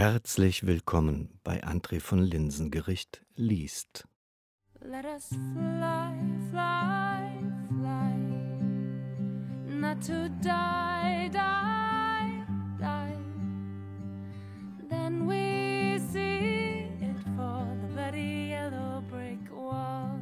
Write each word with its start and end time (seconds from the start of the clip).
Herzlich 0.00 0.66
willkommen 0.66 1.28
bei 1.44 1.62
André 1.62 2.00
von 2.00 2.22
Linsengericht 2.22 3.22
liest. 3.34 4.08
Let 4.80 5.04
us 5.04 5.28
fly, 5.28 6.14
fly, 6.50 7.28
fly, 7.68 8.14
not 9.68 10.00
to 10.00 10.30
die, 10.42 11.28
die, 11.30 12.46
die. 12.78 13.14
Then 14.88 15.26
we 15.28 15.98
see 16.10 16.88
it 17.02 17.22
fall, 17.36 17.66
the 17.82 17.92
bloody 17.92 18.48
yellow 18.52 19.02
brick 19.02 19.50
wall. 19.54 20.18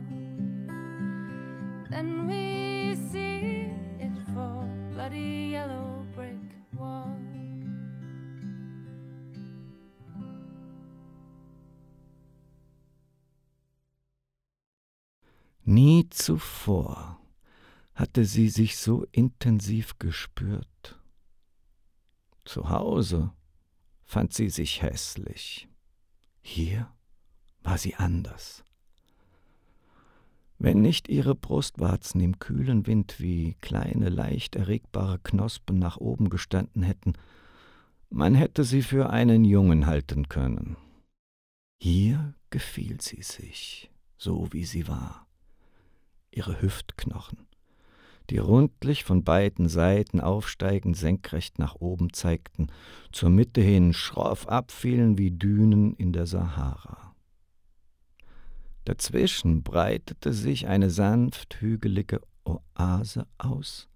Then 1.88 2.26
we 2.26 2.96
see 3.12 3.70
it 4.00 4.18
fall, 4.34 4.68
bloody 4.92 5.50
yellow 5.52 6.04
brick 6.16 6.34
wall. 6.76 7.17
Nie 15.70 16.08
zuvor 16.08 17.20
hatte 17.92 18.24
sie 18.24 18.48
sich 18.48 18.78
so 18.78 19.04
intensiv 19.12 19.98
gespürt. 19.98 20.98
Zu 22.46 22.70
Hause 22.70 23.34
fand 24.02 24.32
sie 24.32 24.48
sich 24.48 24.80
hässlich. 24.80 25.68
Hier 26.40 26.90
war 27.62 27.76
sie 27.76 27.96
anders. 27.96 28.64
Wenn 30.58 30.80
nicht 30.80 31.06
ihre 31.10 31.34
Brustwarzen 31.34 32.22
im 32.22 32.38
kühlen 32.38 32.86
Wind 32.86 33.20
wie 33.20 33.52
kleine, 33.60 34.08
leicht 34.08 34.56
erregbare 34.56 35.18
Knospen 35.18 35.78
nach 35.78 35.98
oben 35.98 36.30
gestanden 36.30 36.82
hätten, 36.82 37.12
man 38.08 38.34
hätte 38.34 38.64
sie 38.64 38.80
für 38.80 39.10
einen 39.10 39.44
Jungen 39.44 39.84
halten 39.84 40.30
können. 40.30 40.78
Hier 41.76 42.32
gefiel 42.48 43.02
sie 43.02 43.20
sich, 43.20 43.90
so 44.16 44.50
wie 44.54 44.64
sie 44.64 44.88
war. 44.88 45.27
Ihre 46.30 46.60
Hüftknochen, 46.60 47.46
die 48.30 48.38
rundlich 48.38 49.04
von 49.04 49.24
beiden 49.24 49.68
Seiten 49.68 50.20
aufsteigend 50.20 50.96
senkrecht 50.96 51.58
nach 51.58 51.76
oben 51.76 52.12
zeigten, 52.12 52.68
zur 53.12 53.30
Mitte 53.30 53.60
hin 53.60 53.92
schroff 53.92 54.46
abfielen 54.48 55.18
wie 55.18 55.30
Dünen 55.30 55.94
in 55.94 56.12
der 56.12 56.26
Sahara. 56.26 57.14
Dazwischen 58.84 59.62
breitete 59.62 60.32
sich 60.32 60.66
eine 60.66 60.90
sanft 60.90 61.60
hügelige 61.60 62.22
Oase 62.44 63.26
aus, 63.36 63.88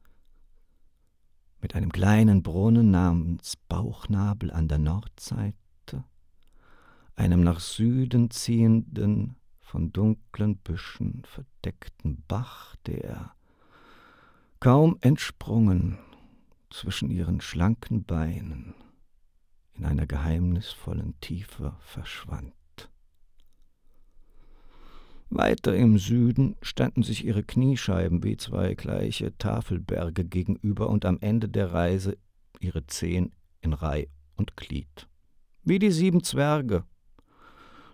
mit 1.62 1.75
einem 1.75 1.92
kleinen 1.92 2.42
Brunnen 2.42 2.91
namens 2.91 3.56
Bauchnabel 3.69 4.50
an 4.50 4.69
der 4.69 4.78
Nordseite, 4.78 6.05
einem 7.14 7.42
nach 7.42 7.60
Süden 7.60 8.30
ziehenden, 8.30 9.36
von 9.73 9.91
dunklen 9.91 10.59
Büschen 10.59 11.23
verdeckten 11.25 12.23
Bach, 12.28 12.77
der, 12.84 13.34
kaum 14.61 14.98
entsprungen, 15.01 15.98
zwischen 16.69 17.09
ihren 17.09 17.41
schlanken 17.41 18.05
Beinen 18.05 18.75
in 19.73 19.87
einer 19.87 20.06
geheimnisvollen 20.06 21.19
Tiefe 21.23 21.75
verschwand. 21.81 22.53
Weiter 25.31 25.75
im 25.75 25.97
Süden 25.97 26.56
standen 26.61 27.03
sich 27.03 27.25
ihre 27.25 27.43
Kniescheiben 27.43 28.23
wie 28.23 28.37
zwei 28.37 28.75
gleiche 28.75 29.34
Tafelberge 29.39 30.27
gegenüber 30.27 30.91
und 30.91 31.06
am 31.06 31.17
Ende 31.23 31.48
der 31.48 31.73
Reise 31.73 32.19
ihre 32.61 32.87
Zehen 32.89 33.33
in 33.62 33.73
Reih 33.73 34.09
und 34.37 34.55
Glied. 34.55 35.09
Wie 35.65 35.78
die 35.78 35.93
sieben 35.93 36.23
Zwerge. 36.23 36.84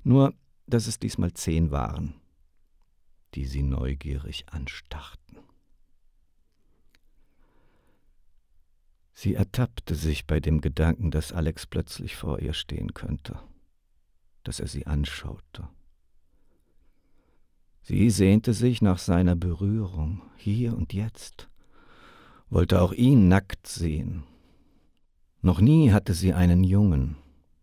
Nur, 0.02 0.34
dass 0.68 0.86
es 0.86 0.98
diesmal 0.98 1.32
zehn 1.32 1.70
waren, 1.70 2.14
die 3.34 3.46
sie 3.46 3.62
neugierig 3.62 4.46
anstarrten. 4.50 5.38
Sie 9.14 9.34
ertappte 9.34 9.94
sich 9.94 10.26
bei 10.26 10.38
dem 10.38 10.60
Gedanken, 10.60 11.10
dass 11.10 11.32
Alex 11.32 11.66
plötzlich 11.66 12.14
vor 12.14 12.38
ihr 12.38 12.52
stehen 12.52 12.94
könnte, 12.94 13.40
dass 14.44 14.60
er 14.60 14.68
sie 14.68 14.86
anschaute 14.86 15.68
Sie 17.88 18.10
sehnte 18.10 18.52
sich 18.52 18.82
nach 18.82 18.98
seiner 18.98 19.34
Berührung, 19.34 20.20
hier 20.36 20.76
und 20.76 20.92
jetzt, 20.92 21.48
wollte 22.50 22.82
auch 22.82 22.92
ihn 22.92 23.28
nackt 23.28 23.66
sehen. 23.66 24.24
Noch 25.40 25.58
nie 25.62 25.90
hatte 25.90 26.12
sie 26.12 26.34
einen 26.34 26.64
Jungen, 26.64 27.16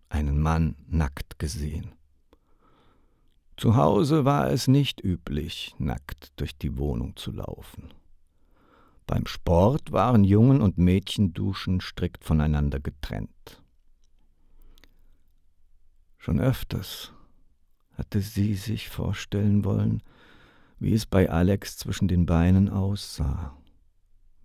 einen 0.09 0.39
Mann 0.39 0.77
nackt 0.87 1.37
gesehen. 1.37 1.91
Zu 3.57 3.77
Hause 3.77 4.25
war 4.25 4.51
es 4.51 4.67
nicht 4.67 5.01
üblich, 5.01 5.75
nackt 5.77 6.33
durch 6.35 6.57
die 6.57 6.77
Wohnung 6.77 7.15
zu 7.15 7.31
laufen. 7.31 7.93
Beim 9.07 9.27
Sport 9.27 9.91
waren 9.91 10.23
Jungen 10.23 10.61
und 10.61 10.77
Mädchenduschen 10.77 11.79
strikt 11.79 12.25
voneinander 12.25 12.79
getrennt. 12.79 13.63
Schon 16.17 16.39
öfters 16.39 17.13
hatte 17.93 18.19
sie 18.19 18.55
sich 18.55 18.89
vorstellen 18.89 19.63
wollen, 19.63 20.03
wie 20.79 20.93
es 20.93 21.05
bei 21.05 21.29
Alex 21.29 21.77
zwischen 21.77 22.07
den 22.07 22.25
Beinen 22.25 22.67
aussah, 22.67 23.55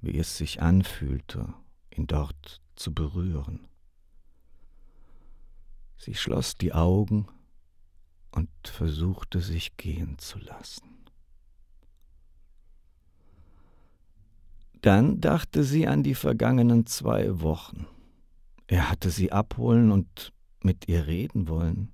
wie 0.01 0.17
es 0.19 0.37
sich 0.37 0.63
anfühlte, 0.63 1.53
ihn 1.91 2.07
dort 2.07 2.61
zu 2.77 2.95
berühren. 2.95 3.67
Sie 5.97 6.15
schloss 6.15 6.57
die 6.57 6.73
Augen 6.73 7.27
und 8.33 8.49
versuchte 8.65 9.41
sich 9.41 9.77
gehen 9.77 10.19
zu 10.19 10.39
lassen. 10.39 11.01
Dann 14.81 15.21
dachte 15.21 15.63
sie 15.63 15.87
an 15.87 16.03
die 16.03 16.15
vergangenen 16.15 16.87
zwei 16.87 17.41
Wochen. 17.41 17.87
Er 18.67 18.89
hatte 18.89 19.11
sie 19.11 19.31
abholen 19.33 19.91
und 19.91 20.33
mit 20.63 20.89
ihr 20.89 21.07
reden 21.07 21.49
wollen. 21.49 21.93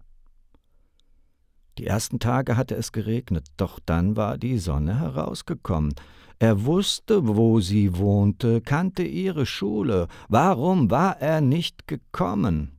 Die 1.79 1.87
ersten 1.87 2.21
Tage 2.21 2.57
hatte 2.57 2.75
es 2.75 2.93
geregnet, 2.93 3.49
doch 3.57 3.81
dann 3.85 4.17
war 4.17 4.39
die 4.39 4.59
Sonne 4.59 5.01
herausgekommen. 5.01 5.95
Er 6.39 6.65
wusste, 6.65 7.27
wo 7.27 7.61
sie 7.61 7.97
wohnte, 7.97 8.61
kannte 8.61 9.03
ihre 9.03 9.47
Schule. 9.47 10.09
Warum 10.29 10.91
war 10.91 11.21
er 11.21 11.41
nicht 11.41 11.87
gekommen? 11.87 12.76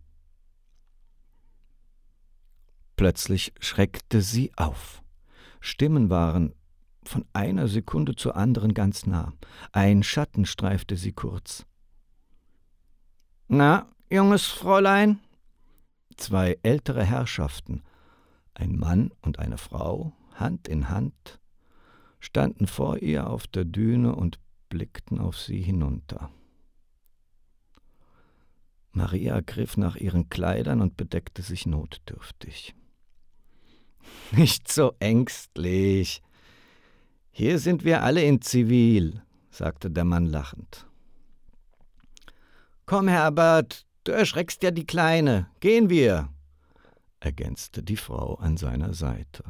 Plötzlich 2.97 3.53
schreckte 3.61 4.21
sie 4.21 4.51
auf. 4.57 5.01
Stimmen 5.61 6.09
waren 6.09 6.53
von 7.03 7.23
einer 7.31 7.69
Sekunde 7.69 8.15
zur 8.15 8.35
anderen 8.35 8.73
ganz 8.73 9.05
nah. 9.05 9.31
Ein 9.71 10.03
Schatten 10.03 10.45
streifte 10.45 10.97
sie 10.97 11.13
kurz. 11.13 11.65
Na, 13.47 13.87
junges 14.09 14.45
Fräulein? 14.45 15.19
Zwei 16.17 16.59
ältere 16.63 17.05
Herrschaften 17.05 17.81
ein 18.57 18.75
Mann 18.75 19.11
und 19.21 19.39
eine 19.39 19.57
Frau, 19.57 20.13
Hand 20.33 20.67
in 20.67 20.89
Hand, 20.89 21.39
standen 22.19 22.67
vor 22.67 22.97
ihr 22.97 23.29
auf 23.29 23.47
der 23.47 23.65
Düne 23.65 24.15
und 24.15 24.39
blickten 24.69 25.19
auf 25.19 25.37
sie 25.37 25.61
hinunter. 25.61 26.31
Maria 28.91 29.41
griff 29.41 29.77
nach 29.77 29.95
ihren 29.95 30.29
Kleidern 30.29 30.81
und 30.81 30.97
bedeckte 30.97 31.43
sich 31.43 31.67
notdürftig. 31.67 32.75
Nicht 34.31 34.71
so 34.71 34.93
ängstlich. 34.99 36.21
Hier 37.31 37.59
sind 37.59 37.83
wir 37.83 38.03
alle 38.03 38.23
in 38.23 38.41
Zivil, 38.41 39.21
sagte 39.51 39.91
der 39.91 40.05
Mann 40.05 40.25
lachend. 40.25 40.85
Komm, 42.85 43.07
Herbert, 43.07 43.85
du 44.05 44.11
erschreckst 44.11 44.63
ja 44.63 44.71
die 44.71 44.85
Kleine. 44.85 45.49
Gehen 45.59 45.89
wir 45.89 46.29
ergänzte 47.19 47.83
die 47.83 47.97
Frau 47.97 48.35
an 48.35 48.57
seiner 48.57 48.93
Seite. 48.93 49.43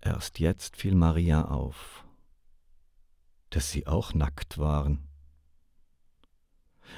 Erst 0.00 0.38
jetzt 0.38 0.76
fiel 0.76 0.94
Maria 0.94 1.44
auf, 1.44 2.04
dass 3.50 3.70
sie 3.70 3.86
auch 3.86 4.14
nackt 4.14 4.58
waren. 4.58 5.06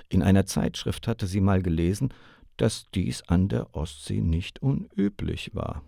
In 0.08 0.22
einer 0.22 0.46
Zeitschrift 0.46 1.08
hatte 1.08 1.26
sie 1.26 1.40
mal 1.40 1.62
gelesen, 1.62 2.14
dass 2.62 2.88
dies 2.92 3.22
an 3.22 3.48
der 3.48 3.74
Ostsee 3.74 4.20
nicht 4.20 4.62
unüblich 4.62 5.52
war. 5.52 5.82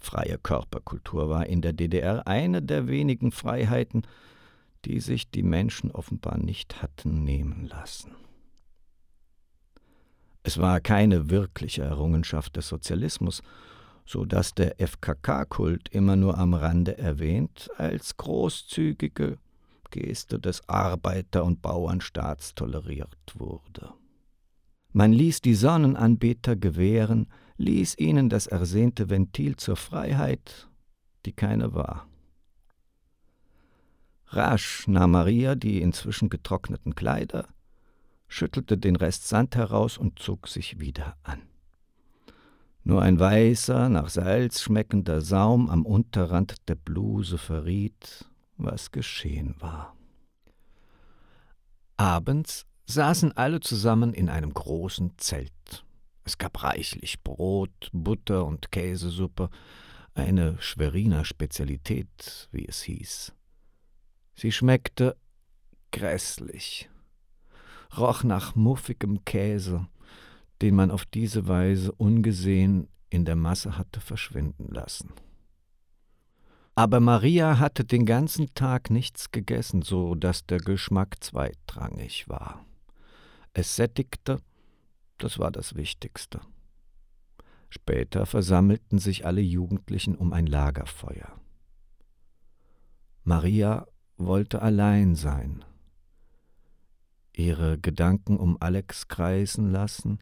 Freie 0.00 0.38
Körperkultur 0.38 1.28
war 1.28 1.44
in 1.44 1.60
der 1.60 1.74
DDR 1.74 2.26
eine 2.26 2.62
der 2.62 2.88
wenigen 2.88 3.32
Freiheiten, 3.32 4.06
die 4.86 5.00
sich 5.00 5.30
die 5.30 5.42
Menschen 5.42 5.90
offenbar 5.90 6.38
nicht 6.38 6.80
hatten 6.80 7.22
nehmen 7.22 7.66
lassen. 7.66 8.12
Es 10.42 10.56
war 10.56 10.80
keine 10.80 11.28
wirkliche 11.28 11.82
Errungenschaft 11.82 12.56
des 12.56 12.66
Sozialismus, 12.66 13.42
so 14.06 14.24
dass 14.24 14.54
der 14.54 14.76
FKK-Kult 14.80 15.90
immer 15.90 16.16
nur 16.16 16.38
am 16.38 16.54
Rande 16.54 16.96
erwähnt 16.96 17.68
als 17.76 18.16
großzügige, 18.16 19.36
Abgeste 19.84 20.38
des 20.38 20.66
Arbeiter- 20.66 21.44
und 21.44 21.60
Bauernstaats 21.60 22.54
toleriert 22.54 23.16
wurde. 23.34 23.92
Man 24.96 25.12
ließ 25.12 25.42
die 25.42 25.54
Sonnenanbeter 25.54 26.56
gewähren, 26.56 27.26
ließ 27.58 27.98
ihnen 27.98 28.30
das 28.30 28.46
ersehnte 28.46 29.10
Ventil 29.10 29.56
zur 29.56 29.76
Freiheit, 29.76 30.70
die 31.26 31.34
keine 31.34 31.74
war. 31.74 32.08
Rasch 34.28 34.88
nahm 34.88 35.10
Maria 35.10 35.54
die 35.54 35.82
inzwischen 35.82 36.30
getrockneten 36.30 36.94
Kleider, 36.94 37.46
schüttelte 38.26 38.78
den 38.78 38.96
Rest 38.96 39.28
Sand 39.28 39.54
heraus 39.54 39.98
und 39.98 40.18
zog 40.18 40.48
sich 40.48 40.80
wieder 40.80 41.18
an. 41.24 41.42
Nur 42.82 43.02
ein 43.02 43.20
weißer, 43.20 43.90
nach 43.90 44.08
Salz 44.08 44.62
schmeckender 44.62 45.20
Saum 45.20 45.68
am 45.68 45.84
Unterrand 45.84 46.54
der 46.68 46.76
Bluse 46.76 47.36
verriet, 47.36 48.24
was 48.56 48.92
geschehen 48.92 49.56
war. 49.58 49.94
Abends 51.98 52.64
saßen 52.86 53.36
alle 53.36 53.60
zusammen 53.60 54.14
in 54.14 54.28
einem 54.28 54.52
großen 54.52 55.12
Zelt. 55.18 55.84
Es 56.24 56.38
gab 56.38 56.62
reichlich 56.62 57.22
Brot, 57.22 57.90
Butter 57.92 58.44
und 58.44 58.72
Käsesuppe, 58.72 59.50
eine 60.14 60.56
Schweriner 60.60 61.24
Spezialität, 61.24 62.48
wie 62.50 62.66
es 62.66 62.82
hieß. 62.82 63.32
Sie 64.34 64.52
schmeckte 64.52 65.16
grässlich, 65.92 66.88
roch 67.96 68.24
nach 68.24 68.54
muffigem 68.54 69.24
Käse, 69.24 69.86
den 70.62 70.74
man 70.74 70.90
auf 70.90 71.04
diese 71.04 71.48
Weise 71.48 71.92
ungesehen 71.92 72.88
in 73.08 73.24
der 73.24 73.36
Masse 73.36 73.78
hatte 73.78 74.00
verschwinden 74.00 74.68
lassen. 74.74 75.12
Aber 76.74 77.00
Maria 77.00 77.58
hatte 77.58 77.84
den 77.84 78.04
ganzen 78.04 78.52
Tag 78.52 78.90
nichts 78.90 79.30
gegessen, 79.30 79.80
so 79.80 80.14
dass 80.14 80.44
der 80.44 80.58
Geschmack 80.58 81.16
zweitrangig 81.24 82.28
war. 82.28 82.65
Es 83.58 83.74
sättigte, 83.74 84.42
das 85.16 85.38
war 85.38 85.50
das 85.50 85.76
Wichtigste. 85.76 86.42
Später 87.70 88.26
versammelten 88.26 88.98
sich 88.98 89.24
alle 89.24 89.40
Jugendlichen 89.40 90.14
um 90.14 90.34
ein 90.34 90.46
Lagerfeuer. 90.46 91.40
Maria 93.24 93.86
wollte 94.18 94.60
allein 94.60 95.14
sein, 95.14 95.64
ihre 97.32 97.78
Gedanken 97.78 98.36
um 98.36 98.58
Alex 98.60 99.08
kreisen 99.08 99.70
lassen, 99.72 100.18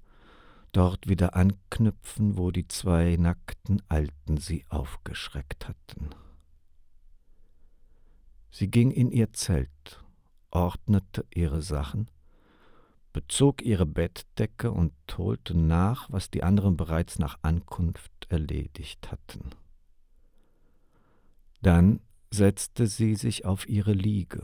dort 0.70 1.08
wieder 1.08 1.34
anknüpfen, 1.34 2.38
wo 2.38 2.52
die 2.52 2.69
zwei 2.69 3.16
nackten 3.16 3.82
Alten 3.88 4.37
sie 4.37 4.64
aufgeschreckt 4.69 5.66
hatten. 5.66 6.10
Sie 8.52 8.70
ging 8.70 8.92
in 8.92 9.10
ihr 9.10 9.32
Zelt, 9.32 10.04
ordnete 10.52 11.26
ihre 11.34 11.62
Sachen, 11.62 12.08
bezog 13.14 13.62
ihre 13.62 13.87
Bettdecke 13.87 14.70
und 14.70 14.93
holte 15.16 15.56
nach, 15.56 16.11
was 16.11 16.31
die 16.31 16.43
anderen 16.43 16.76
bereits 16.76 17.19
nach 17.19 17.38
Ankunft 17.40 18.12
erledigt 18.28 19.11
hatten. 19.11 19.50
Dann 21.62 22.00
setzte 22.31 22.87
sie 22.88 23.14
sich 23.14 23.46
auf 23.46 23.69
ihre 23.69 23.93
Liege, 23.93 24.43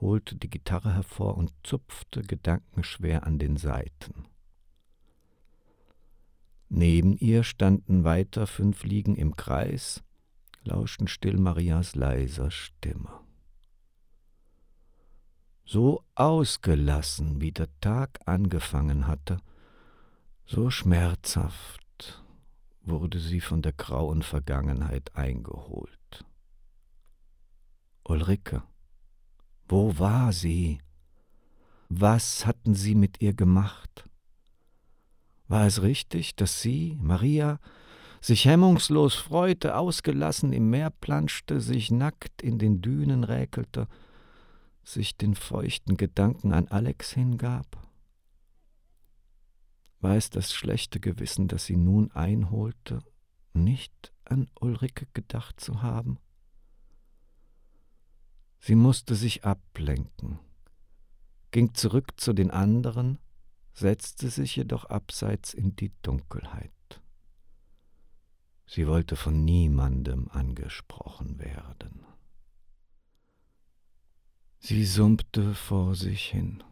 holte 0.00 0.34
die 0.36 0.50
Gitarre 0.50 0.92
hervor 0.92 1.38
und 1.38 1.52
zupfte 1.62 2.22
gedankenschwer 2.22 3.24
an 3.24 3.38
den 3.38 3.56
Saiten. 3.56 4.26
Neben 6.68 7.16
ihr 7.16 7.44
standen 7.44 8.04
weiter 8.04 8.46
fünf 8.46 8.84
Liegen 8.84 9.14
im 9.14 9.36
Kreis, 9.36 10.02
lauschten 10.64 11.06
still 11.06 11.38
Marias 11.38 11.94
leiser 11.94 12.50
Stimme. 12.50 13.20
So 15.72 16.02
ausgelassen, 16.16 17.40
wie 17.40 17.52
der 17.52 17.68
Tag 17.80 18.18
angefangen 18.26 19.06
hatte, 19.06 19.38
so 20.44 20.68
schmerzhaft 20.68 22.24
wurde 22.82 23.20
sie 23.20 23.40
von 23.40 23.62
der 23.62 23.74
grauen 23.74 24.24
Vergangenheit 24.24 25.14
eingeholt. 25.14 26.24
Ulrike. 28.02 28.64
Wo 29.68 29.96
war 29.96 30.32
sie? 30.32 30.80
Was 31.88 32.46
hatten 32.46 32.74
sie 32.74 32.96
mit 32.96 33.22
ihr 33.22 33.34
gemacht? 33.34 34.08
War 35.46 35.66
es 35.66 35.82
richtig, 35.82 36.34
dass 36.34 36.60
sie, 36.60 36.98
Maria, 37.00 37.60
sich 38.20 38.44
hemmungslos 38.44 39.14
freute, 39.14 39.76
ausgelassen 39.76 40.52
im 40.52 40.68
Meer 40.68 40.90
planschte, 40.90 41.60
sich 41.60 41.92
nackt 41.92 42.42
in 42.42 42.58
den 42.58 42.82
Dünen 42.82 43.22
räkelte, 43.22 43.86
sich 44.82 45.16
den 45.16 45.34
feuchten 45.34 45.96
Gedanken 45.96 46.52
an 46.52 46.68
Alex 46.68 47.12
hingab? 47.12 47.88
War 50.00 50.16
es 50.16 50.30
das 50.30 50.52
schlechte 50.52 50.98
Gewissen, 50.98 51.48
das 51.48 51.66
sie 51.66 51.76
nun 51.76 52.10
einholte, 52.12 53.00
nicht 53.52 54.12
an 54.24 54.50
Ulrike 54.58 55.06
gedacht 55.12 55.60
zu 55.60 55.82
haben? 55.82 56.18
Sie 58.58 58.74
musste 58.74 59.14
sich 59.14 59.44
ablenken, 59.44 60.38
ging 61.50 61.74
zurück 61.74 62.12
zu 62.20 62.32
den 62.32 62.50
anderen, 62.50 63.18
setzte 63.72 64.30
sich 64.30 64.56
jedoch 64.56 64.84
abseits 64.84 65.54
in 65.54 65.76
die 65.76 65.92
Dunkelheit. 66.02 66.70
Sie 68.66 68.86
wollte 68.86 69.16
von 69.16 69.44
niemandem 69.44 70.28
angesprochen 70.28 71.38
werden. 71.40 72.06
Sie 74.62 74.84
summte 74.84 75.54
vor 75.54 75.94
sich 75.94 76.26
hin. 76.26 76.62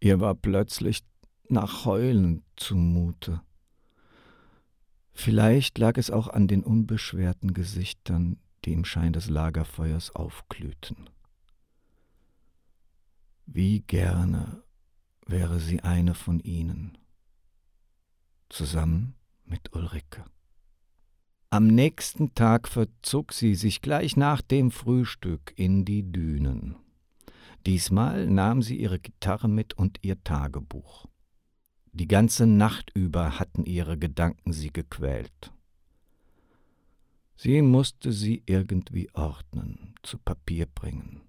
Ihr 0.00 0.20
war 0.20 0.34
plötzlich 0.34 1.04
nach 1.48 1.84
Heulen 1.84 2.44
zumute. 2.56 3.42
Vielleicht 5.12 5.76
lag 5.76 5.98
es 5.98 6.10
auch 6.10 6.28
an 6.28 6.48
den 6.48 6.64
unbeschwerten 6.64 7.52
Gesichtern, 7.52 8.38
die 8.64 8.72
im 8.72 8.86
Schein 8.86 9.12
des 9.12 9.28
Lagerfeuers 9.28 10.16
aufglühten. 10.16 11.10
Wie 13.44 13.80
gerne 13.80 14.62
wäre 15.26 15.60
sie 15.60 15.80
eine 15.80 16.14
von 16.14 16.40
ihnen, 16.40 16.96
zusammen 18.48 19.14
mit 19.44 19.74
Ulrike. 19.74 20.24
Am 21.50 21.68
nächsten 21.68 22.34
Tag 22.34 22.66
verzog 22.66 23.32
sie 23.32 23.54
sich 23.54 23.80
gleich 23.80 24.16
nach 24.16 24.42
dem 24.42 24.70
Frühstück 24.72 25.52
in 25.56 25.84
die 25.84 26.02
Dünen. 26.02 26.76
Diesmal 27.66 28.26
nahm 28.26 28.62
sie 28.62 28.76
ihre 28.76 28.98
Gitarre 28.98 29.48
mit 29.48 29.74
und 29.74 29.98
ihr 30.02 30.22
Tagebuch. 30.22 31.06
Die 31.92 32.08
ganze 32.08 32.46
Nacht 32.46 32.90
über 32.94 33.38
hatten 33.38 33.64
ihre 33.64 33.96
Gedanken 33.96 34.52
sie 34.52 34.72
gequält. 34.72 35.52
Sie 37.36 37.62
musste 37.62 38.12
sie 38.12 38.42
irgendwie 38.46 39.08
ordnen, 39.14 39.94
zu 40.02 40.18
Papier 40.18 40.66
bringen. 40.66 41.22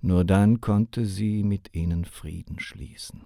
Nur 0.00 0.24
dann 0.24 0.60
konnte 0.60 1.04
sie 1.04 1.42
mit 1.42 1.74
ihnen 1.74 2.04
Frieden 2.04 2.60
schließen. 2.60 3.24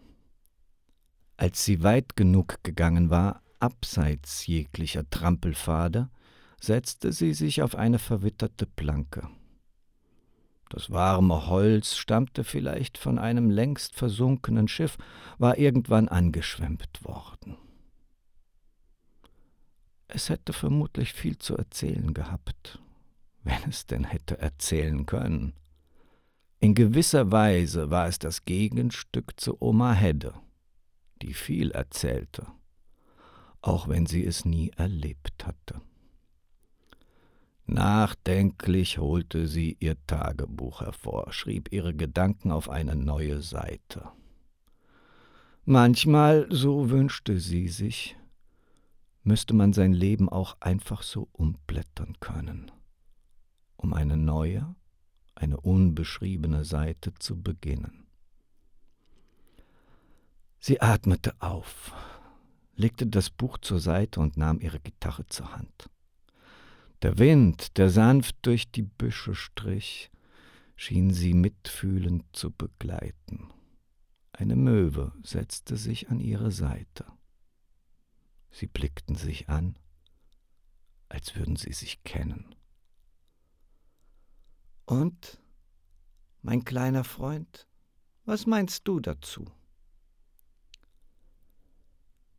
Als 1.36 1.64
sie 1.64 1.82
weit 1.82 2.16
genug 2.16 2.62
gegangen 2.62 3.10
war, 3.10 3.42
abseits 3.58 4.46
jeglicher 4.46 5.08
Trampelpfade, 5.10 6.08
setzte 6.62 7.12
sie 7.12 7.35
sich 7.35 7.61
auf 7.62 7.75
eine 7.75 7.99
verwitterte 7.99 8.66
Planke. 8.66 9.28
Das 10.71 10.90
warme 10.90 11.49
Holz 11.49 11.97
stammte 11.97 12.45
vielleicht 12.45 12.99
von 12.99 13.19
einem 13.19 13.50
längst 13.50 13.97
versunkenen 13.97 14.69
Schiff, 14.69 14.97
war 15.38 15.59
irgendwann 15.59 16.09
angeschwemmt 16.09 17.04
worden. 17.04 17.59
Es 20.07 20.28
hätte 20.28 20.52
vermutlich 20.52 21.12
viel 21.12 21.37
zu 21.37 21.57
erzählen 21.57 22.14
gehabt, 22.14 22.78
wenn 23.42 23.69
es 23.69 23.87
denn 23.87 24.04
hätte 24.04 24.38
erzählen 24.38 25.04
können. 25.04 25.54
In 26.61 26.75
gewisser 26.75 27.33
Weise 27.33 27.90
war 27.90 28.07
es 28.07 28.21
das 28.21 28.45
Gegenstück 28.45 29.40
zu 29.40 29.61
Oma 29.61 29.95
Hedde, 29.95 30.33
die 31.23 31.35
viel 31.35 31.73
erzählte, 31.73 32.47
auch 33.62 33.88
wenn 33.88 34.07
sie 34.07 34.25
es 34.25 34.45
nie 34.45 34.71
erlebt 34.76 35.45
hatte. 35.45 35.83
Nachdenklich 37.66 38.99
holte 38.99 39.47
sie 39.47 39.76
ihr 39.78 39.97
Tagebuch 40.07 40.81
hervor, 40.81 41.33
schrieb 41.33 41.73
ihre 41.73 41.95
Gedanken 41.95 42.50
auf 42.50 42.69
eine 42.69 42.97
neue 42.97 43.40
Seite. 43.40 44.09
Manchmal, 45.64 46.49
so 46.50 46.90
wünschte 46.90 47.38
sie 47.38 47.69
sich, 47.69 48.16
müsste 49.23 49.54
man 49.54 49.73
sein 49.73 49.92
Leben 49.92 50.28
auch 50.28 50.57
einfach 50.61 51.02
so 51.02 51.28
umblättern 51.33 52.16
können, 52.19 52.73
um 53.76 53.95
eine 53.95 54.16
neue, 54.16 54.75
eine 55.37 55.61
unbeschriebene 55.61 56.64
Seite 56.64 57.14
zu 57.14 57.40
beginnen. 57.40 58.07
Sie 60.59 60.81
atmete 60.81 61.35
auf, 61.40 61.92
legte 62.75 63.07
das 63.07 63.31
Buch 63.31 63.59
zur 63.59 63.78
Seite 63.78 64.21
und 64.21 64.37
nahm 64.37 64.61
ihre 64.61 64.81
Gitarre 64.81 65.26
zur 65.26 65.54
Hand. 65.57 65.88
Der 67.02 67.18
Wind, 67.18 67.78
der 67.78 67.90
sanft 67.90 68.37
durch 68.42 68.71
die 68.71 68.85
Büsche 68.85 69.35
strich, 69.35 70.12
schien 70.76 71.12
sie 71.12 71.35
mitfühlend 71.35 72.25
zu 72.32 72.52
begleiten. 72.52 73.52
Eine 74.32 74.54
Möwe 74.54 75.12
setzte 75.25 75.76
sich 75.76 76.11
an 76.11 76.21
ihre 76.21 76.52
Seite. 76.52 77.04
Sie 78.52 78.68
blickten 78.68 79.16
sich 79.16 79.49
an, 79.49 79.76
als 81.09 81.35
würden 81.35 81.56
sie 81.56 81.73
sich 81.73 82.04
kennen. 82.04 82.54
Und, 84.85 85.40
mein 86.40 86.64
kleiner 86.64 87.02
Freund, 87.02 87.66
was 88.25 88.47
meinst 88.47 88.87
du 88.87 89.00
dazu? 89.00 89.50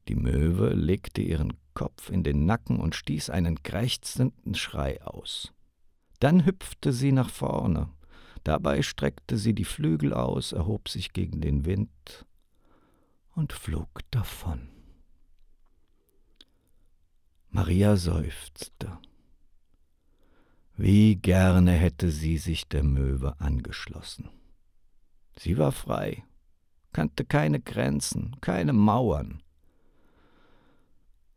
Die 0.08 0.16
Möwe 0.16 0.74
legte 0.74 1.22
ihren 1.22 1.54
Kopf 1.74 2.10
in 2.10 2.24
den 2.24 2.46
Nacken 2.46 2.80
und 2.80 2.96
stieß 2.96 3.30
einen 3.30 3.64
krächzenden 3.64 4.56
Schrei 4.56 5.02
aus. 5.02 5.54
Dann 6.20 6.46
hüpfte 6.46 6.94
sie 6.94 7.12
nach 7.12 7.30
vorne, 7.30 7.90
Dabei 8.44 8.82
streckte 8.82 9.38
sie 9.38 9.54
die 9.54 9.64
Flügel 9.64 10.14
aus, 10.14 10.52
erhob 10.52 10.90
sich 10.90 11.14
gegen 11.14 11.40
den 11.40 11.66
Wind 11.66 12.26
und 13.36 13.54
flog 13.54 14.02
davon. 14.12 14.70
Maria 17.50 17.96
seufzte. 17.96 18.98
Wie 20.76 21.16
gerne 21.16 21.72
hätte 21.72 22.12
sie 22.12 22.38
sich 22.38 22.68
der 22.68 22.84
Möwe 22.84 23.40
angeschlossen. 23.40 24.30
Sie 25.38 25.58
war 25.58 25.72
frei, 25.72 26.24
kannte 26.92 27.26
keine 27.26 27.62
Grenzen, 27.62 28.36
keine 28.42 28.74
Mauern. 28.74 29.42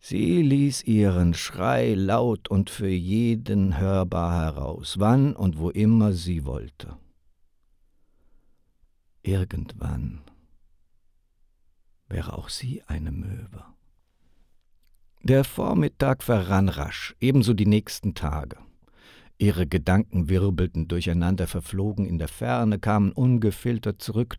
Sie 0.08 0.40
ließ 0.40 0.84
ihren 0.84 1.34
Schrei 1.34 1.94
laut 1.94 2.46
und 2.46 2.70
für 2.70 2.86
jeden 2.86 3.76
hörbar 3.76 4.40
heraus, 4.40 5.00
wann 5.00 5.34
und 5.34 5.58
wo 5.58 5.70
immer 5.70 6.12
sie 6.12 6.44
wollte. 6.44 6.96
Irgendwann 9.24 10.20
wäre 12.06 12.38
auch 12.38 12.50
sie 12.50 12.84
eine 12.84 13.10
Möwe. 13.10 13.64
Der 15.24 15.42
Vormittag 15.42 16.22
verrann 16.22 16.68
rasch, 16.68 17.16
ebenso 17.18 17.52
die 17.52 17.66
nächsten 17.66 18.14
Tage. 18.14 18.58
Ihre 19.38 19.66
Gedanken 19.66 20.28
wirbelten 20.28 20.86
durcheinander, 20.86 21.48
verflogen 21.48 22.06
in 22.06 22.18
der 22.18 22.28
Ferne, 22.28 22.78
kamen 22.78 23.10
ungefiltert 23.10 24.00
zurück, 24.00 24.36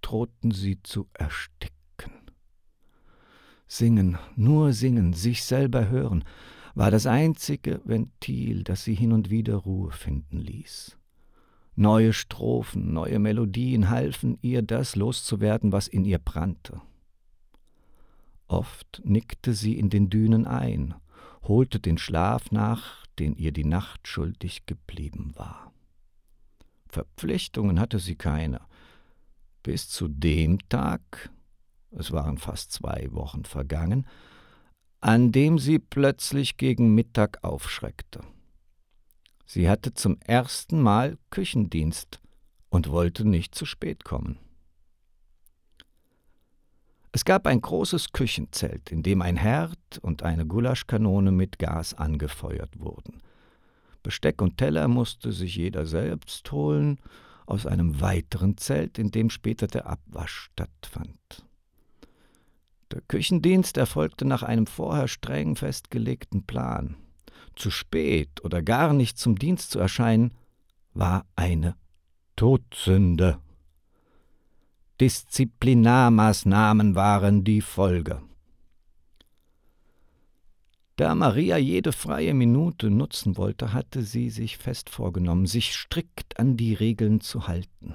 drohten 0.00 0.52
sie 0.52 0.82
zu 0.82 1.10
ersticken. 1.12 1.81
Singen, 3.74 4.18
nur 4.36 4.74
singen, 4.74 5.14
sich 5.14 5.44
selber 5.44 5.88
hören, 5.88 6.24
war 6.74 6.90
das 6.90 7.06
einzige 7.06 7.80
Ventil, 7.84 8.64
das 8.64 8.84
sie 8.84 8.94
hin 8.94 9.12
und 9.12 9.30
wieder 9.30 9.54
Ruhe 9.56 9.92
finden 9.92 10.36
ließ. 10.36 10.98
Neue 11.74 12.12
Strophen, 12.12 12.92
neue 12.92 13.18
Melodien 13.18 13.88
halfen 13.88 14.36
ihr, 14.42 14.60
das 14.60 14.94
loszuwerden, 14.94 15.72
was 15.72 15.88
in 15.88 16.04
ihr 16.04 16.18
brannte. 16.18 16.82
Oft 18.46 19.00
nickte 19.06 19.54
sie 19.54 19.78
in 19.78 19.88
den 19.88 20.10
Dünen 20.10 20.46
ein, 20.46 20.94
holte 21.42 21.80
den 21.80 21.96
Schlaf 21.96 22.50
nach, 22.50 23.06
den 23.18 23.36
ihr 23.36 23.52
die 23.52 23.64
Nacht 23.64 24.06
schuldig 24.06 24.66
geblieben 24.66 25.32
war. 25.34 25.72
Verpflichtungen 26.90 27.80
hatte 27.80 27.98
sie 27.98 28.16
keine, 28.16 28.60
bis 29.62 29.88
zu 29.88 30.08
dem 30.08 30.58
Tag, 30.68 31.30
es 31.96 32.12
waren 32.12 32.38
fast 32.38 32.72
zwei 32.72 33.08
Wochen 33.12 33.44
vergangen, 33.44 34.06
an 35.00 35.32
dem 35.32 35.58
sie 35.58 35.78
plötzlich 35.78 36.56
gegen 36.56 36.94
Mittag 36.94 37.42
aufschreckte. 37.42 38.20
Sie 39.44 39.68
hatte 39.68 39.92
zum 39.92 40.18
ersten 40.20 40.80
Mal 40.80 41.18
Küchendienst 41.30 42.20
und 42.70 42.90
wollte 42.90 43.28
nicht 43.28 43.54
zu 43.54 43.66
spät 43.66 44.04
kommen. 44.04 44.38
Es 47.14 47.26
gab 47.26 47.46
ein 47.46 47.60
großes 47.60 48.12
Küchenzelt, 48.12 48.90
in 48.90 49.02
dem 49.02 49.20
ein 49.20 49.36
Herd 49.36 49.98
und 50.00 50.22
eine 50.22 50.46
Gulaschkanone 50.46 51.30
mit 51.30 51.58
Gas 51.58 51.92
angefeuert 51.92 52.80
wurden. 52.80 53.20
Besteck 54.02 54.40
und 54.40 54.56
Teller 54.56 54.88
musste 54.88 55.32
sich 55.32 55.56
jeder 55.56 55.84
selbst 55.84 56.50
holen, 56.50 56.98
aus 57.44 57.66
einem 57.66 58.00
weiteren 58.00 58.56
Zelt, 58.56 58.98
in 58.98 59.10
dem 59.10 59.28
später 59.28 59.66
der 59.66 59.86
Abwasch 59.86 60.48
stattfand. 60.52 61.44
Der 62.92 63.00
Küchendienst 63.00 63.78
erfolgte 63.78 64.26
nach 64.26 64.42
einem 64.42 64.66
vorher 64.66 65.08
streng 65.08 65.56
festgelegten 65.56 66.44
Plan. 66.44 66.96
Zu 67.56 67.70
spät 67.70 68.44
oder 68.44 68.62
gar 68.62 68.92
nicht 68.92 69.18
zum 69.18 69.38
Dienst 69.38 69.70
zu 69.70 69.78
erscheinen, 69.78 70.32
war 70.92 71.24
eine 71.34 71.74
Todsünde. 72.36 73.38
Disziplinarmaßnahmen 75.00 76.94
waren 76.94 77.44
die 77.44 77.62
Folge. 77.62 78.20
Da 80.96 81.14
Maria 81.14 81.56
jede 81.56 81.92
freie 81.92 82.34
Minute 82.34 82.90
nutzen 82.90 83.38
wollte, 83.38 83.72
hatte 83.72 84.02
sie 84.02 84.28
sich 84.28 84.58
fest 84.58 84.90
vorgenommen, 84.90 85.46
sich 85.46 85.74
strikt 85.74 86.38
an 86.38 86.58
die 86.58 86.74
Regeln 86.74 87.22
zu 87.22 87.48
halten. 87.48 87.94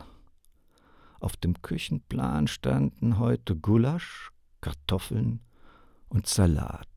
Auf 1.20 1.38
dem 1.38 1.62
Küchenplan 1.62 2.48
standen 2.48 3.20
heute 3.20 3.56
Gulasch, 3.56 4.32
Kartoffeln 4.67 5.39
und 6.09 6.27
Salat. 6.27 6.89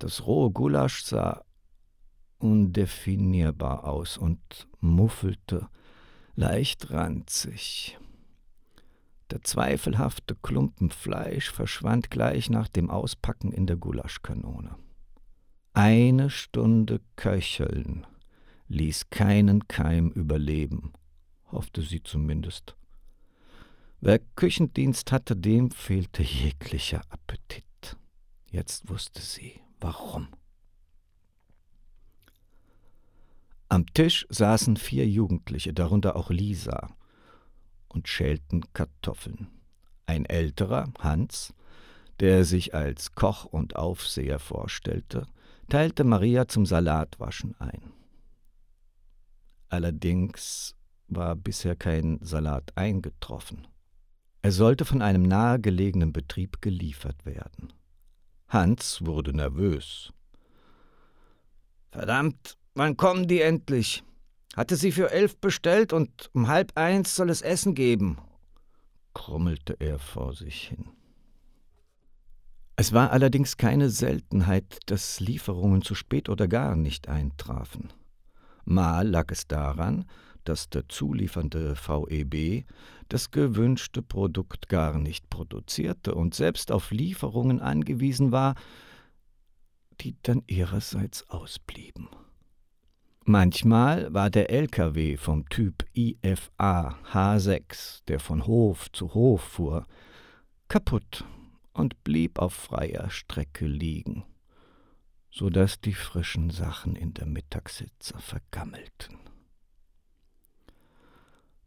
Das 0.00 0.26
rohe 0.26 0.50
Gulasch 0.50 1.04
sah 1.04 1.44
undefinierbar 2.38 3.84
aus 3.84 4.18
und 4.18 4.40
muffelte, 4.80 5.68
leicht 6.34 6.90
ranzig. 6.90 7.96
Der 9.30 9.42
zweifelhafte 9.42 10.34
Klumpen 10.34 10.90
Fleisch 10.90 11.48
verschwand 11.48 12.10
gleich 12.10 12.50
nach 12.50 12.66
dem 12.66 12.90
Auspacken 12.90 13.52
in 13.52 13.68
der 13.68 13.76
Gulaschkanone. 13.76 14.74
Eine 15.74 16.28
Stunde 16.28 17.00
köcheln 17.14 18.04
ließ 18.66 19.10
keinen 19.10 19.68
Keim 19.68 20.10
überleben, 20.10 20.92
hoffte 21.52 21.82
sie 21.82 22.02
zumindest. 22.02 22.74
Wer 24.00 24.20
Küchendienst 24.36 25.10
hatte, 25.10 25.34
dem 25.34 25.72
fehlte 25.72 26.22
jeglicher 26.22 27.02
Appetit. 27.10 27.64
Jetzt 28.50 28.88
wusste 28.88 29.20
sie, 29.20 29.60
warum. 29.80 30.28
Am 33.68 33.86
Tisch 33.92 34.24
saßen 34.30 34.76
vier 34.76 35.06
Jugendliche, 35.06 35.74
darunter 35.74 36.16
auch 36.16 36.30
Lisa, 36.30 36.88
und 37.88 38.08
schälten 38.08 38.72
Kartoffeln. 38.72 39.48
Ein 40.06 40.24
älterer, 40.24 40.92
Hans, 41.00 41.52
der 42.20 42.44
sich 42.44 42.74
als 42.74 43.14
Koch 43.14 43.44
und 43.44 43.76
Aufseher 43.76 44.38
vorstellte, 44.38 45.26
teilte 45.68 46.04
Maria 46.04 46.46
zum 46.46 46.66
Salatwaschen 46.66 47.54
ein. 47.60 47.92
Allerdings 49.68 50.76
war 51.08 51.34
bisher 51.34 51.76
kein 51.76 52.18
Salat 52.22 52.72
eingetroffen. 52.76 53.66
Er 54.42 54.52
sollte 54.52 54.84
von 54.84 55.02
einem 55.02 55.22
nahegelegenen 55.22 56.12
Betrieb 56.12 56.62
geliefert 56.62 57.26
werden. 57.26 57.72
Hans 58.48 59.04
wurde 59.04 59.34
nervös. 59.34 60.12
Verdammt, 61.90 62.56
wann 62.74 62.96
kommen 62.96 63.26
die 63.28 63.40
endlich? 63.40 64.04
Hatte 64.56 64.76
sie 64.76 64.92
für 64.92 65.10
elf 65.10 65.36
bestellt 65.38 65.92
und 65.92 66.30
um 66.32 66.48
halb 66.48 66.72
eins 66.76 67.14
soll 67.14 67.30
es 67.30 67.42
Essen 67.42 67.74
geben, 67.74 68.18
krummelte 69.14 69.76
er 69.78 69.98
vor 69.98 70.34
sich 70.34 70.68
hin. 70.68 70.90
Es 72.76 72.92
war 72.92 73.10
allerdings 73.10 73.56
keine 73.56 73.90
Seltenheit, 73.90 74.78
dass 74.86 75.18
Lieferungen 75.18 75.82
zu 75.82 75.96
spät 75.96 76.28
oder 76.28 76.46
gar 76.46 76.76
nicht 76.76 77.08
eintrafen. 77.08 77.92
Mal 78.64 79.08
lag 79.08 79.32
es 79.32 79.48
daran, 79.48 80.04
dass 80.48 80.70
der 80.70 80.88
zuliefernde 80.88 81.74
VEB 81.76 82.64
das 83.08 83.30
gewünschte 83.30 84.02
Produkt 84.02 84.68
gar 84.68 84.98
nicht 84.98 85.28
produzierte 85.30 86.14
und 86.14 86.34
selbst 86.34 86.72
auf 86.72 86.90
Lieferungen 86.90 87.60
angewiesen 87.60 88.32
war, 88.32 88.54
die 90.00 90.16
dann 90.22 90.42
ihrerseits 90.46 91.28
ausblieben. 91.28 92.08
Manchmal 93.24 94.12
war 94.14 94.30
der 94.30 94.48
LKW 94.50 95.18
vom 95.18 95.46
Typ 95.50 95.84
IFA 95.94 96.98
H6, 97.12 98.04
der 98.08 98.20
von 98.20 98.46
Hof 98.46 98.90
zu 98.92 99.12
Hof 99.12 99.42
fuhr, 99.42 99.86
kaputt 100.68 101.24
und 101.74 102.02
blieb 102.04 102.38
auf 102.38 102.54
freier 102.54 103.10
Strecke 103.10 103.66
liegen, 103.66 104.24
so 105.30 105.50
dass 105.50 105.78
die 105.80 105.92
frischen 105.92 106.48
Sachen 106.48 106.96
in 106.96 107.12
der 107.12 107.26
Mittagssitze 107.26 108.18
vergammelten. 108.18 109.27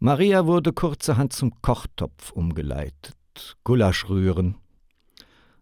Maria 0.03 0.47
wurde 0.47 0.73
kurzerhand 0.73 1.31
zum 1.31 1.61
Kochtopf 1.61 2.31
umgeleitet. 2.31 3.15
Gulasch 3.63 4.09
rühren. 4.09 4.55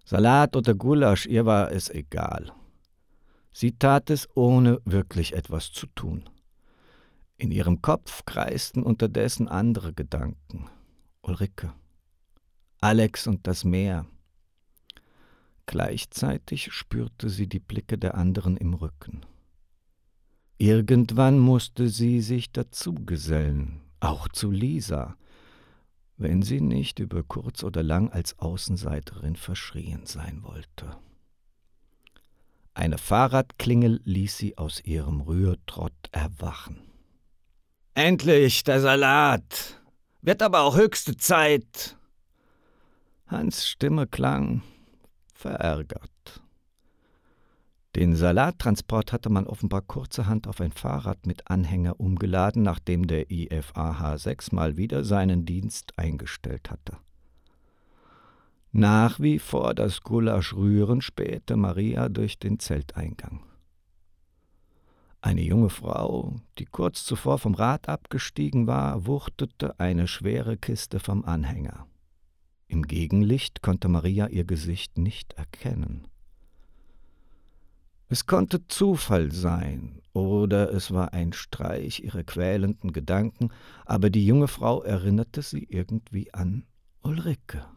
Salat 0.06 0.56
oder 0.56 0.76
Gulasch, 0.76 1.26
ihr 1.26 1.46
war 1.46 1.74
es 1.74 1.90
egal. 1.90 2.54
Sie 3.52 3.74
tat 3.74 4.10
es, 4.10 4.30
ohne 4.36 4.80
wirklich 4.86 5.34
etwas 5.34 5.74
zu 5.74 5.88
tun. 5.88 6.30
In 7.36 7.52
ihrem 7.52 7.82
Kopf 7.82 8.24
kreisten 8.24 8.82
unterdessen 8.82 9.50
andere 9.50 9.92
Gedanken. 9.92 10.70
Ulrike, 11.22 11.74
Alex 12.80 13.28
und 13.28 13.46
das 13.46 13.66
Meer. 13.66 14.06
Gleichzeitig 15.66 16.72
spürte 16.72 17.28
sie 17.28 17.48
die 17.48 17.60
Blicke 17.60 17.98
der 17.98 18.16
anderen 18.16 18.56
im 18.56 18.74
Rücken. 18.74 19.20
Irgendwann 20.58 21.40
musste 21.40 21.90
sie 21.90 22.22
sich 22.22 22.54
dazugesellen, 22.54 23.82
auch 24.00 24.28
zu 24.30 24.52
Lisa, 24.52 25.16
wenn 26.18 26.42
sie 26.42 26.62
nicht 26.62 27.00
über 27.00 27.24
kurz 27.24 27.64
oder 27.64 27.84
lang 27.84 28.10
als 28.12 28.38
Außenseiterin 28.40 29.36
verschrien 29.36 30.06
sein 30.06 30.44
wollte. 30.44 30.98
Eine 32.74 32.98
Fahrradklingel 32.98 34.02
ließ 34.04 34.38
sie 34.38 34.58
aus 34.58 34.82
ihrem 34.84 35.22
Rührtrott 35.22 35.94
erwachen. 36.12 36.82
Endlich 37.94 38.64
der 38.64 38.80
Salat. 38.80 39.82
Wird 40.22 40.42
aber 40.42 40.62
auch 40.62 40.78
höchste 40.78 41.18
Zeit. 41.18 41.98
Hans 43.28 43.68
Stimme 43.68 44.08
klang 44.08 44.62
verärgert. 45.34 46.12
Den 48.00 48.16
Salattransport 48.16 49.12
hatte 49.12 49.30
man 49.30 49.46
offenbar 49.46 49.82
kurzerhand 49.82 50.48
auf 50.48 50.62
ein 50.62 50.72
Fahrrad 50.72 51.26
mit 51.26 51.52
Anhänger 51.52 52.00
umgeladen, 52.00 52.64
nachdem 52.64 53.08
der 53.08 53.30
IFAH 53.30 54.18
sechs 54.20 54.54
mal 54.54 54.78
wieder 54.78 55.04
seinen 55.04 55.44
Dienst 55.44 56.00
eingestellt 56.00 56.72
hatte. 56.72 56.96
Nach 58.72 59.20
wie 59.20 59.38
vor 59.38 59.74
das 59.74 60.00
Gulasch 60.00 60.54
rühren 60.54 61.02
spähte 61.02 61.58
Maria 61.58 62.08
durch 62.08 62.40
den 62.40 62.60
Zelteingang. 62.60 63.44
Eine 65.20 65.42
junge 65.42 65.70
Frau, 65.70 66.38
die 66.58 66.68
kurz 66.68 67.04
zuvor 67.04 67.38
vom 67.38 67.54
Rad 67.54 67.90
abgestiegen 67.90 68.66
war, 68.66 69.08
wuchtete 69.08 69.78
eine 69.78 70.08
schwere 70.08 70.56
Kiste 70.56 71.02
vom 71.02 71.26
Anhänger. 71.26 71.86
Im 72.70 72.84
Gegenlicht 72.84 73.62
konnte 73.62 73.90
Maria 73.90 74.28
ihr 74.28 74.46
Gesicht 74.46 74.98
nicht 74.98 75.34
erkennen. 75.34 76.09
Es 78.12 78.26
konnte 78.26 78.68
Zufall 78.68 79.32
sein, 79.32 80.02
oder 80.14 80.74
es 80.74 80.92
war 80.92 81.14
ein 81.14 81.32
Streich 81.32 82.04
ihrer 82.04 82.24
quälenden 82.24 82.92
Gedanken, 82.92 83.50
aber 83.86 84.10
die 84.10 84.26
junge 84.26 84.48
Frau 84.48 84.82
erinnerte 84.82 85.44
sie 85.44 85.64
irgendwie 85.64 86.34
an 86.34 86.66
Ulrike. 87.04 87.68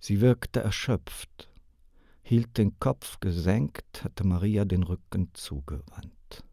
Sie 0.00 0.20
wirkte 0.20 0.58
erschöpft, 0.58 1.48
hielt 2.22 2.58
den 2.58 2.80
Kopf 2.80 3.20
gesenkt, 3.20 4.02
hatte 4.02 4.26
Maria 4.26 4.64
den 4.64 4.82
Rücken 4.82 5.30
zugewandt. 5.34 6.44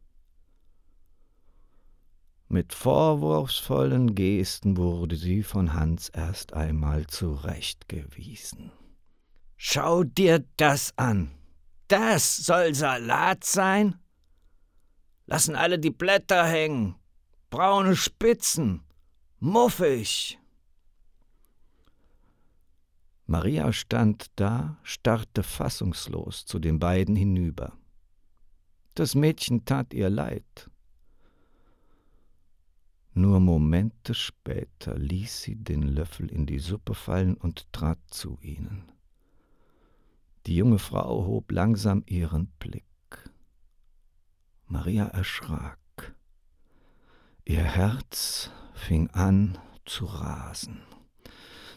Mit 2.50 2.72
vorwurfsvollen 2.72 4.14
Gesten 4.14 4.78
wurde 4.78 5.16
sie 5.16 5.42
von 5.42 5.74
Hans 5.74 6.10
erst 6.10 6.54
einmal 6.54 7.08
zurechtgewiesen. 7.08 8.72
Schau 9.58 10.04
dir 10.04 10.46
das 10.58 10.96
an. 10.98 11.32
Das 11.94 12.38
soll 12.38 12.74
Salat 12.74 13.44
sein? 13.44 14.00
Lassen 15.28 15.56
alle 15.56 15.78
die 15.78 15.92
Blätter 15.92 16.44
hängen. 16.44 16.96
Braune 17.52 17.96
Spitzen. 17.96 18.82
Muffig. 19.40 20.40
Maria 23.28 23.72
stand 23.72 24.32
da, 24.38 24.80
starrte 24.82 25.44
fassungslos 25.44 26.48
zu 26.48 26.58
den 26.58 26.80
beiden 26.80 27.16
hinüber. 27.16 27.74
Das 28.96 29.14
Mädchen 29.14 29.64
tat 29.64 29.94
ihr 29.94 30.10
leid. 30.10 30.72
Nur 33.14 33.40
Momente 33.40 34.16
später 34.16 34.98
ließ 34.98 35.44
sie 35.44 35.58
den 35.58 35.84
Löffel 35.84 36.32
in 36.32 36.48
die 36.48 36.58
Suppe 36.58 36.96
fallen 36.96 37.36
und 37.36 37.72
trat 37.72 38.00
zu 38.08 38.40
ihnen. 38.42 38.92
Die 40.46 40.56
junge 40.56 40.80
Frau 40.80 41.26
hob 41.26 41.52
langsam 41.52 42.04
ihren 42.06 42.48
Blick. 42.60 42.84
Maria 44.66 45.06
erschrak. 45.06 45.80
Ihr 47.46 47.64
Herz 47.64 48.50
fing 48.74 49.10
an 49.12 49.58
zu 49.86 50.06
rasen. 50.06 50.82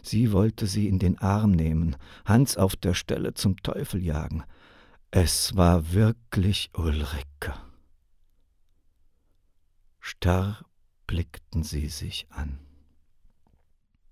Sie 0.03 0.33
wollte 0.33 0.67
sie 0.67 0.89
in 0.89 0.99
den 0.99 1.19
Arm 1.19 1.53
nehmen, 1.53 1.97
Hans 2.25 2.57
auf 2.57 2.77
der 2.77 2.95
Stelle 2.95 3.35
zum 3.35 3.57
Teufel 3.63 4.03
jagen. 4.03 4.45
Es 5.11 5.57
war 5.57 5.93
wirklich 5.93 6.71
Ulrike. 6.75 7.55
Starr 10.01 10.65
blickten 11.07 11.63
sie 11.63 11.89
sich 11.89 12.27
an. 12.31 12.66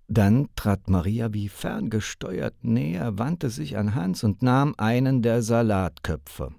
Dann 0.07 0.49
trat 0.55 0.87
Maria 0.87 1.33
wie 1.33 1.49
ferngesteuert 1.49 2.63
näher, 2.63 3.17
wandte 3.17 3.49
sich 3.49 3.77
an 3.77 3.95
Hans 3.95 4.23
und 4.23 4.43
nahm 4.43 4.75
einen 4.77 5.21
der 5.21 5.41
Salatköpfe. 5.41 6.53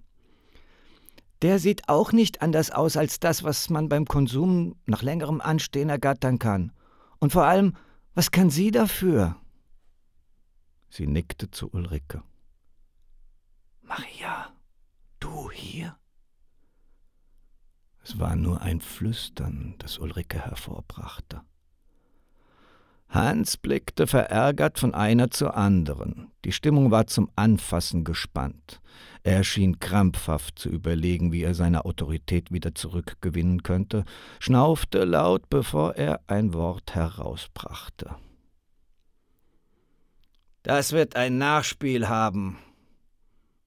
Der 1.42 1.58
sieht 1.58 1.88
auch 1.88 2.12
nicht 2.12 2.42
anders 2.42 2.70
aus 2.70 2.96
als 2.96 3.20
das, 3.20 3.44
was 3.44 3.70
man 3.70 3.88
beim 3.88 4.06
Konsum 4.06 4.76
nach 4.86 5.02
längerem 5.02 5.40
Anstehen 5.40 5.90
ergattern 5.90 6.38
kann. 6.38 6.72
Und 7.18 7.32
vor 7.32 7.44
allem, 7.44 7.74
was 8.14 8.30
kann 8.30 8.50
sie 8.50 8.70
dafür? 8.70 9.36
Sie 10.88 11.06
nickte 11.06 11.50
zu 11.50 11.70
Ulrike. 11.70 12.22
Maria, 13.82 14.52
du 15.20 15.50
hier? 15.50 15.96
Es 18.02 18.18
war 18.18 18.34
nur 18.34 18.62
ein 18.62 18.80
Flüstern, 18.80 19.74
das 19.78 19.98
Ulrike 19.98 20.40
hervorbrachte. 20.40 21.42
Hans 23.08 23.56
blickte 23.56 24.06
verärgert 24.06 24.78
von 24.78 24.94
einer 24.94 25.30
zur 25.30 25.56
anderen. 25.56 26.32
Die 26.44 26.52
Stimmung 26.52 26.90
war 26.90 27.06
zum 27.06 27.30
Anfassen 27.36 28.04
gespannt. 28.04 28.80
Er 29.22 29.42
schien 29.42 29.80
krampfhaft 29.80 30.58
zu 30.58 30.68
überlegen, 30.68 31.32
wie 31.32 31.42
er 31.42 31.54
seine 31.54 31.84
Autorität 31.84 32.52
wieder 32.52 32.74
zurückgewinnen 32.74 33.62
könnte, 33.62 34.04
schnaufte 34.38 35.04
laut, 35.04 35.48
bevor 35.50 35.96
er 35.96 36.20
ein 36.26 36.52
Wort 36.52 36.94
herausbrachte. 36.94 38.14
Das 40.62 40.92
wird 40.92 41.16
ein 41.16 41.38
Nachspiel 41.38 42.08
haben. 42.08 42.58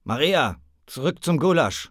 Maria, 0.04 0.56
zurück 0.86 1.22
zum 1.24 1.38
Gulasch. 1.38 1.90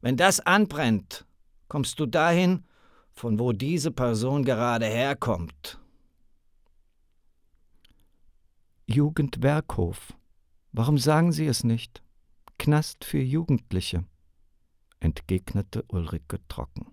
Wenn 0.00 0.16
das 0.16 0.40
anbrennt, 0.40 1.26
kommst 1.68 1.98
du 2.00 2.06
dahin, 2.06 2.64
von 3.12 3.38
wo 3.38 3.52
diese 3.52 3.90
Person 3.90 4.44
gerade 4.44 4.86
herkommt. 4.86 5.81
Jugendwerkhof. 8.92 10.12
Warum 10.72 10.98
sagen 10.98 11.32
Sie 11.32 11.46
es 11.46 11.64
nicht? 11.64 12.02
Knast 12.58 13.04
für 13.04 13.20
Jugendliche, 13.20 14.04
entgegnete 15.00 15.82
Ulrike 15.88 16.38
trocken. 16.48 16.86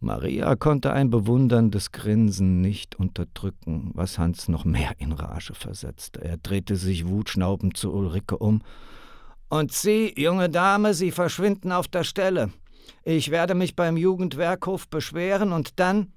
Maria 0.00 0.56
konnte 0.56 0.92
ein 0.92 1.10
bewunderndes 1.10 1.92
Grinsen 1.92 2.60
nicht 2.60 2.96
unterdrücken, 2.96 3.92
was 3.94 4.18
Hans 4.18 4.48
noch 4.48 4.64
mehr 4.64 4.94
in 4.98 5.12
Rage 5.12 5.54
versetzte. 5.54 6.20
Er 6.24 6.36
drehte 6.36 6.74
sich 6.74 7.06
wutschnaubend 7.06 7.76
zu 7.76 7.92
Ulrike 7.92 8.38
um. 8.38 8.62
Und 9.50 9.72
Sie, 9.72 10.14
junge 10.16 10.48
Dame, 10.48 10.94
Sie 10.94 11.12
verschwinden 11.12 11.70
auf 11.70 11.86
der 11.86 12.04
Stelle. 12.04 12.50
Ich 13.04 13.30
werde 13.30 13.54
mich 13.54 13.76
beim 13.76 13.96
Jugendwerkhof 13.96 14.88
beschweren 14.88 15.52
und 15.52 15.78
dann 15.78 16.12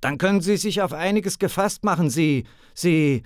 dann 0.00 0.18
können 0.18 0.40
Sie 0.40 0.56
sich 0.56 0.82
auf 0.82 0.92
einiges 0.92 1.38
gefasst 1.38 1.84
machen. 1.84 2.10
Sie, 2.10 2.46
Sie. 2.74 3.22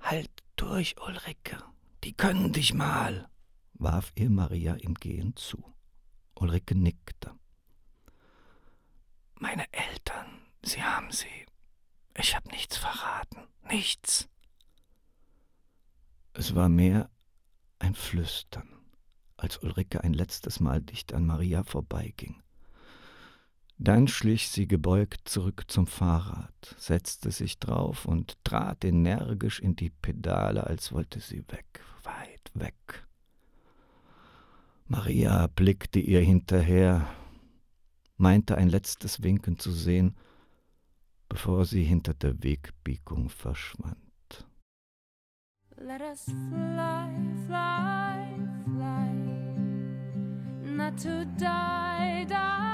Halt 0.00 0.30
durch, 0.56 0.96
Ulrike. 1.00 1.58
Die 2.04 2.12
können 2.12 2.52
dich 2.52 2.74
mal, 2.74 3.28
warf 3.74 4.12
ihr 4.16 4.30
Maria 4.30 4.74
im 4.74 4.94
Gehen 4.94 5.36
zu. 5.36 5.72
Ulrike 6.34 6.74
nickte. 6.74 7.32
Meine 9.38 9.64
Eltern, 9.72 10.26
sie 10.62 10.82
haben 10.82 11.10
sie. 11.12 11.46
Ich 12.16 12.34
habe 12.34 12.48
nichts 12.50 12.76
verraten. 12.76 13.46
Nichts. 13.70 14.28
Es 16.34 16.54
war 16.54 16.68
mehr 16.68 17.10
ein 17.78 17.94
Flüstern, 17.94 18.68
als 19.36 19.58
Ulrike 19.58 20.02
ein 20.02 20.14
letztes 20.14 20.60
Mal 20.60 20.80
dicht 20.80 21.12
an 21.12 21.26
Maria 21.26 21.62
vorbeiging. 21.62 22.42
Dann 23.84 24.06
schlich 24.06 24.48
sie 24.48 24.68
gebeugt 24.68 25.28
zurück 25.28 25.64
zum 25.66 25.88
Fahrrad, 25.88 26.76
setzte 26.78 27.32
sich 27.32 27.58
drauf 27.58 28.04
und 28.06 28.36
trat 28.44 28.84
energisch 28.84 29.58
in 29.58 29.74
die 29.74 29.90
Pedale, 29.90 30.64
als 30.64 30.92
wollte 30.92 31.18
sie 31.18 31.44
weg, 31.48 31.80
weit 32.04 32.52
weg. 32.54 33.08
Maria 34.86 35.48
blickte 35.48 35.98
ihr 35.98 36.20
hinterher, 36.20 37.08
meinte 38.18 38.56
ein 38.56 38.68
letztes 38.68 39.24
Winken 39.24 39.58
zu 39.58 39.72
sehen, 39.72 40.14
bevor 41.28 41.64
sie 41.64 41.82
hinter 41.82 42.14
der 42.14 42.40
Wegbiegung 42.40 43.30
verschwand. 43.30 43.96
Let 45.76 46.02
us 46.02 46.26
fly, 46.26 47.10
fly, 47.48 48.38
fly. 48.64 49.32
not 50.76 50.96
to 50.98 51.24
die, 51.36 52.24
die, 52.28 52.71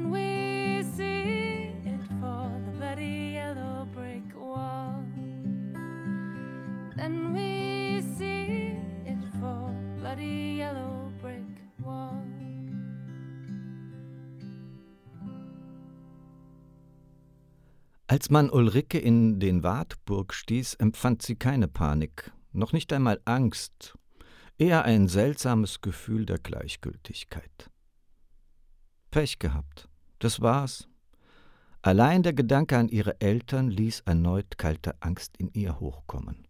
Then 0.00 0.12
we 0.12 0.82
see 0.96 1.74
it 1.84 2.00
for 2.20 2.50
the 2.64 2.70
bloody 2.78 3.34
yellow 3.34 3.86
brick 3.92 4.34
wall. 4.34 5.04
Then 6.96 7.34
we 7.34 8.00
see 8.16 8.78
it 9.04 9.22
for 9.38 9.74
bloody 9.98 10.56
yellow 10.56 11.12
brick 11.20 11.44
wall. 11.84 12.24
Als 18.06 18.30
man 18.30 18.48
Ulrike 18.48 18.98
in 18.98 19.38
den 19.38 19.62
Wartburg 19.62 20.32
stieß, 20.32 20.74
empfand 20.74 21.20
sie 21.20 21.36
keine 21.36 21.68
Panik, 21.68 22.32
noch 22.52 22.72
nicht 22.72 22.90
einmal 22.94 23.20
Angst, 23.26 23.98
eher 24.56 24.84
ein 24.86 25.08
seltsames 25.08 25.82
Gefühl 25.82 26.24
der 26.24 26.38
Gleichgültigkeit. 26.38 27.70
Pech 29.10 29.40
gehabt, 29.40 29.89
das 30.20 30.40
war's. 30.40 30.88
Allein 31.82 32.22
der 32.22 32.32
Gedanke 32.32 32.76
an 32.78 32.88
ihre 32.88 33.20
Eltern 33.20 33.70
ließ 33.70 34.00
erneut 34.00 34.58
kalte 34.58 34.94
Angst 35.00 35.36
in 35.38 35.50
ihr 35.52 35.80
hochkommen. 35.80 36.46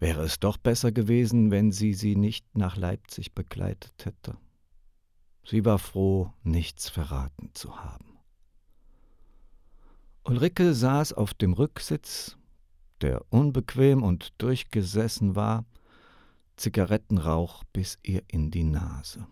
Wäre 0.00 0.22
es 0.22 0.38
doch 0.38 0.58
besser 0.58 0.92
gewesen, 0.92 1.50
wenn 1.50 1.72
sie 1.72 1.94
sie 1.94 2.16
nicht 2.16 2.56
nach 2.56 2.76
Leipzig 2.76 3.34
begleitet 3.34 4.04
hätte. 4.04 4.36
Sie 5.44 5.64
war 5.64 5.78
froh, 5.78 6.32
nichts 6.42 6.88
verraten 6.88 7.50
zu 7.54 7.82
haben. 7.82 8.18
Ulrike 10.24 10.74
saß 10.74 11.14
auf 11.14 11.32
dem 11.32 11.54
Rücksitz, 11.54 12.36
der 13.00 13.24
unbequem 13.30 14.02
und 14.02 14.34
durchgesessen 14.38 15.36
war, 15.36 15.64
Zigarettenrauch 16.56 17.64
bis 17.72 17.98
ihr 18.02 18.22
in 18.28 18.50
die 18.50 18.64
Nase. 18.64 19.26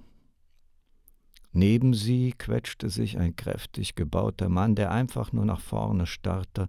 Neben 1.57 1.95
sie 1.95 2.35
quetschte 2.37 2.91
sich 2.91 3.17
ein 3.17 3.35
kräftig 3.35 3.95
gebauter 3.95 4.51
Mann, 4.51 4.75
der 4.75 4.91
einfach 4.91 5.33
nur 5.33 5.47
nach 5.47 5.61
vorne 5.61 6.07
starrte, 6.07 6.69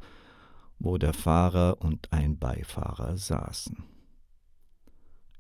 wo 0.80 0.98
der 0.98 1.14
Fahrer 1.14 1.82
und 1.82 2.14
ein 2.14 2.40
Beifahrer 2.40 3.18
saßen. 3.18 3.84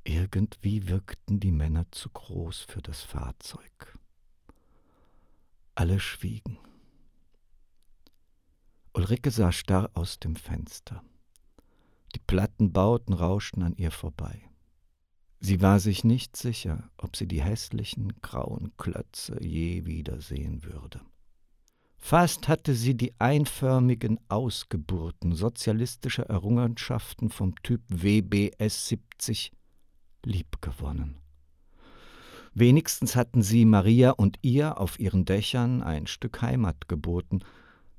Irgendwie 0.03 0.89
wirkten 0.89 1.39
die 1.39 1.53
Männer 1.53 1.85
zu 1.91 2.09
groß 2.09 2.63
für 2.63 2.81
das 2.81 3.03
Fahrzeug. 3.03 3.97
Alle 5.75 6.01
schwiegen. 6.01 6.57
Ulrike 8.93 9.31
sah 9.31 9.53
starr 9.53 9.89
aus 9.93 10.19
dem 10.19 10.35
Fenster. 10.35 11.01
Die 12.13 12.19
Plattenbauten 12.19 13.13
rauschten 13.13 13.63
an 13.63 13.77
ihr 13.77 13.91
vorbei. 13.91 14.46
Sie 15.39 15.61
war 15.61 15.79
sich 15.79 16.03
nicht 16.03 16.35
sicher, 16.35 16.89
ob 16.97 17.15
sie 17.15 17.27
die 17.27 17.41
hässlichen 17.41 18.13
grauen 18.21 18.71
Klötze 18.77 19.37
je 19.43 19.85
wiedersehen 19.85 20.63
würde. 20.63 21.01
Fast 21.97 22.47
hatte 22.47 22.73
sie 22.73 22.95
die 22.95 23.13
einförmigen 23.19 24.19
Ausgeburten 24.29 25.33
sozialistischer 25.33 26.27
Errungenschaften 26.27 27.29
vom 27.29 27.55
Typ 27.63 27.81
WBS 27.89 28.87
70 28.87 29.51
liebgewonnen. 30.23 31.17
Wenigstens 32.53 33.15
hatten 33.15 33.41
sie 33.43 33.65
Maria 33.65 34.11
und 34.11 34.39
ihr 34.41 34.79
auf 34.79 34.99
ihren 34.99 35.25
Dächern 35.25 35.83
ein 35.83 36.07
Stück 36.07 36.41
Heimat 36.41 36.87
geboten– 36.87 37.41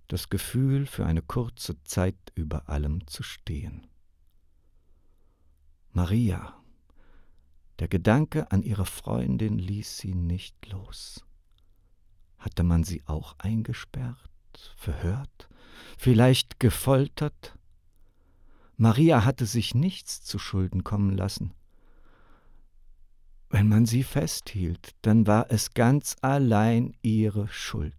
das 0.08 0.30
Gefühl, 0.30 0.86
für 0.86 1.06
eine 1.06 1.22
kurze 1.22 1.82
Zeit 1.84 2.16
über 2.34 2.68
allem 2.68 3.06
zu 3.06 3.22
stehen. 3.22 3.86
Maria, 5.92 6.54
der 7.78 7.88
Gedanke 7.88 8.50
an 8.50 8.62
ihre 8.62 8.86
Freundin 8.86 9.58
ließ 9.58 9.98
sie 9.98 10.14
nicht 10.14 10.54
los. 10.66 11.24
Hatte 12.38 12.62
man 12.62 12.84
sie 12.84 13.02
auch 13.06 13.36
eingesperrt, 13.38 14.74
verhört, 14.76 15.48
vielleicht 15.96 16.60
gefoltert? 16.60 17.56
Maria 18.76 19.24
hatte 19.24 19.46
sich 19.46 19.74
nichts 19.74 20.22
zu 20.22 20.38
Schulden 20.38 20.84
kommen 20.84 21.16
lassen. 21.16 21.52
Wenn 23.50 23.68
man 23.68 23.86
sie 23.86 24.02
festhielt, 24.02 24.94
dann 25.02 25.26
war 25.26 25.50
es 25.50 25.74
ganz 25.74 26.16
allein 26.20 26.96
ihre 27.02 27.48
Schuld. 27.48 27.94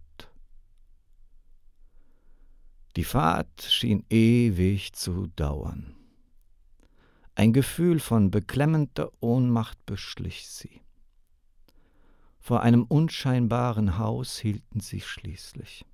Die 2.96 3.04
Fahrt 3.04 3.62
schien 3.62 4.04
ewig 4.10 4.92
zu 4.92 5.26
dauern. 5.36 5.99
Ein 7.40 7.54
Gefühl 7.54 8.00
von 8.00 8.30
beklemmender 8.30 9.10
Ohnmacht 9.20 9.86
beschlich 9.86 10.46
sie. 10.46 10.82
Vor 12.38 12.60
einem 12.60 12.82
unscheinbaren 12.82 13.96
Haus 13.96 14.36
hielten 14.36 14.80
sie 14.80 15.00
schließlich. 15.00 15.86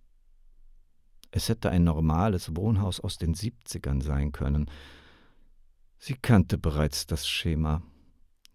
Es 1.30 1.48
hätte 1.48 1.70
ein 1.70 1.84
normales 1.84 2.56
Wohnhaus 2.56 2.98
aus 2.98 3.16
den 3.16 3.34
Siebzigern 3.34 4.00
sein 4.00 4.32
können. 4.32 4.68
Sie 5.98 6.14
kannte 6.14 6.58
bereits 6.58 7.06
das 7.06 7.28
Schema. 7.28 7.80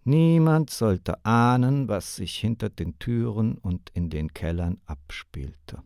Niemand 0.03 0.69
sollte 0.69 1.23
ahnen, 1.23 1.87
was 1.87 2.17
sich 2.17 2.35
hinter 2.35 2.69
den 2.69 2.99
Türen 2.99 3.57
und 3.57 3.89
in 3.93 4.09
den 4.09 4.33
Kellern 4.33 4.81
abspielte. 4.85 5.81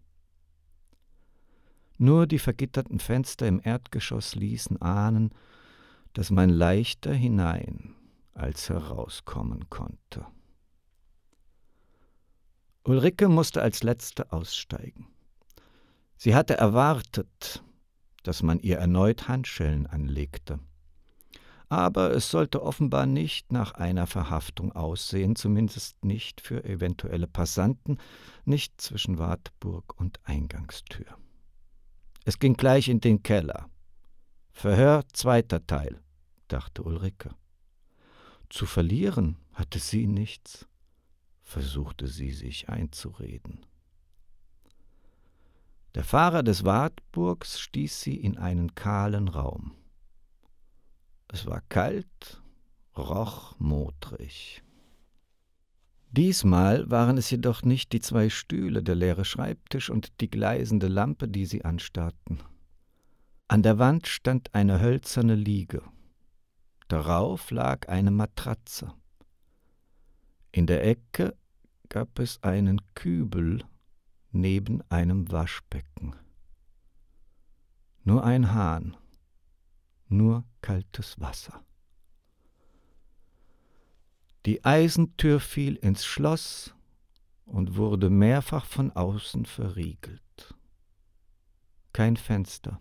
Nur 2.00 2.26
die 2.26 2.40
vergitterten 2.40 2.98
Fenster 2.98 3.48
im 3.48 3.62
Erdgeschoss 3.64 4.34
ließen 4.34 4.82
ahnen, 4.82 5.36
dass 6.16 6.32
man 6.32 6.50
leichter 6.50 7.14
hinein 7.14 7.94
als 8.34 8.70
herauskommen 8.70 9.70
konnte. 9.70 10.26
Ulrike 12.86 13.28
musste 13.28 13.62
als 13.62 13.84
letzte 13.84 14.32
aussteigen. 14.32 15.08
Sie 16.16 16.34
hatte 16.34 16.56
erwartet, 16.56 17.64
dass 18.24 18.44
man 18.44 18.60
ihr 18.60 18.78
erneut 18.78 19.28
Handschellen 19.28 19.88
anlegte. 19.88 20.60
Aber 21.68 22.12
es 22.12 22.32
sollte 22.32 22.64
offenbar 22.64 23.06
nicht 23.06 23.52
nach 23.52 23.74
einer 23.74 24.08
Verhaftung 24.08 24.72
aussehen, 24.72 25.36
zumindest 25.36 26.06
nicht 26.06 26.40
für 26.40 26.64
eventuelle 26.64 27.28
Passanten, 27.28 27.98
nicht 28.46 28.80
zwischen 28.80 29.18
Wartburg 29.18 30.00
und 30.00 30.20
Eingangstür. 30.24 31.18
Es 32.24 32.40
ging 32.40 32.54
gleich 32.54 32.88
in 32.88 33.02
den 33.02 33.22
Keller. 33.22 33.70
Verhör 34.54 35.04
zweiter 35.12 35.66
Teil, 35.68 36.00
dachte 36.48 36.84
Ulrike. 36.84 37.36
Zu 38.50 38.66
verlieren 38.66 39.38
hatte 39.54 39.80
sie 39.80 40.08
nichts, 40.08 40.68
versuchte 41.42 42.08
sie 42.08 42.32
sich 42.32 42.70
einzureden. 42.70 43.66
Der 45.96 46.04
Fahrer 46.04 46.44
des 46.44 46.66
Wartburgs 46.66 47.60
stieß 47.60 48.02
sie 48.02 48.16
in 48.16 48.38
einen 48.38 48.76
kahlen 48.76 49.30
Raum. 49.30 49.76
Es 51.30 51.46
war 51.46 51.62
kalt, 51.70 52.42
roch 52.98 53.58
modrig. 53.60 54.62
Diesmal 56.12 56.90
waren 56.90 57.18
es 57.18 57.30
jedoch 57.30 57.64
nicht 57.64 57.92
die 57.92 58.00
zwei 58.00 58.30
Stühle, 58.30 58.84
der 58.84 58.96
leere 58.96 59.26
Schreibtisch 59.26 59.90
und 59.90 60.22
die 60.22 60.30
gleisende 60.30 60.88
Lampe, 60.88 61.28
die 61.28 61.46
sie 61.46 61.66
anstarrten. 61.66 62.42
An 63.48 63.64
der 63.64 63.80
Wand 63.80 64.08
stand 64.08 64.54
eine 64.54 64.80
hölzerne 64.80 65.36
Liege. 65.36 65.82
Darauf 66.88 67.50
lag 67.52 67.88
eine 67.90 68.12
Matratze. 68.12 68.94
In 70.52 70.68
der 70.68 70.86
Ecke 70.86 71.36
gab 71.90 72.20
es 72.20 72.42
einen 72.44 72.82
Kübel 72.94 73.64
neben 74.32 74.82
einem 74.90 75.32
Waschbecken. 75.32 76.16
Nur 78.04 78.24
ein 78.24 78.54
Hahn, 78.54 78.96
nur 80.08 80.46
kaltes 80.62 81.20
Wasser. 81.20 81.66
Die 84.46 84.64
Eisentür 84.64 85.40
fiel 85.40 85.76
ins 85.78 86.06
Schloss 86.06 86.76
und 87.46 87.78
wurde 87.78 88.12
mehrfach 88.12 88.66
von 88.66 88.92
außen 88.92 89.46
verriegelt. 89.46 90.54
Kein 91.94 92.16
Fenster. 92.16 92.80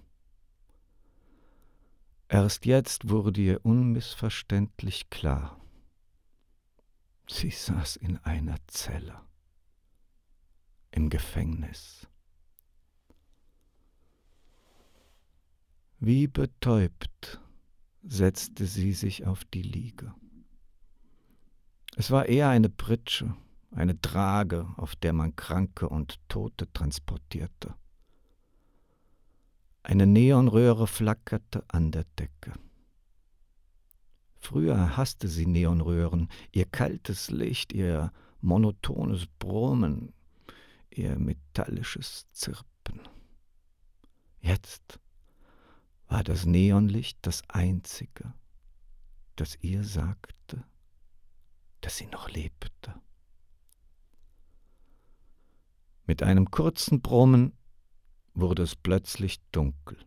Erst 2.29 2.67
jetzt 2.67 3.09
wurde 3.09 3.41
ihr 3.41 3.65
unmissverständlich 3.65 5.11
klar. 5.11 5.61
Sie 7.29 7.51
saß 7.51 7.97
in 7.97 8.19
einer 8.19 8.57
Zelle, 8.67 9.21
im 10.91 11.11
Gefängnis. 11.11 12.07
Wie 16.01 16.27
betäubt 16.27 17.41
setzte 18.07 18.67
sie 18.67 18.93
sich 18.93 19.27
auf 19.27 19.45
die 19.45 19.63
Liege. 19.63 20.15
Es 21.97 22.11
war 22.11 22.27
eher 22.27 22.49
eine 22.49 22.69
Pritsche, 22.69 23.35
eine 23.71 24.01
Trage, 24.01 24.69
auf 24.77 24.97
der 24.97 25.13
man 25.13 25.37
Kranke 25.37 25.89
und 25.89 26.19
Tote 26.29 26.71
transportierte. 26.73 27.75
Eine 29.87 30.07
Neonröhre 30.07 30.87
flackerte 30.87 31.63
an 31.69 31.93
der 31.93 32.05
Decke. 32.19 32.55
Früher 34.39 34.97
hasste 34.97 35.29
sie 35.29 35.45
Neonröhren, 35.45 36.31
ihr 36.53 36.65
kaltes 36.65 37.31
Licht, 37.31 37.75
ihr 37.75 38.11
monotones 38.41 39.27
Brummen, 39.39 40.15
ihr 40.91 41.19
metallisches 41.19 42.27
Zirpen. 42.33 42.99
Jetzt 44.41 45.01
war 46.09 46.25
das 46.25 46.47
Neonlicht 46.47 47.19
das 47.21 47.43
einzige, 47.49 48.33
das 49.37 49.59
ihr 49.61 49.85
sagte, 49.85 50.65
dass 51.83 51.99
sie 51.99 52.07
noch 52.07 52.31
lebte. 52.31 52.95
Mit 56.07 56.23
einem 56.23 56.51
kurzen 56.51 57.03
Brummen 57.03 57.53
wurde 58.35 58.63
es 58.63 58.77
plötzlich 58.77 59.41
dunkel. 59.53 59.99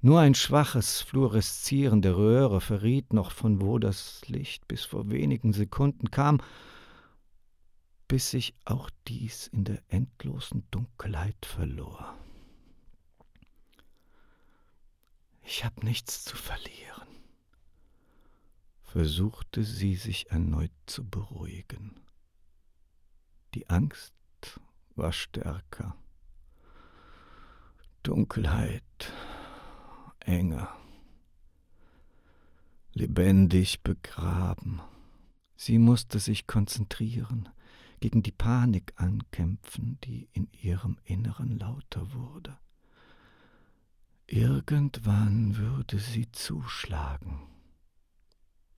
Nur 0.00 0.20
ein 0.20 0.34
schwaches 0.34 1.00
Fluoreszieren 1.00 2.02
der 2.02 2.16
Röhre 2.16 2.60
verriet 2.60 3.12
noch, 3.12 3.30
von 3.30 3.60
wo 3.60 3.78
das 3.78 4.20
Licht 4.28 4.68
bis 4.68 4.84
vor 4.84 5.10
wenigen 5.10 5.52
Sekunden 5.52 6.10
kam, 6.10 6.42
bis 8.06 8.30
sich 8.30 8.54
auch 8.64 8.90
dies 9.08 9.46
in 9.46 9.64
der 9.64 9.82
endlosen 9.88 10.66
Dunkelheit 10.70 11.46
verlor. 11.46 12.14
Ich 15.42 15.64
habe 15.64 15.84
nichts 15.84 16.24
zu 16.24 16.36
verlieren, 16.36 17.08
versuchte 18.82 19.62
sie 19.62 19.94
sich 19.94 20.30
erneut 20.30 20.72
zu 20.86 21.08
beruhigen. 21.08 22.00
Die 23.54 23.68
Angst 23.70 24.14
war 24.96 25.12
stärker. 25.12 25.96
Dunkelheit 28.04 28.82
Enge, 30.20 30.68
lebendig 32.92 33.82
begraben. 33.82 34.82
Sie 35.56 35.78
musste 35.78 36.18
sich 36.18 36.46
konzentrieren, 36.46 37.48
gegen 38.00 38.22
die 38.22 38.30
Panik 38.30 38.92
ankämpfen, 38.96 39.98
die 40.04 40.28
in 40.32 40.50
ihrem 40.52 40.98
Inneren 41.04 41.58
lauter 41.58 42.12
wurde. 42.12 42.58
Irgendwann 44.26 45.56
würde 45.56 45.98
sie 45.98 46.30
zuschlagen, 46.30 47.40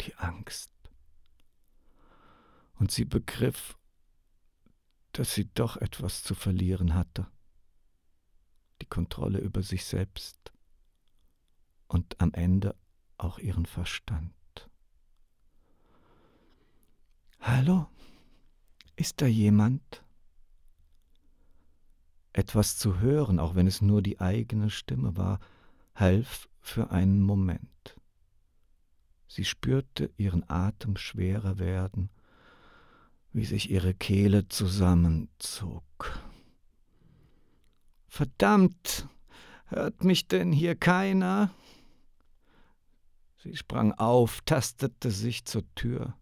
die 0.03 0.15
Angst. 0.15 0.71
Und 2.79 2.93
sie 2.93 3.05
begriff, 3.05 3.77
dass 5.11 5.35
sie 5.35 5.53
doch 5.53 5.77
etwas 5.79 6.23
zu 6.23 6.37
verlieren 6.37 6.95
hatte, 6.95 7.27
Kontrolle 8.97 9.41
über 9.41 9.63
sich 9.63 9.85
selbst 9.85 10.53
und 11.87 12.19
am 12.19 12.33
Ende 12.33 12.75
auch 13.19 13.39
ihren 13.39 13.67
Verstand. 13.67 14.33
Hallo? 17.41 17.89
Ist 18.97 19.21
da 19.21 19.27
jemand? 19.27 20.03
Etwas 22.33 22.79
zu 22.79 22.99
hören, 23.01 23.39
auch 23.39 23.55
wenn 23.55 23.67
es 23.67 23.83
nur 23.83 24.01
die 24.01 24.19
eigene 24.19 24.71
Stimme 24.71 25.15
war, 25.15 25.41
half 25.95 26.49
für 26.63 26.91
einen 26.91 27.21
Moment. 27.21 28.01
Sie 29.29 29.45
spürte 29.45 30.11
ihren 30.17 30.49
Atem 30.49 30.97
schwerer 30.97 31.59
werden, 31.59 32.09
wie 33.35 33.45
sich 33.45 33.71
ihre 33.71 33.93
Kehle 33.93 34.49
zusammenzog. 34.49 35.83
Verdammt, 38.17 39.11
hört 39.67 40.03
mich 40.03 40.27
denn 40.27 40.51
hier 40.51 40.75
keiner? 40.75 41.51
Sie 43.37 43.55
sprang 43.55 43.93
auf, 43.93 44.41
tastete 44.47 45.11
sich 45.11 45.45
zur 45.45 45.65
Tür. 45.75 46.17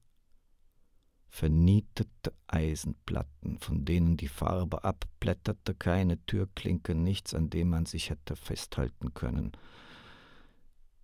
Vernietete 1.29 2.35
Eisenplatten, 2.49 3.61
von 3.61 3.85
denen 3.85 4.17
die 4.17 4.27
Farbe 4.27 4.83
abblätterte, 4.83 5.73
keine 5.77 6.19
Türklinke, 6.27 6.97
nichts, 6.97 7.33
an 7.33 7.49
dem 7.49 7.71
man 7.71 7.87
sich 7.87 8.11
hätte 8.11 8.35
festhalten 8.35 9.15
können. 9.15 9.53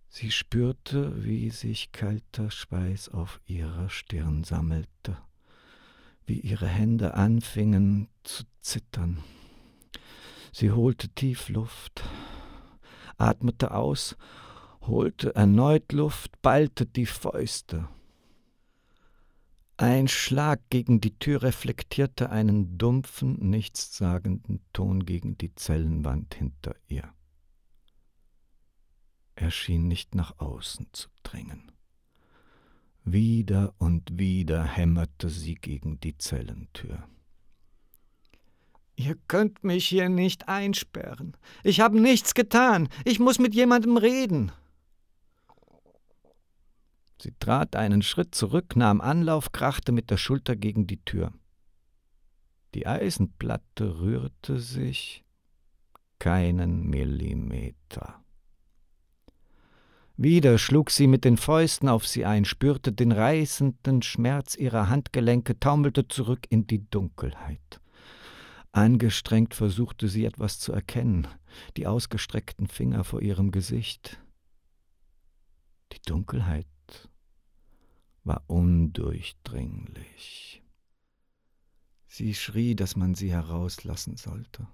Sie 0.09 0.29
spürte, 0.29 1.23
wie 1.23 1.51
sich 1.51 1.93
kalter 1.93 2.51
Schweiß 2.51 3.07
auf 3.07 3.39
ihrer 3.45 3.87
Stirn 3.89 4.43
sammelte, 4.43 5.17
wie 6.25 6.41
ihre 6.41 6.67
Hände 6.67 7.13
anfingen 7.13 8.09
zu 8.23 8.43
zittern. 8.59 9.23
Sie 10.51 10.71
holte 10.71 11.09
tief 11.09 11.49
Luft, 11.49 12.03
atmete 13.17 13.71
aus 13.73 14.15
holte 14.81 15.35
erneut 15.35 15.91
Luft, 15.91 16.41
ballte 16.41 16.85
die 16.85 17.05
Fäuste. 17.05 17.87
Ein 19.77 20.07
Schlag 20.07 20.61
gegen 20.69 21.01
die 21.01 21.17
Tür 21.17 21.41
reflektierte 21.41 22.29
einen 22.29 22.77
dumpfen, 22.77 23.49
nichtssagenden 23.49 24.61
Ton 24.73 25.05
gegen 25.05 25.37
die 25.37 25.55
Zellenwand 25.55 26.35
hinter 26.35 26.75
ihr. 26.87 27.11
Er 29.35 29.49
schien 29.49 29.87
nicht 29.87 30.13
nach 30.13 30.37
außen 30.39 30.87
zu 30.91 31.09
dringen. 31.23 31.71
Wieder 33.03 33.73
und 33.79 34.19
wieder 34.19 34.63
hämmerte 34.63 35.29
sie 35.29 35.55
gegen 35.55 35.99
die 35.99 36.15
Zellentür. 36.17 37.07
Ihr 39.03 39.17
könnt 39.27 39.63
mich 39.63 39.87
hier 39.87 40.09
nicht 40.09 40.47
einsperren. 40.47 41.35
Ich 41.63 41.79
habe 41.79 41.99
nichts 41.99 42.35
getan. 42.35 42.87
Ich 43.03 43.19
muss 43.19 43.39
mit 43.39 43.55
jemandem 43.55 43.97
reden. 43.97 44.51
Sie 47.19 47.33
trat 47.39 47.75
einen 47.75 48.03
Schritt 48.03 48.35
zurück, 48.35 48.75
nahm 48.75 49.01
Anlauf, 49.01 49.51
krachte 49.51 49.91
mit 49.91 50.11
der 50.11 50.17
Schulter 50.17 50.55
gegen 50.55 50.85
die 50.85 51.03
Tür. 51.03 51.33
Die 52.75 52.85
Eisenplatte 52.85 53.99
rührte 53.99 54.59
sich 54.59 55.25
keinen 56.19 56.87
Millimeter. 56.87 58.23
Wieder 60.15 60.59
schlug 60.59 60.91
sie 60.91 61.07
mit 61.07 61.25
den 61.25 61.37
Fäusten 61.37 61.89
auf 61.89 62.07
sie 62.07 62.25
ein, 62.25 62.45
spürte 62.45 62.91
den 62.91 63.11
reißenden 63.11 64.03
Schmerz 64.03 64.55
ihrer 64.55 64.89
Handgelenke, 64.89 65.59
taumelte 65.59 66.07
zurück 66.07 66.45
in 66.49 66.67
die 66.67 66.87
Dunkelheit. 66.89 67.81
Angestrengt 68.73 69.53
versuchte 69.53 70.07
sie 70.07 70.23
etwas 70.23 70.59
zu 70.59 70.71
erkennen, 70.71 71.27
die 71.75 71.87
ausgestreckten 71.87 72.67
Finger 72.67 73.03
vor 73.03 73.21
ihrem 73.21 73.51
Gesicht. 73.51 74.17
Die 75.91 76.01
Dunkelheit 76.01 76.67
war 78.23 78.43
undurchdringlich. 78.47 80.63
Sie 82.07 82.33
schrie, 82.33 82.75
dass 82.75 82.95
man 82.95 83.13
sie 83.13 83.31
herauslassen 83.31 84.15
sollte. 84.15 84.67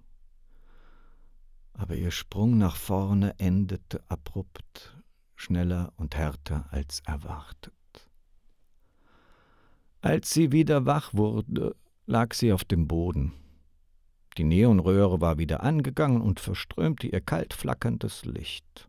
Aber 1.74 1.96
ihr 1.96 2.12
Sprung 2.12 2.58
nach 2.58 2.76
vorne 2.76 3.38
endete 3.40 4.04
abrupt, 4.10 4.96
schneller 5.36 5.94
und 5.98 6.16
härter 6.16 6.68
als 6.72 7.02
erwartet. 7.02 7.74
Als 10.02 10.34
sie 10.34 10.52
wieder 10.52 10.86
wach 10.86 11.14
wurde, 11.14 11.76
lag 12.06 12.34
sie 12.34 12.54
auf 12.54 12.64
dem 12.64 12.88
Boden. 12.88 13.34
Die 14.38 14.44
Neonröhre 14.44 15.20
war 15.20 15.40
wieder 15.40 15.64
angegangen 15.64 16.22
und 16.22 16.40
verströmte 16.40 17.08
ihr 17.08 17.22
kalt 17.22 17.56
flackerndes 17.56 18.24
Licht. 18.26 18.88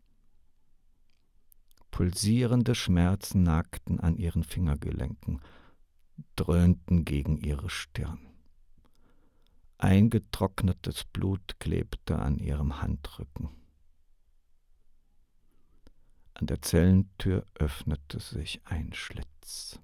Pulsierende 1.89 2.75
Schmerzen 2.75 3.41
nagten 3.41 3.99
an 3.99 4.15
ihren 4.15 4.43
Fingergelenken, 4.43 5.41
dröhnten 6.35 7.03
gegen 7.03 7.37
ihre 7.37 7.69
Stirn. 7.69 8.19
Eingetrocknetes 9.79 11.05
Blut 11.05 11.59
klebte 11.59 12.19
an 12.19 12.37
ihrem 12.37 12.81
Handrücken. 12.81 13.49
An 16.35 16.45
der 16.45 16.61
Zellentür 16.61 17.45
öffnete 17.55 18.19
sich 18.19 18.61
ein 18.65 18.93
Schlitz. 18.93 19.79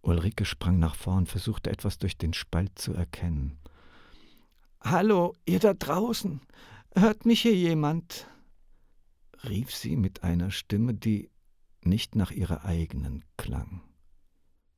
Ulrike 0.00 0.44
sprang 0.44 0.78
nach 0.78 0.96
vorn, 0.96 1.26
versuchte 1.26 1.70
etwas 1.70 1.98
durch 1.98 2.18
den 2.18 2.32
Spalt 2.32 2.78
zu 2.78 2.94
erkennen. 2.94 3.58
Hallo, 4.90 5.34
ihr 5.44 5.58
da 5.58 5.74
draußen, 5.74 6.40
hört 6.94 7.26
mich 7.26 7.42
hier 7.42 7.54
jemand? 7.54 8.26
rief 9.44 9.74
sie 9.74 9.96
mit 9.96 10.22
einer 10.22 10.50
Stimme, 10.50 10.94
die 10.94 11.30
nicht 11.82 12.16
nach 12.16 12.30
ihrer 12.30 12.64
eigenen 12.64 13.22
klang. 13.36 13.82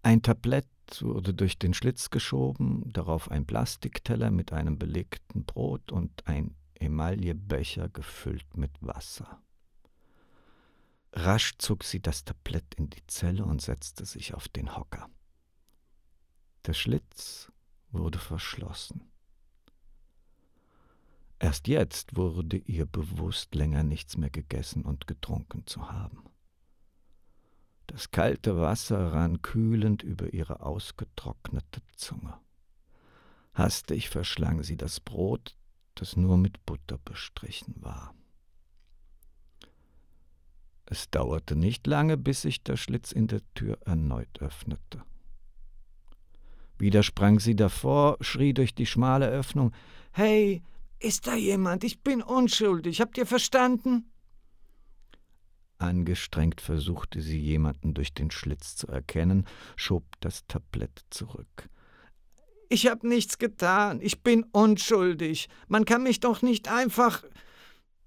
Ein 0.02 0.22
Tablett 0.22 0.66
wurde 0.98 1.32
durch 1.32 1.60
den 1.60 1.74
Schlitz 1.74 2.10
geschoben, 2.10 2.92
darauf 2.92 3.30
ein 3.30 3.46
Plastikteller 3.46 4.32
mit 4.32 4.52
einem 4.52 4.80
belegten 4.80 5.44
Brot 5.44 5.92
und 5.92 6.26
ein 6.26 6.56
Emaillebecher 6.74 7.88
gefüllt 7.88 8.56
mit 8.56 8.72
Wasser. 8.80 9.40
Rasch 11.12 11.52
zog 11.58 11.84
sie 11.84 12.00
das 12.00 12.24
Tablett 12.24 12.74
in 12.74 12.90
die 12.90 13.06
Zelle 13.06 13.44
und 13.44 13.62
setzte 13.62 14.04
sich 14.04 14.34
auf 14.34 14.48
den 14.48 14.76
Hocker. 14.76 15.08
Der 16.66 16.74
Schlitz 16.74 17.52
wurde 17.92 18.18
verschlossen. 18.18 19.09
Erst 21.40 21.68
jetzt 21.68 22.16
wurde 22.16 22.58
ihr 22.58 22.84
bewusst, 22.84 23.54
länger 23.54 23.82
nichts 23.82 24.18
mehr 24.18 24.28
gegessen 24.28 24.84
und 24.84 25.06
getrunken 25.06 25.66
zu 25.66 25.90
haben. 25.90 26.24
Das 27.86 28.10
kalte 28.10 28.60
Wasser 28.60 29.12
rann 29.14 29.40
kühlend 29.40 30.02
über 30.02 30.32
ihre 30.34 30.60
ausgetrocknete 30.60 31.80
Zunge. 31.96 32.38
Hastig 33.54 34.10
verschlang 34.10 34.62
sie 34.62 34.76
das 34.76 35.00
Brot, 35.00 35.56
das 35.94 36.14
nur 36.14 36.36
mit 36.36 36.64
Butter 36.66 36.98
bestrichen 36.98 37.74
war. 37.78 38.14
Es 40.84 41.10
dauerte 41.10 41.56
nicht 41.56 41.86
lange, 41.86 42.18
bis 42.18 42.42
sich 42.42 42.62
der 42.62 42.76
Schlitz 42.76 43.12
in 43.12 43.28
der 43.28 43.40
Tür 43.54 43.78
erneut 43.86 44.40
öffnete. 44.40 45.02
Wieder 46.78 47.02
sprang 47.02 47.40
sie 47.40 47.56
davor, 47.56 48.18
schrie 48.20 48.52
durch 48.52 48.74
die 48.74 48.86
schmale 48.86 49.28
Öffnung 49.28 49.72
Hey, 50.12 50.62
ist 51.00 51.26
da 51.26 51.34
jemand? 51.34 51.84
Ich 51.84 52.02
bin 52.02 52.22
unschuldig. 52.22 53.00
Habt 53.00 53.18
ihr 53.18 53.26
verstanden? 53.26 54.12
Angestrengt 55.78 56.60
versuchte 56.60 57.22
sie 57.22 57.38
jemanden 57.38 57.94
durch 57.94 58.12
den 58.12 58.30
Schlitz 58.30 58.76
zu 58.76 58.86
erkennen, 58.88 59.46
schob 59.76 60.04
das 60.20 60.46
Tablett 60.46 61.04
zurück. 61.08 61.70
Ich 62.68 62.86
hab 62.86 63.02
nichts 63.02 63.38
getan. 63.38 64.00
Ich 64.00 64.22
bin 64.22 64.44
unschuldig. 64.52 65.48
Man 65.66 65.84
kann 65.84 66.02
mich 66.02 66.20
doch 66.20 66.42
nicht 66.42 66.68
einfach. 66.68 67.24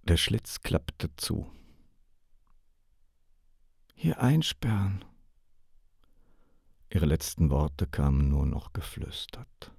Der 0.03 0.17
Schlitz 0.17 0.61
klappte 0.61 1.09
zu. 1.17 1.51
Hier 3.95 4.21
einsperren. 4.21 5.03
Ihre 6.89 7.05
letzten 7.05 7.49
Worte 7.49 7.87
kamen 7.87 8.29
nur 8.29 8.45
noch 8.45 8.71
geflüstert. 8.71 9.73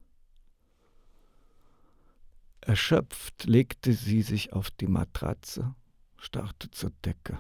Erschöpft 2.66 3.44
legte 3.44 3.92
sie 3.92 4.22
sich 4.22 4.55
auf 4.55 4.70
die 4.70 4.87
Matratze, 4.87 5.74
starrte 6.16 6.70
zur 6.70 6.92
Decke. 7.05 7.38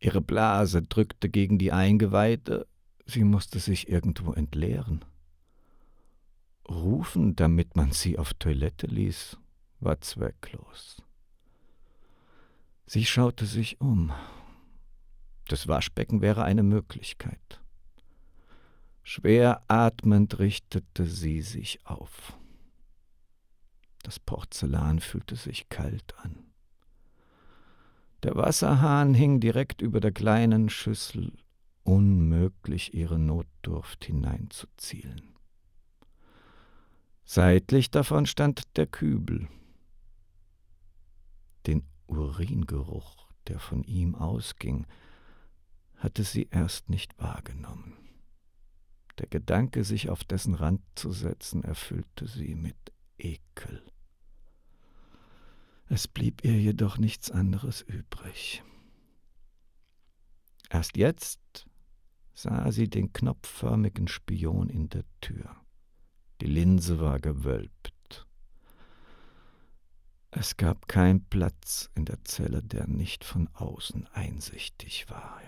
Ihre 0.00 0.20
Blase 0.20 0.82
drückte 0.82 1.28
gegen 1.28 1.56
die 1.56 1.70
Eingeweide, 1.70 2.66
sie 3.06 3.22
musste 3.22 3.60
sich 3.60 3.88
irgendwo 3.88 4.32
entleeren. 4.32 5.04
Rufen, 6.68 7.36
damit 7.36 7.76
man 7.76 7.92
sie 7.92 8.18
auf 8.18 8.34
Toilette 8.34 8.88
ließ, 8.88 9.38
war 9.78 10.00
zwecklos. 10.00 11.00
Sie 12.84 13.04
schaute 13.04 13.46
sich 13.46 13.80
um. 13.80 14.12
Das 15.46 15.68
Waschbecken 15.68 16.20
wäre 16.20 16.42
eine 16.42 16.64
Möglichkeit. 16.64 17.60
Schwer 19.04 19.62
atmend 19.68 20.40
richtete 20.40 21.06
sie 21.06 21.42
sich 21.42 21.78
auf. 21.86 22.35
Das 24.06 24.20
Porzellan 24.20 25.00
fühlte 25.00 25.34
sich 25.34 25.68
kalt 25.68 26.14
an. 26.18 26.52
Der 28.22 28.36
Wasserhahn 28.36 29.14
hing 29.14 29.40
direkt 29.40 29.82
über 29.82 29.98
der 29.98 30.12
kleinen 30.12 30.68
Schüssel, 30.68 31.32
unmöglich 31.82 32.94
ihre 32.94 33.18
Notdurft 33.18 34.04
hineinzuzielen. 34.04 35.34
Seitlich 37.24 37.90
davon 37.90 38.26
stand 38.26 38.76
der 38.76 38.86
Kübel. 38.86 39.48
Den 41.66 41.82
Uringeruch, 42.06 43.26
der 43.48 43.58
von 43.58 43.82
ihm 43.82 44.14
ausging, 44.14 44.86
hatte 45.96 46.22
sie 46.22 46.46
erst 46.52 46.90
nicht 46.90 47.18
wahrgenommen. 47.18 47.96
Der 49.18 49.26
Gedanke, 49.26 49.82
sich 49.82 50.10
auf 50.10 50.22
dessen 50.22 50.54
Rand 50.54 50.82
zu 50.94 51.10
setzen, 51.10 51.64
erfüllte 51.64 52.28
sie 52.28 52.54
mit 52.54 52.76
Ekel. 53.18 53.82
Es 55.88 56.08
blieb 56.08 56.44
ihr 56.44 56.58
jedoch 56.60 56.98
nichts 56.98 57.30
anderes 57.30 57.82
übrig. 57.82 58.62
Erst 60.68 60.96
jetzt 60.96 61.68
sah 62.34 62.72
sie 62.72 62.88
den 62.88 63.12
knopfförmigen 63.12 64.08
Spion 64.08 64.68
in 64.68 64.88
der 64.88 65.04
Tür. 65.20 65.56
Die 66.40 66.46
Linse 66.46 67.00
war 67.00 67.18
gewölbt. 67.20 68.26
Es 70.32 70.56
gab 70.56 70.88
keinen 70.88 71.24
Platz 71.24 71.88
in 71.94 72.04
der 72.04 72.22
Zelle, 72.24 72.62
der 72.62 72.86
nicht 72.86 73.24
von 73.24 73.48
außen 73.54 74.06
einsichtig 74.08 75.08
war 75.08 75.40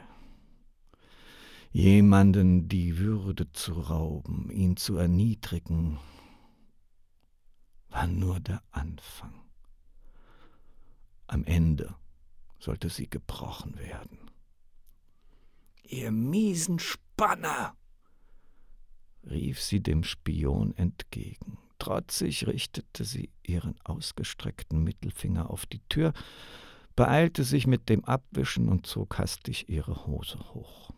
jemanden 1.72 2.68
die 2.68 2.98
Würde 2.98 3.52
zu 3.52 3.72
rauben, 3.72 4.50
ihn 4.50 4.76
zu 4.76 4.96
erniedrigen, 4.96 5.98
war 7.90 8.06
nur 8.06 8.40
der 8.40 8.62
Anfang. 8.70 9.47
Am 11.28 11.44
Ende 11.44 11.94
sollte 12.58 12.88
sie 12.88 13.08
gebrochen 13.08 13.78
werden. 13.78 14.30
Ihr 15.84 16.10
miesen 16.10 16.78
Spanner! 16.78 17.76
rief 19.22 19.60
sie 19.60 19.82
dem 19.82 20.04
Spion 20.04 20.74
entgegen. 20.74 21.58
Trotzig 21.78 22.46
richtete 22.46 23.04
sie 23.04 23.30
ihren 23.42 23.78
ausgestreckten 23.84 24.82
Mittelfinger 24.82 25.50
auf 25.50 25.66
die 25.66 25.82
Tür, 25.90 26.12
beeilte 26.96 27.44
sich 27.44 27.66
mit 27.66 27.90
dem 27.90 28.04
Abwischen 28.04 28.68
und 28.68 28.86
zog 28.86 29.18
hastig 29.18 29.68
ihre 29.68 30.06
Hose 30.06 30.38
hoch. 30.54 30.90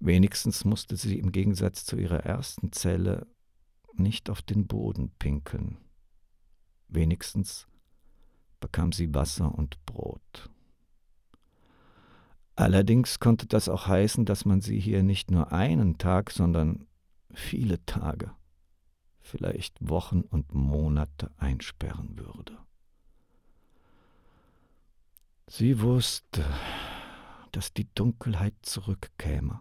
Wenigstens 0.00 0.64
musste 0.64 0.96
sie 0.96 1.18
im 1.18 1.30
Gegensatz 1.30 1.84
zu 1.84 1.96
ihrer 1.96 2.24
ersten 2.24 2.72
Zelle 2.72 3.26
nicht 3.94 4.28
auf 4.28 4.42
den 4.42 4.66
Boden 4.66 5.10
pinkeln. 5.18 5.78
Wenigstens 6.88 7.66
bekam 8.66 8.92
sie 8.92 9.14
Wasser 9.14 9.54
und 9.54 9.84
Brot. 9.86 10.50
Allerdings 12.54 13.20
konnte 13.20 13.46
das 13.46 13.68
auch 13.68 13.86
heißen, 13.86 14.24
dass 14.24 14.44
man 14.44 14.60
sie 14.60 14.80
hier 14.80 15.02
nicht 15.02 15.30
nur 15.30 15.52
einen 15.52 15.98
Tag, 15.98 16.30
sondern 16.30 16.86
viele 17.32 17.84
Tage, 17.84 18.30
vielleicht 19.20 19.76
Wochen 19.80 20.22
und 20.22 20.54
Monate 20.54 21.30
einsperren 21.36 22.18
würde. 22.18 22.56
Sie 25.48 25.80
wusste, 25.80 26.44
dass 27.52 27.72
die 27.72 27.86
Dunkelheit 27.94 28.54
zurückkäme 28.62 29.60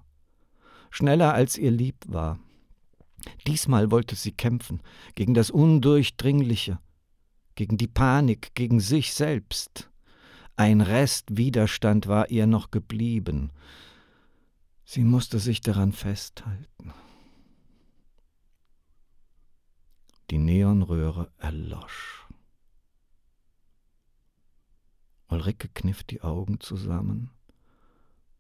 schneller 0.95 1.33
als 1.33 1.57
ihr 1.57 1.71
lieb 1.71 1.97
war. 2.07 2.39
Diesmal 3.47 3.91
wollte 3.91 4.15
sie 4.15 4.31
kämpfen 4.31 4.81
gegen 5.15 5.33
das 5.33 5.51
Undurchdringliche, 5.51 6.79
gegen 7.55 7.77
die 7.77 7.87
Panik, 7.87 8.53
gegen 8.55 8.79
sich 8.79 9.13
selbst. 9.13 9.89
Ein 10.55 10.81
Rest 10.81 11.37
Widerstand 11.37 12.07
war 12.07 12.29
ihr 12.29 12.47
noch 12.47 12.71
geblieben. 12.71 13.51
Sie 14.85 15.03
musste 15.03 15.39
sich 15.39 15.61
daran 15.61 15.91
festhalten. 15.91 16.93
Die 20.31 20.37
Neonröhre 20.37 21.31
erlosch. 21.37 22.25
Ulrike 25.27 25.69
kniff 25.69 26.03
die 26.03 26.21
Augen 26.21 26.59
zusammen, 26.59 27.31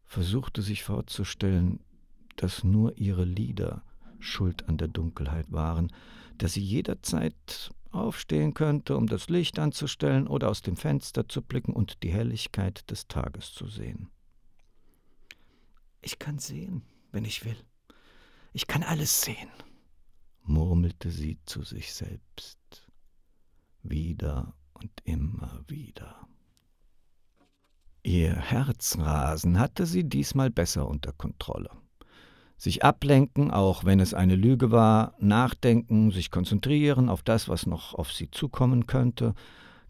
versuchte 0.03 0.61
sich 0.61 0.83
vorzustellen, 0.83 1.79
dass 2.35 2.63
nur 2.63 2.97
ihre 2.97 3.25
Lieder 3.25 3.83
schuld 4.19 4.67
an 4.69 4.77
der 4.77 4.87
Dunkelheit 4.87 5.51
waren, 5.51 5.91
dass 6.37 6.53
sie 6.53 6.63
jederzeit 6.63 7.71
aufstehen 7.95 8.53
könnte, 8.53 8.95
um 8.97 9.07
das 9.07 9.29
Licht 9.29 9.59
anzustellen 9.59 10.27
oder 10.27 10.49
aus 10.49 10.61
dem 10.61 10.77
Fenster 10.77 11.27
zu 11.27 11.41
blicken 11.41 11.73
und 11.73 12.03
die 12.03 12.11
Helligkeit 12.11 12.89
des 12.91 13.07
Tages 13.07 13.53
zu 13.53 13.67
sehen. 13.67 14.09
Ich 16.01 16.19
kann 16.19 16.39
sehen, 16.39 16.83
wenn 17.11 17.25
ich 17.25 17.45
will. 17.45 17.57
Ich 18.53 18.67
kann 18.67 18.83
alles 18.83 19.21
sehen, 19.21 19.49
murmelte 20.43 21.09
sie 21.09 21.39
zu 21.45 21.63
sich 21.63 21.93
selbst, 21.93 22.59
wieder 23.83 24.53
und 24.73 24.91
immer 25.03 25.63
wieder. 25.67 26.27
Ihr 28.03 28.35
Herzrasen 28.35 29.59
hatte 29.59 29.85
sie 29.85 30.03
diesmal 30.07 30.51
besser 30.51 30.87
unter 30.87 31.11
Kontrolle 31.11 31.71
sich 32.57 32.83
ablenken, 32.83 33.51
auch 33.51 33.83
wenn 33.83 33.99
es 33.99 34.13
eine 34.13 34.35
Lüge 34.35 34.71
war, 34.71 35.13
nachdenken, 35.19 36.11
sich 36.11 36.31
konzentrieren 36.31 37.09
auf 37.09 37.21
das, 37.21 37.49
was 37.49 37.65
noch 37.65 37.93
auf 37.93 38.11
sie 38.11 38.31
zukommen 38.31 38.87
könnte, 38.87 39.33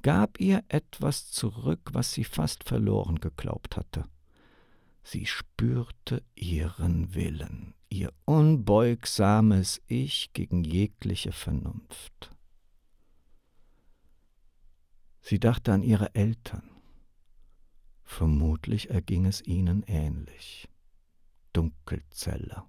gab 0.02 0.40
ihr 0.40 0.64
etwas 0.68 1.32
zurück, 1.32 1.90
was 1.94 2.14
sie 2.14 2.24
fast 2.24 2.64
verloren 2.64 3.20
geglaubt 3.20 3.78
hatte. 3.78 4.06
Sie 5.04 5.26
spürte 5.26 6.24
ihren 6.34 7.14
Willen, 7.14 7.76
ihr 7.90 8.12
unbeugsames 8.26 9.82
Ich 9.88 10.34
gegen 10.34 10.64
jegliche 10.64 11.32
Vernunft. 11.32 12.32
Sie 15.22 15.40
dachte 15.40 15.74
an 15.74 15.82
ihre 15.82 16.14
Eltern. 16.14 16.70
Vermutlich 18.04 18.92
erging 18.92 19.26
es 19.26 19.44
ihnen 19.44 19.84
ähnlich. 19.88 20.70
Dunkelzelle. 21.56 22.64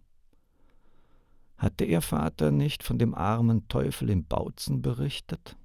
Hatte 1.56 1.84
ihr 1.84 2.02
Vater 2.02 2.52
nicht 2.52 2.84
von 2.84 2.98
dem 2.98 3.14
armen 3.14 3.66
Teufel 3.66 4.10
im 4.10 4.24
Bautzen 4.24 4.80
berichtet? 4.80 5.56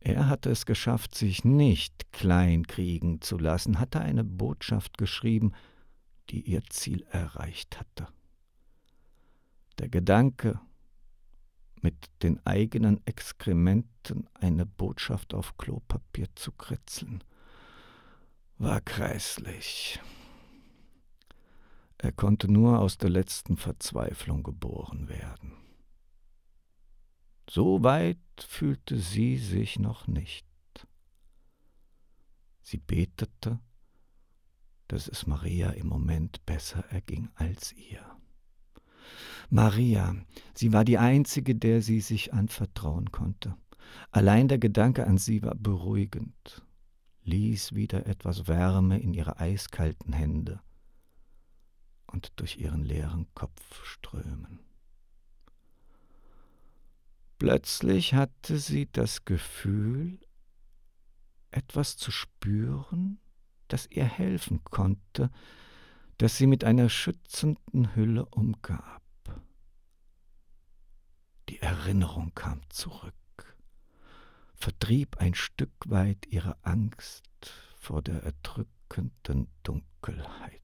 Er 0.00 0.28
hatte 0.28 0.50
es 0.50 0.66
geschafft, 0.66 1.14
sich 1.14 1.44
nicht 1.44 2.10
kleinkriegen 2.12 3.20
zu 3.20 3.38
lassen, 3.38 3.78
hatte 3.78 4.00
eine 4.00 4.24
Botschaft 4.24 4.98
geschrieben, 4.98 5.52
die 6.30 6.40
ihr 6.40 6.62
Ziel 6.70 7.06
erreicht 7.10 7.78
hatte. 7.78 8.08
Der 9.78 9.88
Gedanke, 9.88 10.58
mit 11.82 12.10
den 12.22 12.44
eigenen 12.44 13.06
Exkrementen 13.06 14.28
eine 14.34 14.66
Botschaft 14.66 15.34
auf 15.34 15.56
Klopapier 15.56 16.28
zu 16.34 16.50
kritzeln, 16.52 17.22
war 18.58 18.80
grässlich. 18.80 20.00
Er 22.02 22.12
konnte 22.12 22.50
nur 22.50 22.78
aus 22.78 22.96
der 22.96 23.10
letzten 23.10 23.58
Verzweiflung 23.58 24.42
geboren 24.42 25.10
werden. 25.10 25.52
So 27.50 27.82
weit 27.82 28.16
fühlte 28.38 28.96
sie 28.96 29.36
sich 29.36 29.78
noch 29.78 30.06
nicht. 30.06 30.46
Sie 32.62 32.78
betete, 32.78 33.60
dass 34.88 35.08
es 35.08 35.26
Maria 35.26 35.72
im 35.72 35.88
Moment 35.88 36.46
besser 36.46 36.86
erging 36.88 37.28
als 37.34 37.74
ihr. 37.74 38.00
Maria, 39.50 40.16
sie 40.54 40.72
war 40.72 40.86
die 40.86 40.96
einzige, 40.96 41.54
der 41.54 41.82
sie 41.82 42.00
sich 42.00 42.32
anvertrauen 42.32 43.10
konnte. 43.10 43.58
Allein 44.10 44.48
der 44.48 44.58
Gedanke 44.58 45.06
an 45.06 45.18
sie 45.18 45.42
war 45.42 45.54
beruhigend, 45.54 46.64
ließ 47.24 47.74
wieder 47.74 48.06
etwas 48.06 48.48
Wärme 48.48 48.98
in 48.98 49.12
ihre 49.12 49.38
eiskalten 49.38 50.14
Hände 50.14 50.62
und 52.20 52.32
durch 52.36 52.58
ihren 52.58 52.84
leeren 52.84 53.26
Kopf 53.34 53.82
strömen. 53.82 54.60
Plötzlich 57.38 58.12
hatte 58.12 58.58
sie 58.58 58.92
das 58.92 59.24
Gefühl, 59.24 60.20
etwas 61.50 61.96
zu 61.96 62.10
spüren, 62.10 63.18
das 63.68 63.86
ihr 63.86 64.04
helfen 64.04 64.62
konnte, 64.64 65.30
das 66.18 66.36
sie 66.36 66.46
mit 66.46 66.62
einer 66.62 66.90
schützenden 66.90 67.96
Hülle 67.96 68.26
umgab. 68.26 69.02
Die 71.48 71.60
Erinnerung 71.60 72.34
kam 72.34 72.60
zurück, 72.68 73.56
vertrieb 74.52 75.16
ein 75.16 75.32
Stück 75.32 75.72
weit 75.86 76.26
ihre 76.26 76.62
Angst 76.66 77.24
vor 77.78 78.02
der 78.02 78.22
erdrückenden 78.22 79.48
Dunkelheit. 79.62 80.60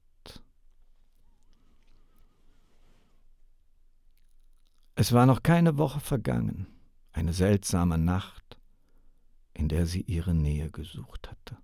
Es 4.99 5.13
war 5.13 5.27
noch 5.27 5.43
keine 5.43 5.77
Woche 5.77 5.99
vergangen, 5.99 6.65
eine 7.11 7.31
seltsame 7.31 7.99
Nacht, 7.99 8.57
in 9.53 9.69
der 9.69 9.85
sie 9.85 10.01
ihre 10.01 10.33
Nähe 10.33 10.71
gesucht 10.71 11.29
hatte. 11.29 11.55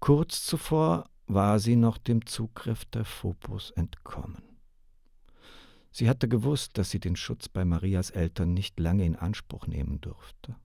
Kurz 0.00 0.44
zuvor 0.44 1.08
war 1.28 1.60
sie 1.60 1.76
noch 1.76 1.98
dem 1.98 2.26
Zugriff 2.26 2.84
der 2.86 3.04
Phobos 3.04 3.70
entkommen. 3.70 4.42
Sie 5.92 6.08
hatte 6.08 6.26
gewusst, 6.26 6.78
dass 6.78 6.90
sie 6.90 6.98
den 6.98 7.14
Schutz 7.14 7.48
bei 7.48 7.64
Marias 7.64 8.10
Eltern 8.10 8.54
nicht 8.54 8.80
lange 8.80 9.04
in 9.04 9.14
Anspruch 9.14 9.68
nehmen 9.68 10.00
durfte. 10.00 10.56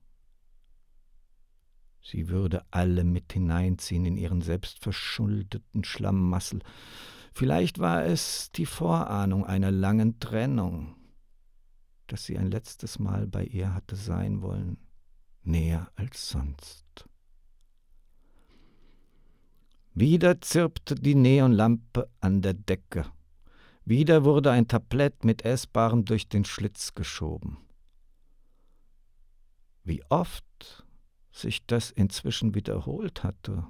Sie 2.01 2.28
würde 2.28 2.65
alle 2.71 3.03
mit 3.03 3.34
hineinziehen 3.34 4.05
in 4.05 4.17
ihren 4.17 4.41
selbstverschuldeten 4.41 5.84
Schlammmassel. 5.84 6.59
Vielleicht 7.34 7.78
war 7.78 8.03
es 8.03 8.51
die 8.51 8.65
Vorahnung 8.65 9.45
einer 9.45 9.69
langen 9.69 10.19
Trennung, 10.19 10.95
dass 12.08 12.26
sie 12.26 12.38
ein 12.38 12.49
letztes 12.49 12.99
Mal 12.99 13.28
bei 13.28 13.43
ihr 13.43 13.74
hatte 13.74 13.95
sein 13.95 14.41
wollen, 14.41 14.78
näher 15.43 15.91
als 15.95 16.30
sonst. 16.30 17.08
Wieder 19.93 20.41
zirpte 20.41 20.95
die 20.95 21.16
Neonlampe 21.16 22.10
an 22.20 22.41
der 22.41 22.53
Decke. 22.53 23.05
Wieder 23.84 24.24
wurde 24.26 24.51
ein 24.51 24.68
Tablett 24.68 25.24
mit 25.24 25.43
Essbarem 25.43 26.05
durch 26.05 26.28
den 26.28 26.45
Schlitz 26.45 26.93
geschoben. 26.93 27.58
Wie 29.84 30.03
oft 30.10 30.86
sich 31.32 31.66
das 31.66 31.91
inzwischen 31.91 32.53
wiederholt 32.53 33.24
hatte, 33.24 33.66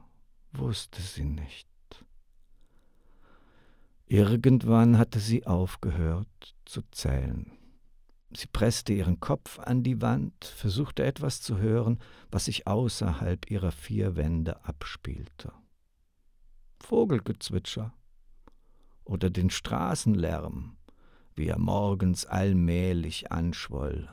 wusste 0.52 1.02
sie 1.02 1.26
nicht. 1.26 1.68
Irgendwann 4.08 4.98
hatte 4.98 5.20
sie 5.20 5.46
aufgehört 5.46 6.56
zu 6.66 6.82
zählen. 6.92 7.57
Sie 8.30 8.48
presste 8.48 8.94
ihren 8.94 9.20
Kopf 9.20 9.60
an 9.60 9.84
die 9.84 10.02
Wand, 10.02 10.44
versuchte 10.44 11.04
etwas 11.06 11.42
zu 11.42 11.58
hören, 11.58 12.00
was 12.30 12.46
sich 12.46 12.68
außerhalb 12.68 13.50
ihrer 13.50 13.72
vier 13.72 14.16
Wände 14.16 14.64
abspielte. 14.66 15.54
Vogelgezwitscher, 16.80 17.94
oder 19.08 19.30
den 19.30 19.50
Straßenlärm, 19.50 20.78
wie 21.36 21.48
er 21.48 21.60
morgens 21.60 22.26
allmählich 22.26 23.32
anschwoll, 23.32 24.10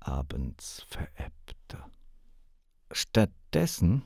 abends 0.00 0.86
verebbte. 0.88 1.82
Stattdessen 2.90 4.04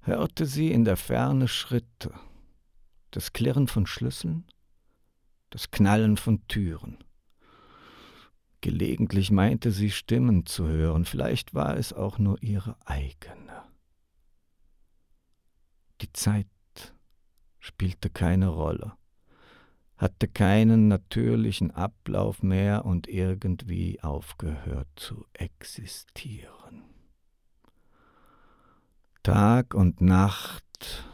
hörte 0.00 0.46
sie 0.46 0.70
in 0.70 0.84
der 0.84 0.96
Ferne 0.96 1.48
Schritte, 1.48 2.12
das 3.10 3.32
Klirren 3.32 3.66
von 3.66 3.86
Schlüsseln, 3.86 4.44
das 5.50 5.70
Knallen 5.70 6.16
von 6.16 6.46
Türen. 6.48 6.98
Gelegentlich 8.66 9.30
meinte 9.30 9.70
sie 9.70 9.92
Stimmen 9.92 10.44
zu 10.44 10.66
hören, 10.66 11.04
vielleicht 11.04 11.54
war 11.54 11.76
es 11.76 11.92
auch 11.92 12.18
nur 12.18 12.42
ihre 12.42 12.76
eigene. 12.84 13.62
Die 16.00 16.12
Zeit 16.12 16.46
spielte 17.60 18.10
keine 18.10 18.48
Rolle 18.48 18.96
hatte 19.96 20.28
keinen 20.28 20.88
natürlichen 20.88 21.70
Ablauf 21.70 22.42
mehr 22.42 22.84
und 22.84 23.08
irgendwie 23.08 24.00
aufgehört 24.02 24.88
zu 24.96 25.24
existieren. 25.32 26.84
Tag 29.22 29.74
und 29.74 30.00
Nacht 30.00 31.04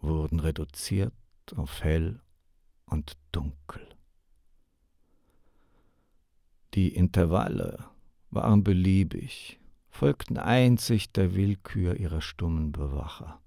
wurden 0.00 0.40
reduziert 0.40 1.12
auf 1.54 1.82
hell 1.82 2.20
und 2.86 3.16
dunkel. 3.32 3.93
Die 6.74 6.88
Intervalle 6.88 7.88
waren 8.30 8.64
beliebig, 8.64 9.60
folgten 9.90 10.38
einzig 10.38 11.12
der 11.12 11.36
Willkür 11.36 11.96
ihrer 11.96 12.20
stummen 12.20 12.72
Bewacher. 12.72 13.40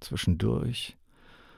Zwischendurch 0.00 0.96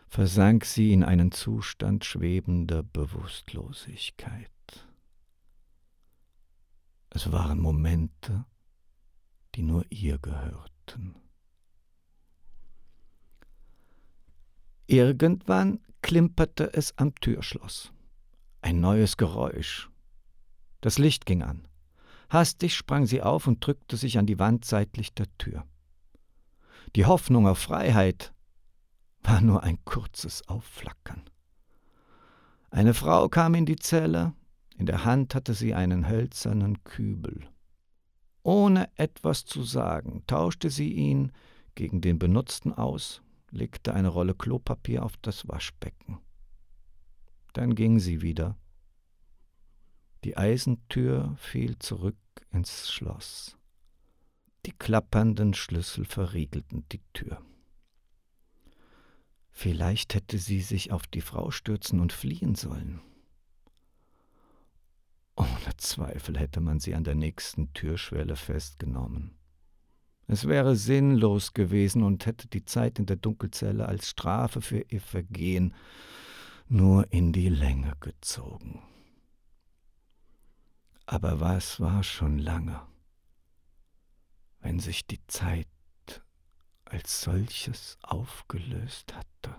versank 0.08 0.66
sie 0.66 0.92
in 0.92 1.02
einen 1.02 1.32
Zustand 1.32 2.04
schwebender 2.04 2.82
Bewusstlosigkeit. 2.82 4.50
Es 7.08 7.32
waren 7.32 7.58
Momente, 7.58 8.44
die 9.54 9.62
nur 9.62 9.86
ihr 9.88 10.18
gehörten. 10.18 11.14
Irgendwann 14.86 15.80
klimperte 16.02 16.74
es 16.74 16.96
am 16.98 17.14
Türschloss. 17.14 17.92
Ein 18.66 18.80
neues 18.80 19.16
Geräusch. 19.16 19.88
Das 20.80 20.98
Licht 20.98 21.24
ging 21.24 21.44
an. 21.44 21.68
Hastig 22.30 22.74
sprang 22.74 23.06
sie 23.06 23.22
auf 23.22 23.46
und 23.46 23.64
drückte 23.64 23.96
sich 23.96 24.18
an 24.18 24.26
die 24.26 24.40
Wand 24.40 24.64
seitlich 24.64 25.14
der 25.14 25.28
Tür. 25.38 25.64
Die 26.96 27.06
Hoffnung 27.06 27.46
auf 27.46 27.60
Freiheit 27.60 28.34
war 29.22 29.40
nur 29.40 29.62
ein 29.62 29.78
kurzes 29.84 30.48
Aufflackern. 30.48 31.22
Eine 32.70 32.92
Frau 32.92 33.28
kam 33.28 33.54
in 33.54 33.66
die 33.66 33.76
Zelle, 33.76 34.32
in 34.76 34.86
der 34.86 35.04
Hand 35.04 35.36
hatte 35.36 35.54
sie 35.54 35.72
einen 35.72 36.08
hölzernen 36.08 36.82
Kübel. 36.82 37.46
Ohne 38.42 38.90
etwas 38.96 39.44
zu 39.44 39.62
sagen, 39.62 40.24
tauschte 40.26 40.70
sie 40.70 40.92
ihn 40.92 41.30
gegen 41.76 42.00
den 42.00 42.18
benutzten 42.18 42.72
aus, 42.72 43.22
legte 43.52 43.94
eine 43.94 44.08
Rolle 44.08 44.34
Klopapier 44.34 45.04
auf 45.04 45.16
das 45.18 45.46
Waschbecken. 45.46 46.18
Dann 47.56 47.74
ging 47.74 47.98
sie 48.00 48.20
wieder. 48.20 48.54
Die 50.24 50.36
Eisentür 50.36 51.34
fiel 51.38 51.78
zurück 51.78 52.18
ins 52.52 52.92
Schloss. 52.92 53.56
Die 54.66 54.72
klappernden 54.72 55.54
Schlüssel 55.54 56.04
verriegelten 56.04 56.84
die 56.92 57.00
Tür. 57.14 57.40
Vielleicht 59.52 60.12
hätte 60.12 60.36
sie 60.36 60.60
sich 60.60 60.92
auf 60.92 61.06
die 61.06 61.22
Frau 61.22 61.50
stürzen 61.50 62.00
und 62.00 62.12
fliehen 62.12 62.56
sollen. 62.56 63.00
Ohne 65.34 65.76
Zweifel 65.78 66.38
hätte 66.38 66.60
man 66.60 66.78
sie 66.78 66.94
an 66.94 67.04
der 67.04 67.14
nächsten 67.14 67.72
Türschwelle 67.72 68.36
festgenommen. 68.36 69.34
Es 70.26 70.46
wäre 70.46 70.76
sinnlos 70.76 71.54
gewesen 71.54 72.02
und 72.02 72.26
hätte 72.26 72.48
die 72.48 72.66
Zeit 72.66 72.98
in 72.98 73.06
der 73.06 73.16
Dunkelzelle 73.16 73.86
als 73.86 74.10
Strafe 74.10 74.60
für 74.60 74.84
ihr 74.90 75.00
Vergehen 75.00 75.72
nur 76.68 77.12
in 77.12 77.32
die 77.32 77.48
Länge 77.48 77.92
gezogen. 78.00 78.82
Aber 81.06 81.40
was 81.40 81.80
war 81.80 82.02
schon 82.02 82.38
lange? 82.38 82.80
wenn 84.66 84.80
sich 84.80 85.06
die 85.06 85.24
Zeit 85.28 85.68
als 86.86 87.22
solches 87.22 87.98
aufgelöst 88.02 89.14
hatte. 89.14 89.54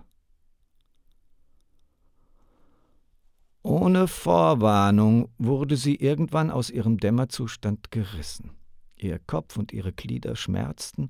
Ohne 3.62 4.06
Vorwarnung 4.06 5.30
wurde 5.38 5.78
sie 5.78 5.94
irgendwann 5.94 6.50
aus 6.50 6.68
ihrem 6.68 6.98
Dämmerzustand 6.98 7.90
gerissen. 7.90 8.50
Ihr 8.96 9.18
Kopf 9.18 9.56
und 9.56 9.72
ihre 9.72 9.94
Glieder 9.94 10.36
schmerzten, 10.36 11.08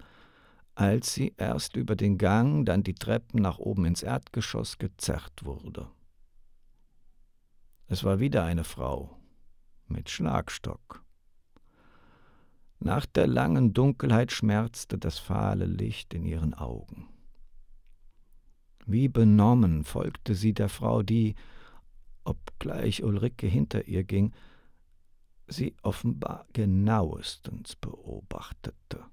als 0.78 1.12
sie 1.12 1.34
erst 1.36 1.74
über 1.74 1.96
den 1.96 2.18
Gang, 2.18 2.64
dann 2.64 2.84
die 2.84 2.94
Treppen 2.94 3.42
nach 3.42 3.58
oben 3.58 3.84
ins 3.84 4.04
Erdgeschoss 4.04 4.78
gezerrt 4.78 5.44
wurde. 5.44 5.90
Es 7.88 8.04
war 8.04 8.20
wieder 8.20 8.44
eine 8.44 8.62
Frau 8.62 9.18
mit 9.88 10.08
Schlagstock. 10.08 11.04
Nach 12.78 13.06
der 13.06 13.26
langen 13.26 13.74
Dunkelheit 13.74 14.30
schmerzte 14.30 14.98
das 14.98 15.18
fahle 15.18 15.66
Licht 15.66 16.14
in 16.14 16.24
ihren 16.24 16.54
Augen. 16.54 17.08
Wie 18.86 19.08
benommen 19.08 19.82
folgte 19.82 20.36
sie 20.36 20.54
der 20.54 20.68
Frau, 20.68 21.02
die, 21.02 21.34
obgleich 22.22 23.02
Ulrike 23.02 23.48
hinter 23.48 23.88
ihr 23.88 24.04
ging, 24.04 24.32
sie 25.48 25.74
offenbar 25.82 26.46
genauestens 26.52 27.74
beobachtete. 27.74 29.04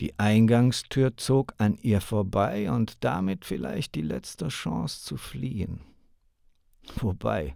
Die 0.00 0.18
Eingangstür 0.18 1.18
zog 1.18 1.54
an 1.58 1.76
ihr 1.76 2.00
vorbei 2.00 2.70
und 2.70 3.04
damit 3.04 3.44
vielleicht 3.44 3.94
die 3.94 4.02
letzte 4.02 4.48
Chance 4.48 5.04
zu 5.04 5.18
fliehen. 5.18 5.80
Wobei, 6.96 7.54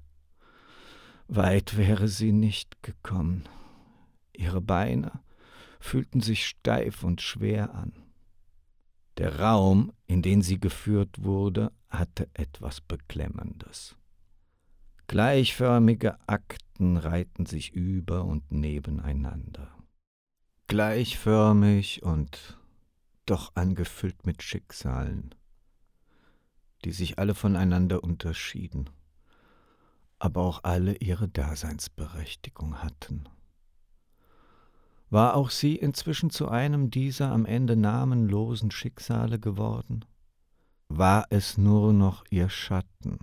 weit 1.26 1.78
wäre 1.78 2.06
sie 2.06 2.32
nicht 2.32 2.82
gekommen. 2.82 3.48
Ihre 4.34 4.60
Beine 4.60 5.22
fühlten 5.80 6.20
sich 6.20 6.46
steif 6.46 7.02
und 7.02 7.22
schwer 7.22 7.74
an. 7.74 7.92
Der 9.16 9.40
Raum, 9.40 9.92
in 10.06 10.20
den 10.20 10.42
sie 10.42 10.60
geführt 10.60 11.22
wurde, 11.22 11.72
hatte 11.88 12.28
etwas 12.34 12.82
Beklemmendes. 12.82 13.96
Gleichförmige 15.06 16.18
Akten 16.26 16.96
reihten 16.96 17.46
sich 17.46 17.72
über 17.72 18.24
und 18.24 18.50
nebeneinander. 18.50 19.74
Gleichförmig 20.66 22.02
und 22.02 22.58
doch 23.26 23.52
angefüllt 23.54 24.24
mit 24.24 24.42
Schicksalen, 24.42 25.34
die 26.84 26.92
sich 26.92 27.18
alle 27.18 27.34
voneinander 27.34 28.02
unterschieden, 28.02 28.88
aber 30.18 30.40
auch 30.40 30.64
alle 30.64 30.96
ihre 30.96 31.28
Daseinsberechtigung 31.28 32.82
hatten. 32.82 33.28
War 35.10 35.36
auch 35.36 35.50
sie 35.50 35.76
inzwischen 35.76 36.30
zu 36.30 36.48
einem 36.48 36.90
dieser 36.90 37.30
am 37.30 37.44
Ende 37.44 37.76
namenlosen 37.76 38.70
Schicksale 38.70 39.38
geworden? 39.38 40.06
War 40.88 41.26
es 41.28 41.58
nur 41.58 41.92
noch 41.92 42.24
ihr 42.30 42.48
Schatten, 42.48 43.18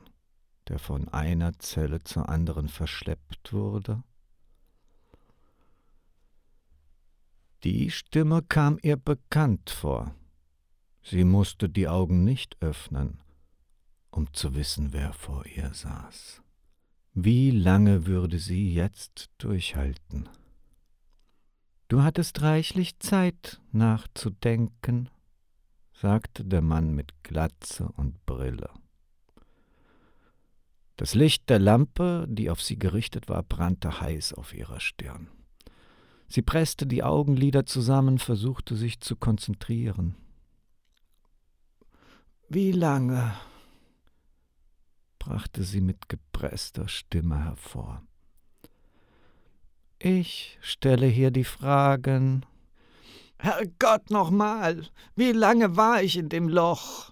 der 0.68 0.78
von 0.78 1.08
einer 1.10 1.58
Zelle 1.58 2.04
zur 2.04 2.30
anderen 2.30 2.70
verschleppt 2.70 3.52
wurde? 3.52 4.04
Die 7.64 7.92
Stimme 7.92 8.42
kam 8.42 8.80
ihr 8.82 8.98
bekannt 8.98 9.70
vor. 9.70 10.16
Sie 11.04 11.24
musste 11.24 11.70
die 11.70 11.88
Augen 11.88 12.24
nicht 12.24 12.58
öffnen, 12.60 13.20
um 14.10 14.34
zu 14.34 14.56
wissen, 14.56 14.94
wer 14.94 15.14
vor 15.14 15.46
ihr 15.46 15.72
saß. 15.72 16.42
Wie 17.14 17.52
lange 17.52 18.08
würde 18.08 18.40
sie 18.40 18.74
jetzt 18.74 19.30
durchhalten? 19.38 20.28
Du 21.88 22.02
hattest 22.02 22.42
reichlich 22.42 22.98
Zeit 22.98 23.62
nachzudenken, 23.72 25.10
sagte 25.94 26.44
der 26.44 26.62
Mann 26.62 26.96
mit 26.96 27.14
Glatze 27.22 27.90
und 27.96 28.26
Brille. 28.26 28.72
Das 30.96 31.14
Licht 31.14 31.50
der 31.50 31.60
Lampe, 31.60 32.26
die 32.28 32.50
auf 32.50 32.62
sie 32.62 32.80
gerichtet 32.80 33.30
war, 33.30 33.44
brannte 33.44 34.02
heiß 34.02 34.34
auf 34.34 34.54
ihrer 34.56 34.80
Stirn. 34.80 35.28
Sie 36.32 36.42
presste 36.42 36.88
die 36.88 37.04
Augenlider 37.04 37.66
zusammen, 37.66 38.18
versuchte 38.18 38.78
sich 38.78 39.02
zu 39.02 39.18
konzentrieren. 39.18 40.16
Wie 42.48 42.72
lange? 42.72 43.34
brachte 45.20 45.66
sie 45.66 45.82
mit 45.82 46.08
gepresster 46.08 46.88
Stimme 46.88 47.44
hervor. 47.44 48.02
Ich 50.00 50.58
stelle 50.62 51.06
hier 51.08 51.32
die 51.32 51.44
Fragen. 51.44 52.46
Herrgott 53.38 54.10
nochmal, 54.10 54.88
wie 55.18 55.34
lange 55.34 55.76
war 55.76 56.02
ich 56.02 56.16
in 56.16 56.30
dem 56.30 56.48
Loch? 56.48 57.12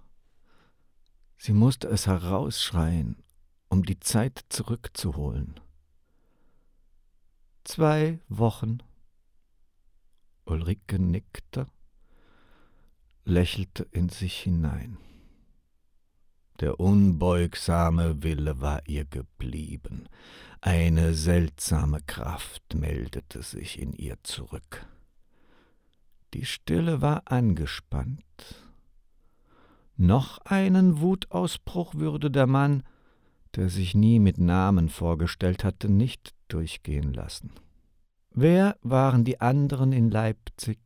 Sie 1.37 1.51
musste 1.51 1.89
es 1.89 2.07
herausschreien, 2.07 3.21
um 3.67 3.83
die 3.83 3.99
Zeit 3.99 4.45
zurückzuholen. 4.47 5.59
Zwei 7.65 8.21
Wochen. 8.29 8.79
Ulrike 10.49 10.97
nickte, 10.97 11.67
lächelte 13.23 13.85
in 13.91 14.09
sich 14.09 14.39
hinein. 14.39 14.97
Der 16.59 16.79
unbeugsame 16.79 18.23
Wille 18.23 18.59
war 18.59 18.81
ihr 18.87 19.05
geblieben. 19.05 20.09
Eine 20.59 21.13
seltsame 21.13 22.01
Kraft 22.01 22.73
meldete 22.73 23.43
sich 23.43 23.79
in 23.79 23.93
ihr 23.93 24.17
zurück. 24.23 24.85
Die 26.33 26.45
Stille 26.45 27.01
war 27.01 27.23
angespannt. 27.25 28.23
Noch 29.97 30.39
einen 30.39 30.99
Wutausbruch 30.99 31.93
würde 31.93 32.31
der 32.31 32.47
Mann, 32.47 32.83
der 33.55 33.69
sich 33.69 33.93
nie 33.93 34.19
mit 34.19 34.37
Namen 34.37 34.89
vorgestellt 34.89 35.63
hatte, 35.63 35.89
nicht 35.89 36.33
durchgehen 36.47 37.13
lassen. 37.13 37.51
Wer 38.31 38.77
waren 38.81 39.23
die 39.25 39.41
anderen 39.41 39.91
in 39.91 40.09
Leipzig? 40.09 40.79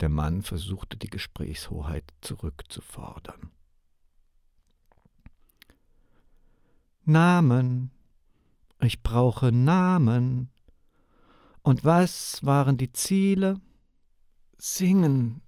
Der 0.00 0.08
Mann 0.08 0.42
versuchte 0.42 0.96
die 0.96 1.10
Gesprächshoheit 1.10 2.04
zurückzufordern. 2.20 3.50
Namen, 7.04 7.90
ich 8.80 9.02
brauche 9.02 9.50
Namen. 9.50 10.50
Und 11.62 11.84
was 11.84 12.44
waren 12.44 12.76
die 12.76 12.92
Ziele? 12.92 13.60
Singen, 14.58 15.40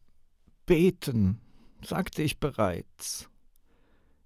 beten, 0.67 1.41
sagte 1.85 2.23
ich 2.23 2.41
bereits. 2.41 3.29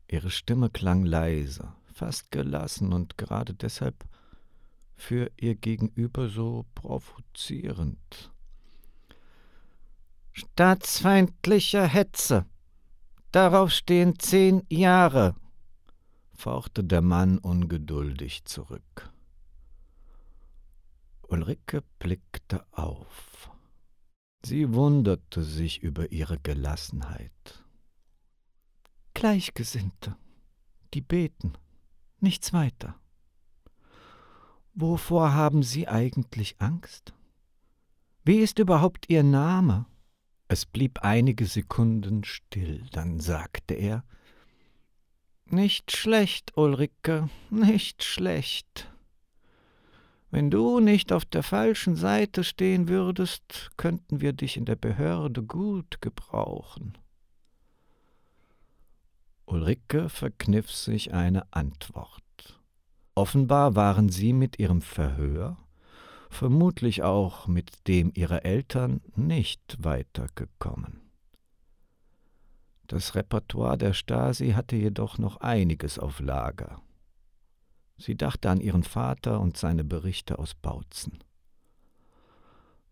Ihre 0.08 0.30
Stimme 0.30 0.70
klang 0.70 1.04
leise, 1.04 1.72
fast 1.92 2.30
gelassen 2.30 2.92
und 2.92 3.18
gerade 3.18 3.54
deshalb 3.54 4.04
für 4.96 5.30
ihr 5.36 5.54
Gegenüber 5.54 6.28
so 6.28 6.66
provozierend. 6.74 8.32
Staatsfeindliche 10.32 11.86
Hetze. 11.86 12.46
Darauf 13.30 13.70
stehen 13.70 14.18
zehn 14.18 14.62
Jahre, 14.68 15.34
fauchte 16.34 16.84
der 16.84 17.02
Mann 17.02 17.38
ungeduldig 17.38 18.44
zurück. 18.44 19.10
Ulrike 21.22 21.82
blickte 21.98 22.64
auf. 22.72 23.50
Sie 24.44 24.72
wunderte 24.72 25.42
sich 25.42 25.82
über 25.82 26.12
ihre 26.12 26.38
Gelassenheit. 26.38 27.64
Gleichgesinnte, 29.14 30.16
die 30.92 31.00
beten, 31.00 31.54
nichts 32.20 32.52
weiter. 32.52 33.00
Wovor 34.74 35.32
haben 35.34 35.62
Sie 35.62 35.86
eigentlich 35.88 36.56
Angst? 36.58 37.14
Wie 38.24 38.38
ist 38.38 38.58
überhaupt 38.58 39.08
Ihr 39.08 39.22
Name? 39.22 39.86
Es 40.48 40.66
blieb 40.66 41.00
einige 41.00 41.46
Sekunden 41.46 42.24
still, 42.24 42.84
dann 42.92 43.20
sagte 43.20 43.74
er 43.74 44.04
nicht 45.46 45.96
schlecht, 45.96 46.56
Ulrike, 46.56 47.28
nicht 47.50 48.02
schlecht. 48.02 48.90
Wenn 50.30 50.50
du 50.50 50.80
nicht 50.80 51.12
auf 51.12 51.24
der 51.24 51.42
falschen 51.42 51.94
Seite 51.94 52.42
stehen 52.42 52.88
würdest, 52.88 53.70
könnten 53.76 54.20
wir 54.20 54.32
dich 54.32 54.56
in 54.56 54.64
der 54.64 54.76
Behörde 54.76 55.42
gut 55.44 56.00
gebrauchen. 56.00 56.98
Ulrike 59.46 60.08
verkniff 60.08 60.72
sich 60.72 61.12
eine 61.12 61.52
Antwort. 61.52 62.23
Offenbar 63.14 63.76
waren 63.76 64.08
sie 64.08 64.32
mit 64.32 64.58
ihrem 64.58 64.82
Verhör, 64.82 65.56
vermutlich 66.30 67.02
auch 67.02 67.46
mit 67.46 67.86
dem 67.86 68.10
ihrer 68.14 68.44
Eltern, 68.44 69.00
nicht 69.14 69.76
weitergekommen. 69.78 71.00
Das 72.88 73.14
Repertoire 73.14 73.78
der 73.78 73.92
Stasi 73.92 74.50
hatte 74.50 74.76
jedoch 74.76 75.18
noch 75.18 75.38
einiges 75.38 75.98
auf 75.98 76.20
Lager. 76.20 76.82
Sie 77.96 78.16
dachte 78.16 78.50
an 78.50 78.60
ihren 78.60 78.82
Vater 78.82 79.40
und 79.40 79.56
seine 79.56 79.84
Berichte 79.84 80.38
aus 80.38 80.54
Bautzen. 80.54 81.22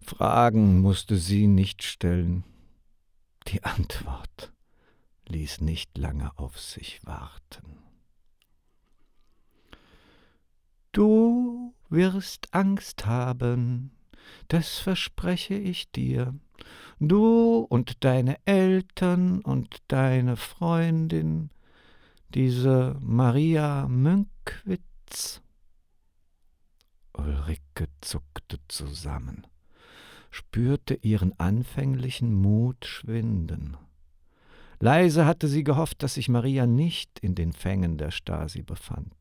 Fragen 0.00 0.80
musste 0.80 1.16
sie 1.16 1.46
nicht 1.46 1.82
stellen. 1.82 2.44
Die 3.48 3.62
Antwort 3.64 4.52
ließ 5.28 5.60
nicht 5.60 5.98
lange 5.98 6.30
auf 6.38 6.60
sich 6.60 7.04
warten. 7.04 7.81
Du 10.92 11.72
wirst 11.88 12.54
Angst 12.54 13.06
haben, 13.06 13.92
das 14.48 14.78
verspreche 14.78 15.54
ich 15.54 15.90
dir. 15.90 16.34
Du 17.00 17.66
und 17.70 18.04
deine 18.04 18.36
Eltern 18.44 19.40
und 19.40 19.78
deine 19.88 20.36
Freundin, 20.36 21.48
diese 22.34 22.98
Maria 23.00 23.88
Münkwitz. 23.88 25.40
Ulrike 27.14 27.88
zuckte 28.02 28.58
zusammen, 28.68 29.46
spürte 30.30 30.92
ihren 30.94 31.32
anfänglichen 31.40 32.34
Mut 32.34 32.84
schwinden. 32.84 33.78
Leise 34.78 35.24
hatte 35.24 35.48
sie 35.48 35.64
gehofft, 35.64 36.02
dass 36.02 36.14
sich 36.14 36.28
Maria 36.28 36.66
nicht 36.66 37.18
in 37.20 37.34
den 37.34 37.54
Fängen 37.54 37.96
der 37.96 38.10
Stasi 38.10 38.60
befand. 38.60 39.14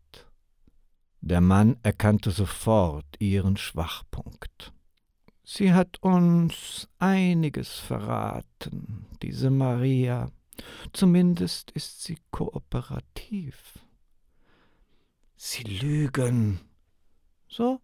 Der 1.23 1.39
Mann 1.39 1.77
erkannte 1.83 2.31
sofort 2.31 3.05
ihren 3.19 3.55
Schwachpunkt. 3.55 4.73
Sie 5.43 5.71
hat 5.71 6.01
uns 6.01 6.89
einiges 6.97 7.77
verraten, 7.77 9.05
diese 9.21 9.51
Maria. 9.51 10.31
Zumindest 10.93 11.69
ist 11.71 12.03
sie 12.03 12.17
kooperativ. 12.31 13.77
Sie 15.35 15.63
lügen. 15.63 16.59
So, 17.47 17.79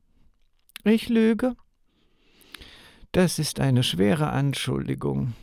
ich 0.83 1.07
lüge. 1.07 1.55
Das 3.11 3.37
ist 3.37 3.59
eine 3.59 3.83
schwere 3.83 4.29
Anschuldigung. 4.29 5.33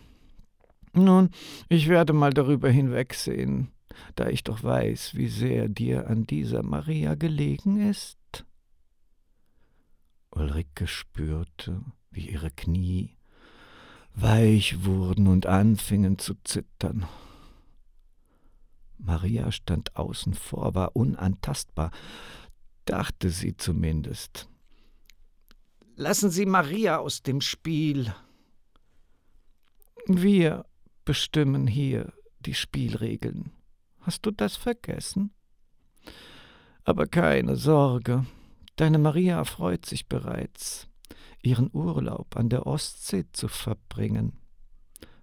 Nun, 0.92 1.30
ich 1.68 1.88
werde 1.88 2.12
mal 2.12 2.32
darüber 2.32 2.70
hinwegsehen 2.70 3.74
da 4.14 4.28
ich 4.28 4.45
doch 4.45 4.62
weiß, 4.62 5.14
wie 5.14 5.28
sehr 5.28 5.68
dir 5.68 6.09
an 6.09 6.24
dieser 6.24 6.62
Maria 6.62 7.14
gelegen 7.14 7.88
ist? 7.88 8.45
Ulrike 10.30 10.86
spürte, 10.86 11.82
wie 12.11 12.30
ihre 12.30 12.51
Knie 12.51 13.16
weich 14.14 14.84
wurden 14.84 15.26
und 15.26 15.47
anfingen 15.47 16.18
zu 16.18 16.34
zittern. 16.45 17.07
Maria 18.99 19.53
stand 19.53 19.97
außen 19.97 20.34
vor, 20.34 20.74
war 20.74 20.97
unantastbar, 20.97 21.90
dachte 22.84 23.30
sie 23.30 23.57
zumindest. 23.57 24.49
Lassen 25.97 26.30
Sie 26.30 26.47
Maria 26.47 26.99
aus 26.99 27.22
dem 27.22 27.40
Spiel. 27.40 28.12
Wir 30.07 30.66
bestimmen 31.05 31.66
hier 31.66 32.12
die 32.40 32.55
Spielregeln. 32.55 33.53
Hast 34.05 34.27
du 34.27 34.31
das 34.31 34.57
vergessen? 34.57 35.33
Aber 36.85 37.07
keine 37.07 37.57
Sorge, 37.57 38.27
deine 38.77 38.99
Maria 38.99 39.45
freut 39.45 39.87
sich 39.87 40.09
bereits, 40.09 40.89
ihren 41.43 41.71
Urlaub 41.73 42.37
an 42.37 42.51
der 42.51 42.67
Ostsee 42.67 43.25
zu 43.33 43.49
verbringen. 43.49 44.39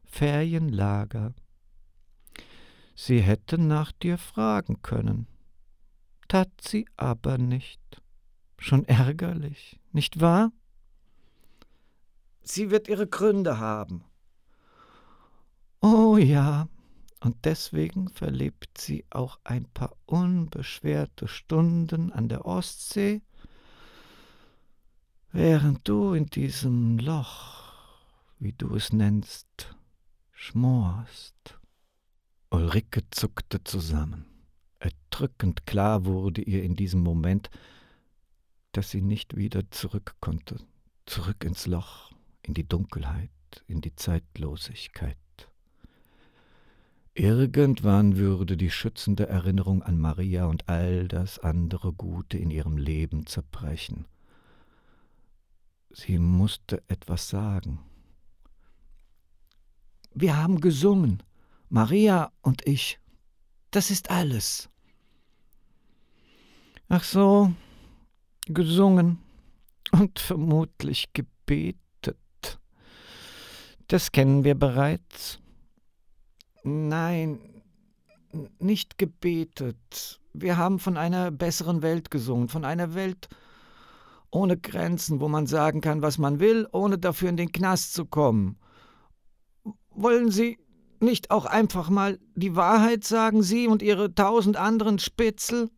Ferienlager. 0.04 1.36
Sie 2.96 3.22
hätte 3.22 3.60
nach 3.60 3.92
dir 3.92 4.18
fragen 4.18 4.82
können, 4.82 5.28
tat 6.28 6.50
sie 6.60 6.88
aber 6.98 7.38
nicht. 7.38 7.80
Schon 8.58 8.86
ärgerlich, 8.86 9.80
nicht 9.92 10.22
wahr? 10.22 10.52
Sie 12.42 12.72
wird 12.72 12.88
ihre 12.88 13.06
Gründe 13.06 13.60
haben. 13.60 14.04
Oh 15.82 16.18
ja, 16.18 16.68
und 17.22 17.46
deswegen 17.46 18.10
verlebt 18.10 18.80
sie 18.80 19.06
auch 19.12 19.40
ein 19.44 19.66
paar 19.66 19.96
unbeschwerte 20.08 21.28
Stunden 21.28 22.12
an 22.12 22.28
der 22.30 22.46
Ostsee, 22.46 23.22
während 25.32 25.88
du 25.88 26.14
in 26.14 26.26
diesem 26.26 26.98
Loch, 26.98 27.74
wie 28.40 28.54
du 28.54 28.76
es 28.76 28.92
nennst, 28.92 29.76
schmorst. 30.32 31.60
Ulrike 32.50 33.04
zuckte 33.12 33.64
zusammen. 33.64 34.26
Erdrückend 34.80 35.68
klar 35.68 36.06
wurde 36.06 36.42
ihr 36.42 36.64
in 36.64 36.76
diesem 36.76 37.02
Moment, 37.02 37.52
dass 38.72 38.90
sie 38.90 39.02
nicht 39.02 39.36
wieder 39.36 39.70
zurück 39.70 40.16
konnte, 40.22 40.58
zurück 41.06 41.44
ins 41.44 41.68
Loch, 41.68 42.12
in 42.42 42.56
die 42.56 42.68
Dunkelheit, 42.68 43.30
in 43.68 43.80
die 43.80 43.96
Zeitlosigkeit. 43.96 45.18
Irgendwann 47.14 48.16
würde 48.16 48.56
die 48.56 48.72
schützende 48.72 49.28
Erinnerung 49.28 49.84
an 49.84 50.00
Maria 50.00 50.46
und 50.46 50.70
all 50.70 51.10
das 51.10 51.40
andere 51.40 51.92
Gute 51.92 52.38
in 52.38 52.50
ihrem 52.50 52.78
Leben 52.78 53.26
zerbrechen. 53.26 54.06
Sie 55.90 56.20
musste 56.20 56.82
etwas 56.88 57.28
sagen. 57.28 57.80
Wir 60.14 60.38
haben 60.38 60.62
gesungen, 60.62 61.22
Maria 61.68 62.32
und 62.42 62.66
ich. 62.66 63.00
Das 63.72 63.92
ist 63.92 64.10
alles. 64.10 64.70
Ach 66.88 67.04
so, 67.04 67.54
gesungen 68.46 69.20
und 69.92 70.20
vermutlich 70.20 71.12
gebetet. 71.12 71.78
Das 73.88 74.14
kennen 74.14 74.46
wir 74.46 74.56
bereits. 74.56 75.42
Nein, 76.64 77.40
nicht 78.60 78.98
gebetet. 78.98 80.20
Wir 80.34 80.58
haben 80.58 80.80
von 80.80 80.98
einer 80.98 81.32
besseren 81.32 81.82
Welt 81.82 82.12
gesungen, 82.12 82.48
von 82.48 82.66
einer 82.66 82.94
Welt 82.94 83.30
ohne 84.32 84.58
Grenzen, 84.58 85.20
wo 85.20 85.28
man 85.28 85.46
sagen 85.48 85.82
kann, 85.82 86.02
was 86.02 86.18
man 86.18 86.40
will, 86.40 86.68
ohne 86.72 86.98
dafür 86.98 87.30
in 87.30 87.38
den 87.38 87.52
Knast 87.52 87.94
zu 87.94 88.06
kommen. 88.06 88.58
Wollen 89.90 90.32
Sie 90.32 90.58
nicht 91.02 91.32
auch 91.32 91.46
einfach 91.46 91.90
mal 91.90 92.20
die 92.36 92.56
Wahrheit 92.56 93.04
sagen, 93.04 93.44
Sie 93.44 93.68
und 93.68 93.82
Ihre 93.82 94.14
tausend 94.16 94.56
anderen 94.56 95.00
Spitzel? 95.00 95.70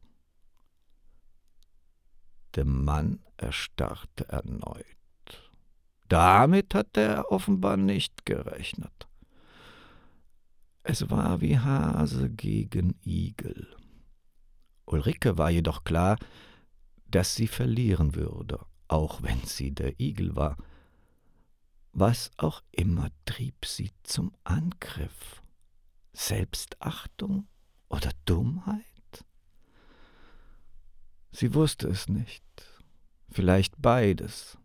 Der 2.55 2.65
Mann 2.65 3.23
erstarrte 3.37 4.29
erneut. 4.29 4.85
Damit 6.09 6.75
hatte 6.75 7.01
er 7.01 7.31
offenbar 7.31 7.77
nicht 7.77 8.25
gerechnet. 8.25 9.07
Es 10.83 11.09
war 11.09 11.39
wie 11.39 11.57
Hase 11.57 12.29
gegen 12.29 12.95
Igel. 13.03 13.73
Ulrike 14.85 15.37
war 15.37 15.49
jedoch 15.49 15.85
klar, 15.85 16.17
dass 17.07 17.35
sie 17.35 17.47
verlieren 17.47 18.15
würde, 18.15 18.59
auch 18.89 19.23
wenn 19.23 19.41
sie 19.43 19.71
der 19.71 19.99
Igel 19.99 20.35
war. 20.35 20.57
Was 21.93 22.31
auch 22.37 22.61
immer 22.71 23.09
trieb 23.25 23.65
sie 23.65 23.91
zum 24.03 24.33
Angriff? 24.43 25.41
Selbstachtung 26.11 27.47
oder 27.87 28.11
Dummheit? 28.25 28.83
Sie 31.31 31.53
wusste 31.53 31.87
es 31.87 32.09
nicht. 32.09 32.43
Vielleicht 33.29 33.81
beides. 33.81 34.57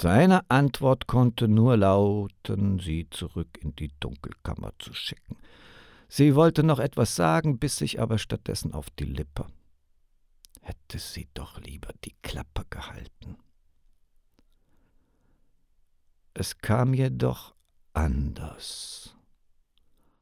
Seine 0.00 0.48
Antwort 0.48 1.06
konnte 1.06 1.46
nur 1.46 1.76
lauten, 1.76 2.78
sie 2.78 3.10
zurück 3.10 3.58
in 3.60 3.76
die 3.76 3.90
Dunkelkammer 4.00 4.72
zu 4.78 4.94
schicken. 4.94 5.36
Sie 6.08 6.34
wollte 6.34 6.62
noch 6.62 6.78
etwas 6.78 7.16
sagen, 7.16 7.58
biss 7.58 7.76
sich 7.76 8.00
aber 8.00 8.16
stattdessen 8.16 8.72
auf 8.72 8.88
die 8.98 9.04
Lippe. 9.04 9.44
Hätte 10.62 10.98
sie 10.98 11.28
doch 11.34 11.60
lieber 11.60 11.90
die 12.02 12.14
Klappe 12.22 12.64
gehalten. 12.70 13.36
Es 16.32 16.56
kam 16.56 16.94
jedoch 16.94 17.54
anders. 17.92 19.14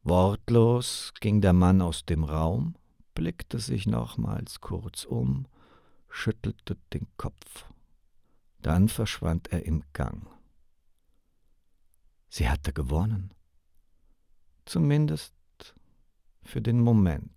Wortlos 0.03 1.13
ging 1.21 1.41
der 1.41 1.53
Mann 1.53 1.83
aus 1.83 2.05
dem 2.05 2.25
Raum, 2.25 2.75
blickte 3.15 3.61
sich 3.61 3.87
nochmals 3.87 4.61
kurz 4.61 5.05
um, 5.05 5.47
schüttelte 6.09 6.77
den 6.93 7.07
Kopf. 7.17 7.65
Dann 8.63 8.89
verschwand 8.89 9.53
er 9.53 9.65
im 9.65 9.83
Gang. 9.93 10.27
Sie 12.29 12.49
hatte 12.49 12.73
gewonnen. 12.73 13.33
Zumindest 14.65 15.33
für 16.43 16.61
den 16.61 16.81
Moment. 16.81 17.33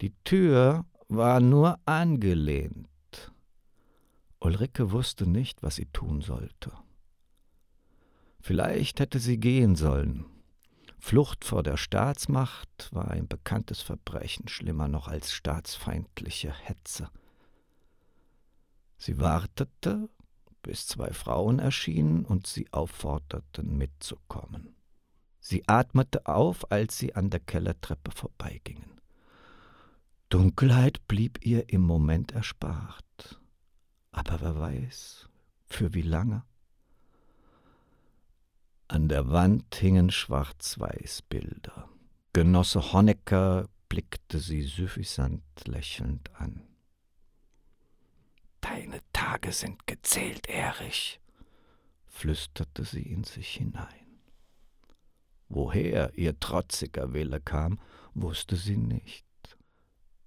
Die 0.00 0.14
Tür 0.24 0.84
war 1.08 1.40
nur 1.40 1.78
angelehnt. 1.86 2.88
Ulrike 4.40 4.92
wusste 4.92 5.26
nicht, 5.26 5.62
was 5.62 5.76
sie 5.76 5.86
tun 5.86 6.20
sollte. 6.20 6.72
Vielleicht 8.40 9.00
hätte 9.00 9.18
sie 9.18 9.38
gehen 9.38 9.74
sollen. 9.74 10.24
Flucht 11.00 11.44
vor 11.44 11.62
der 11.62 11.76
Staatsmacht 11.76 12.88
war 12.92 13.10
ein 13.10 13.28
bekanntes 13.28 13.82
Verbrechen, 13.82 14.48
schlimmer 14.48 14.88
noch 14.88 15.08
als 15.08 15.32
staatsfeindliche 15.32 16.52
Hetze. 16.52 17.10
Sie 18.98 19.18
wartete, 19.18 20.10
bis 20.62 20.86
zwei 20.86 21.12
Frauen 21.12 21.60
erschienen 21.60 22.24
und 22.24 22.46
sie 22.46 22.70
aufforderten, 22.72 23.78
mitzukommen. 23.78 24.74
Sie 25.40 25.66
atmete 25.66 26.26
auf, 26.26 26.70
als 26.70 26.98
sie 26.98 27.14
an 27.14 27.30
der 27.30 27.40
Kellertreppe 27.40 28.10
vorbeigingen. 28.10 29.00
Dunkelheit 30.28 31.06
blieb 31.08 31.46
ihr 31.46 31.72
im 31.72 31.80
Moment 31.80 32.32
erspart. 32.32 33.40
Aber 34.10 34.40
wer 34.42 34.60
weiß, 34.60 35.28
für 35.64 35.94
wie 35.94 36.02
lange? 36.02 36.42
An 38.88 39.08
der 39.08 39.30
Wand 39.30 39.74
hingen 39.74 40.10
Schwarz-Weiß-Bilder. 40.10 41.88
Genosse 42.32 42.92
Honecker 42.92 43.68
blickte 43.88 44.38
sie 44.38 44.62
süffisant 44.62 45.42
lächelnd 45.64 46.34
an. 46.36 46.67
Deine 48.60 49.00
Tage 49.12 49.52
sind 49.52 49.86
gezählt, 49.86 50.48
Erich, 50.48 51.20
flüsterte 52.06 52.84
sie 52.84 53.02
in 53.02 53.24
sich 53.24 53.48
hinein. 53.48 54.20
Woher 55.48 56.16
ihr 56.18 56.38
trotziger 56.38 57.14
Wille 57.14 57.40
kam, 57.40 57.78
wusste 58.14 58.56
sie 58.56 58.76
nicht. 58.76 59.24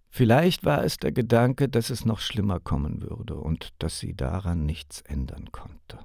Vielleicht 0.09 0.65
war 0.65 0.83
es 0.83 0.97
der 0.97 1.11
Gedanke, 1.11 1.69
dass 1.69 1.89
es 1.89 2.05
noch 2.05 2.19
schlimmer 2.19 2.59
kommen 2.59 3.01
würde 3.01 3.35
und 3.35 3.73
dass 3.79 3.99
sie 3.99 4.13
daran 4.13 4.65
nichts 4.65 5.01
ändern 5.01 5.51
konnte. 5.51 5.99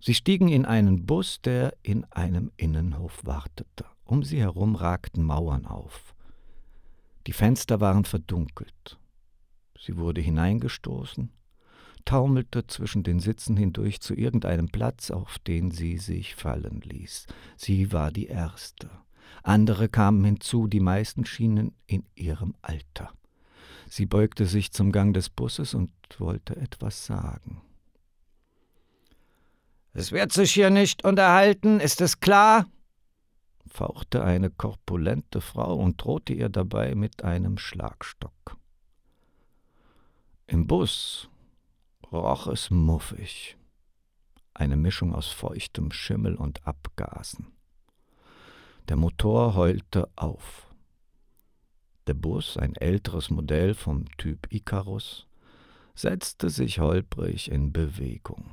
Sie 0.00 0.14
stiegen 0.14 0.48
in 0.48 0.64
einen 0.64 1.06
Bus, 1.06 1.40
der 1.42 1.76
in 1.82 2.04
einem 2.06 2.50
Innenhof 2.56 3.20
wartete. 3.24 3.84
Um 4.04 4.24
sie 4.24 4.40
herum 4.40 4.74
ragten 4.74 5.22
Mauern 5.22 5.64
auf. 5.64 6.16
Die 7.28 7.32
Fenster 7.32 7.80
waren 7.80 8.04
verdunkelt. 8.04 8.98
Sie 9.84 9.96
wurde 9.96 10.20
hineingestoßen, 10.20 11.32
taumelte 12.04 12.68
zwischen 12.68 13.02
den 13.02 13.18
Sitzen 13.18 13.56
hindurch 13.56 14.00
zu 14.00 14.14
irgendeinem 14.14 14.68
Platz, 14.68 15.10
auf 15.10 15.40
den 15.40 15.72
sie 15.72 15.98
sich 15.98 16.36
fallen 16.36 16.82
ließ. 16.82 17.26
Sie 17.56 17.92
war 17.92 18.12
die 18.12 18.26
Erste. 18.26 18.90
Andere 19.42 19.88
kamen 19.88 20.24
hinzu, 20.24 20.68
die 20.68 20.78
meisten 20.78 21.24
schienen 21.24 21.74
in 21.86 22.04
ihrem 22.14 22.54
Alter. 22.62 23.12
Sie 23.88 24.06
beugte 24.06 24.46
sich 24.46 24.70
zum 24.70 24.92
Gang 24.92 25.14
des 25.14 25.28
Busses 25.28 25.74
und 25.74 25.90
wollte 26.18 26.54
etwas 26.56 27.04
sagen. 27.04 27.60
Es 29.94 30.12
wird 30.12 30.32
sich 30.32 30.52
hier 30.52 30.70
nicht 30.70 31.04
unterhalten, 31.04 31.80
ist 31.80 32.00
es 32.00 32.20
klar? 32.20 32.66
fauchte 33.66 34.22
eine 34.22 34.50
korpulente 34.50 35.40
Frau 35.40 35.74
und 35.74 36.02
drohte 36.02 36.34
ihr 36.34 36.50
dabei 36.50 36.94
mit 36.94 37.24
einem 37.24 37.58
Schlagstock. 37.58 38.41
Im 40.52 40.66
Bus 40.66 41.30
roch 42.12 42.46
es 42.46 42.70
muffig, 42.70 43.56
eine 44.52 44.76
Mischung 44.76 45.14
aus 45.14 45.28
feuchtem 45.28 45.90
Schimmel 45.92 46.34
und 46.34 46.66
Abgasen. 46.66 47.52
Der 48.86 48.96
Motor 48.96 49.54
heulte 49.54 50.10
auf. 50.14 50.70
Der 52.06 52.12
Bus, 52.12 52.58
ein 52.58 52.76
älteres 52.76 53.30
Modell 53.30 53.72
vom 53.72 54.04
Typ 54.18 54.46
Icarus, 54.52 55.26
setzte 55.94 56.50
sich 56.50 56.80
holprig 56.80 57.50
in 57.50 57.72
Bewegung. 57.72 58.50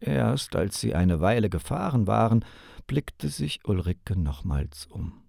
Erst 0.00 0.54
als 0.54 0.82
sie 0.82 0.94
eine 0.94 1.18
Weile 1.22 1.48
gefahren 1.48 2.06
waren, 2.06 2.44
blickte 2.86 3.30
sich 3.30 3.64
Ulrike 3.64 4.20
nochmals 4.20 4.84
um. 4.84 5.22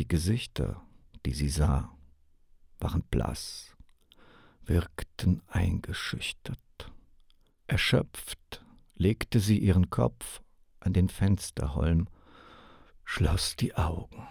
Die 0.00 0.08
Gesichter, 0.08 0.82
die 1.24 1.34
sie 1.34 1.50
sah, 1.50 1.96
waren 2.82 3.02
blass, 3.10 3.76
wirkten 4.64 5.42
eingeschüchtert. 5.46 6.58
Erschöpft 7.66 8.64
legte 8.94 9.40
sie 9.40 9.58
ihren 9.58 9.90
Kopf 9.90 10.42
an 10.80 10.92
den 10.92 11.08
Fensterholm, 11.08 12.08
schloss 13.04 13.56
die 13.56 13.74
Augen. 13.74 14.26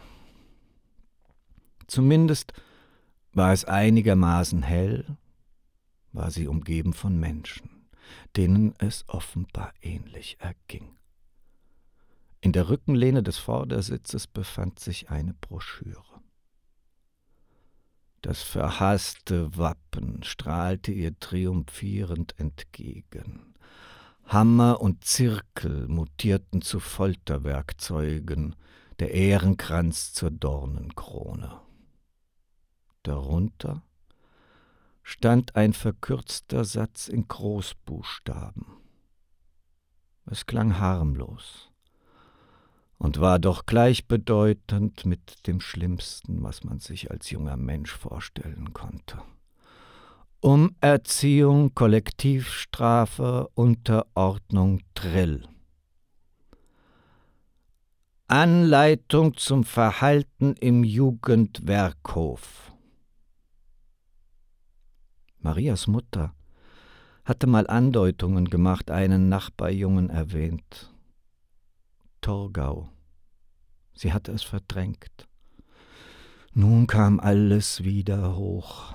Zumindest 1.87 2.53
war 3.33 3.53
es 3.53 3.65
einigermaßen 3.65 4.63
hell, 4.63 5.17
war 6.11 6.31
sie 6.31 6.47
umgeben 6.47 6.93
von 6.93 7.17
Menschen, 7.19 7.87
denen 8.35 8.73
es 8.77 9.07
offenbar 9.07 9.73
ähnlich 9.81 10.37
erging. 10.39 10.97
In 12.41 12.51
der 12.53 12.69
Rückenlehne 12.69 13.23
des 13.23 13.37
Vordersitzes 13.37 14.27
befand 14.27 14.79
sich 14.79 15.09
eine 15.09 15.33
Broschüre. 15.35 16.10
Das 18.21 18.43
verhasste 18.43 19.57
Wappen 19.57 20.21
strahlte 20.23 20.91
ihr 20.91 21.19
triumphierend 21.19 22.35
entgegen. 22.37 23.55
Hammer 24.25 24.79
und 24.79 25.03
Zirkel 25.03 25.87
mutierten 25.87 26.61
zu 26.61 26.79
Folterwerkzeugen, 26.79 28.55
der 28.99 29.11
Ehrenkranz 29.13 30.13
zur 30.13 30.29
Dornenkrone. 30.29 31.59
Darunter 33.01 33.81
stand 35.01 35.55
ein 35.55 35.73
verkürzter 35.73 36.63
Satz 36.63 37.07
in 37.07 37.27
Großbuchstaben. 37.27 38.67
Es 40.27 40.45
klang 40.45 40.77
harmlos 40.77 41.70
und 43.01 43.19
war 43.19 43.39
doch 43.39 43.65
gleichbedeutend 43.65 45.07
mit 45.07 45.47
dem 45.47 45.59
Schlimmsten, 45.59 46.43
was 46.43 46.63
man 46.63 46.79
sich 46.79 47.09
als 47.09 47.31
junger 47.31 47.57
Mensch 47.57 47.91
vorstellen 47.91 48.73
konnte. 48.73 49.17
Umerziehung, 50.39 51.73
Kollektivstrafe, 51.73 53.49
Unterordnung, 53.55 54.81
Drill. 54.93 55.47
Anleitung 58.27 59.35
zum 59.35 59.63
Verhalten 59.63 60.53
im 60.59 60.83
Jugendwerkhof. 60.83 62.71
Marias 65.39 65.87
Mutter 65.87 66.35
hatte 67.25 67.47
mal 67.47 67.65
Andeutungen 67.65 68.45
gemacht, 68.45 68.91
einen 68.91 69.27
Nachbarjungen 69.27 70.11
erwähnt. 70.11 70.90
Torgau. 72.21 72.89
Sie 73.93 74.13
hatte 74.13 74.31
es 74.31 74.43
verdrängt. 74.43 75.27
Nun 76.53 76.87
kam 76.87 77.19
alles 77.19 77.83
wieder 77.83 78.35
hoch. 78.35 78.93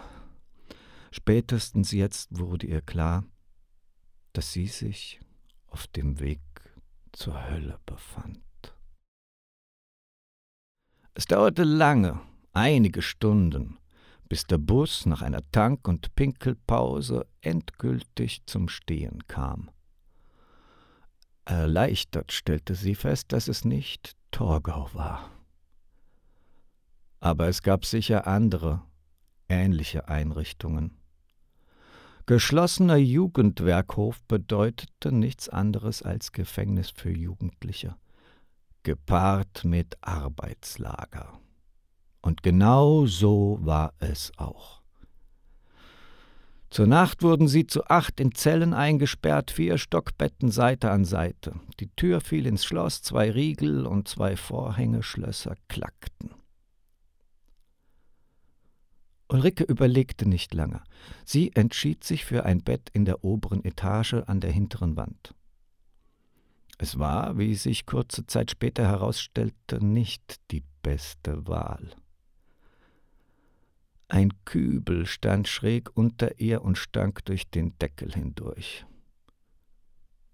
Spätestens 1.11 1.93
jetzt 1.93 2.39
wurde 2.39 2.66
ihr 2.66 2.83
klar, 2.83 3.24
dass 4.33 4.53
sie 4.53 4.66
sich 4.66 5.20
auf 5.66 5.87
dem 5.87 6.20
Weg 6.20 6.41
zur 7.12 7.49
Hölle 7.49 7.79
befand. 7.87 8.43
Es 11.14 11.24
dauerte 11.24 11.64
lange, 11.64 12.20
einige 12.53 13.01
Stunden, 13.01 13.79
bis 14.29 14.45
der 14.45 14.59
Bus 14.59 15.07
nach 15.07 15.22
einer 15.22 15.51
Tank- 15.51 15.89
und 15.89 16.14
Pinkelpause 16.14 17.27
endgültig 17.41 18.45
zum 18.45 18.68
Stehen 18.68 19.27
kam. 19.27 19.70
Erleichtert 21.47 22.32
stellte 22.32 22.74
sie 22.74 22.97
fest, 22.97 23.32
dass 23.32 23.47
es 23.47 23.64
nicht 23.64 24.16
Torgau 24.32 24.90
war. 24.92 25.30
Aber 27.20 27.47
es 27.47 27.62
gab 27.62 27.84
sicher 27.84 28.26
andere, 28.26 28.82
ähnliche 29.49 30.09
Einrichtungen. 30.09 30.99
Geschlossener 32.26 32.97
Jugendwerkhof 32.97 34.20
bedeutete 34.24 35.12
nichts 35.12 35.49
anderes 35.49 36.03
als 36.03 36.32
Gefängnis 36.32 36.90
für 36.90 37.11
Jugendliche, 37.11 37.94
gepaart 38.82 39.64
mit 39.64 39.97
Arbeitslager. 40.01 41.38
Und 42.22 42.42
genau 42.42 43.07
so 43.07 43.59
war 43.61 43.94
es 44.01 44.32
auch. 44.36 44.82
Zur 46.71 46.87
Nacht 46.87 47.23
wurden 47.23 47.49
sie 47.49 47.67
zu 47.67 47.85
acht 47.87 48.21
in 48.21 48.35
Zellen 48.35 48.75
eingesperrt, 48.75 49.51
vier 49.51 49.79
Stockbetten 49.79 50.51
Seite 50.51 50.91
an 50.91 51.05
Seite. 51.05 51.55
Die 51.81 51.89
Tür 51.97 52.21
fiel 52.21 52.47
ins 52.47 52.64
Schloss, 52.64 53.03
zwei 53.03 53.31
Riegel 53.31 53.87
und 53.87 54.09
zwei 54.09 54.37
Vorhängeschlösser 54.37 55.55
klackten. 55.69 56.31
Ulrike 59.29 59.64
überlegte 59.64 60.29
nicht 60.29 60.55
lange. 60.55 60.83
Sie 61.25 61.53
entschied 61.55 62.05
sich 62.05 62.25
für 62.25 62.45
ein 62.45 62.62
Bett 62.62 62.91
in 62.93 63.05
der 63.05 63.25
oberen 63.25 63.64
Etage 63.64 64.14
an 64.27 64.41
der 64.41 64.53
hinteren 64.53 64.97
Wand. 64.97 65.35
Es 66.79 66.99
war, 66.99 67.39
wie 67.39 67.55
sich 67.55 67.87
kurze 67.87 68.27
Zeit 68.27 68.51
später 68.51 68.87
herausstellte, 68.87 69.85
nicht 69.85 70.41
die 70.51 70.62
beste 70.83 71.47
Wahl. 71.49 71.97
Ein 74.09 74.45
Kübel 74.45 75.05
stand 75.07 75.49
schräg 75.49 75.97
unter 75.97 76.39
ihr 76.39 76.63
und 76.63 76.79
stank 76.79 77.25
durch 77.25 77.51
den 77.51 77.77
Deckel 77.79 78.13
hindurch. 78.13 78.87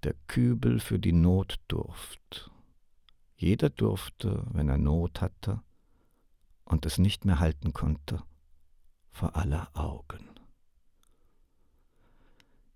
Der 0.03 0.15
Kübel 0.27 0.79
für 0.79 0.99
die 0.99 1.13
Notdurft. 1.13 2.51
Jeder 3.35 3.71
durfte, 3.71 4.47
wenn 4.53 4.69
er 4.69 4.79
Not 4.79 5.21
hatte 5.21 5.63
und 6.65 6.85
es 6.85 6.99
nicht 6.99 7.25
mehr 7.25 7.41
halten 7.41 7.73
konnte, 7.73 8.23
vor 9.11 9.37
aller 9.37 9.71
Augen. 9.75 10.32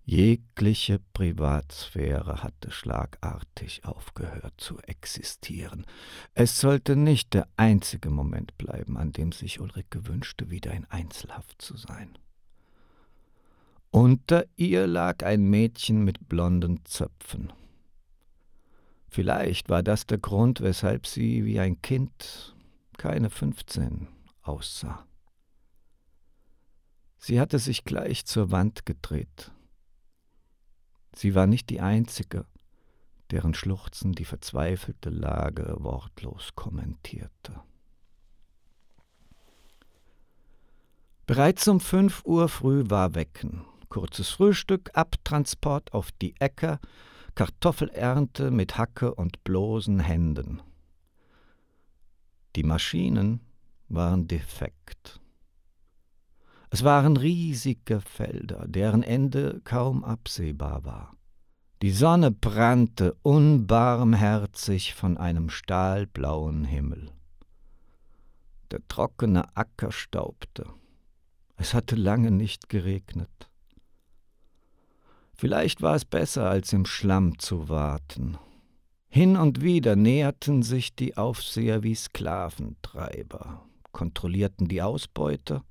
Jegliche 0.09 0.99
Privatsphäre 1.11 2.41
hatte 2.41 2.71
schlagartig 2.71 3.83
aufgehört 3.83 4.53
zu 4.55 4.79
existieren. 4.79 5.85
Es 6.33 6.61
sollte 6.61 6.95
nicht 6.95 7.33
der 7.33 7.45
einzige 7.57 8.09
Moment 8.09 8.57
bleiben, 8.57 8.95
an 8.95 9.11
dem 9.11 9.33
sich 9.33 9.59
Ulrike 9.59 10.07
wünschte, 10.07 10.49
wieder 10.49 10.71
in 10.71 10.85
Einzelhaft 10.85 11.61
zu 11.61 11.75
sein. 11.75 12.17
Unter 13.91 14.45
ihr 14.55 14.87
lag 14.87 15.25
ein 15.25 15.41
Mädchen 15.41 16.05
mit 16.05 16.29
blonden 16.29 16.85
Zöpfen. 16.85 17.51
Vielleicht 19.09 19.67
war 19.67 19.83
das 19.83 20.05
der 20.05 20.19
Grund, 20.19 20.61
weshalb 20.61 21.05
sie 21.05 21.43
wie 21.43 21.59
ein 21.59 21.81
Kind, 21.81 22.55
keine 22.97 23.29
fünfzehn, 23.29 24.07
aussah. 24.41 25.05
Sie 27.17 27.41
hatte 27.41 27.59
sich 27.59 27.83
gleich 27.83 28.25
zur 28.25 28.51
Wand 28.51 28.85
gedreht, 28.85 29.51
Sie 31.15 31.35
war 31.35 31.47
nicht 31.47 31.69
die 31.69 31.81
Einzige, 31.81 32.45
deren 33.31 33.53
Schluchzen 33.53 34.13
die 34.13 34.25
verzweifelte 34.25 35.09
Lage 35.09 35.75
wortlos 35.79 36.55
kommentierte. 36.55 37.61
Bereits 41.25 41.67
um 41.67 41.81
fünf 41.81 42.23
Uhr 42.25 42.47
früh 42.47 42.85
war 42.87 43.13
Wecken. 43.13 43.65
Kurzes 43.89 44.29
Frühstück, 44.29 44.91
Abtransport 44.93 45.93
auf 45.93 46.11
die 46.13 46.35
Äcker, 46.39 46.79
Kartoffelernte 47.35 48.49
mit 48.49 48.77
Hacke 48.77 49.13
und 49.13 49.43
bloßen 49.43 49.99
Händen. 49.99 50.61
Die 52.55 52.63
Maschinen 52.63 53.41
waren 53.89 54.27
defekt. 54.27 55.19
Es 56.69 56.83
waren 56.83 57.15
riesige 57.17 58.01
Felder, 58.01 58.65
deren 58.67 59.03
Ende 59.03 59.61
kaum 59.63 60.03
absehbar 60.03 60.83
war. 60.83 61.15
Die 61.81 61.91
Sonne 61.91 62.31
brannte 62.31 63.15
unbarmherzig 63.21 64.93
von 64.95 65.17
einem 65.17 65.49
stahlblauen 65.49 66.65
Himmel. 66.65 67.11
Der 68.71 68.85
trockene 68.87 69.55
Acker 69.55 69.91
staubte. 69.91 70.65
Es 71.55 71.73
hatte 71.73 71.95
lange 71.95 72.31
nicht 72.31 72.67
geregnet. 72.67 73.49
Vielleicht 75.33 75.81
war 75.81 75.95
es 75.95 76.03
besser, 76.03 76.49
als 76.49 76.73
im 76.73 76.85
Schlamm 76.85 77.37
zu 77.39 77.69
warten. 77.69 78.37
Hin 79.07 79.37
und 79.37 79.61
wieder 79.61 79.95
näherten 79.95 80.63
sich 80.63 80.95
die 80.95 81.15
Aufseher 81.15 81.83
wie 81.83 81.95
Sklaventreiber, 81.95 83.63
kontrollierten 83.91 84.67
die 84.67 84.81
Ausbeute 84.81 85.61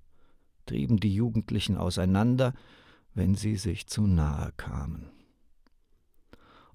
trieben 0.66 0.98
die 0.98 1.14
Jugendlichen 1.14 1.76
auseinander, 1.76 2.52
wenn 3.14 3.34
sie 3.34 3.56
sich 3.56 3.86
zu 3.86 4.06
nahe 4.06 4.52
kamen. 4.56 5.10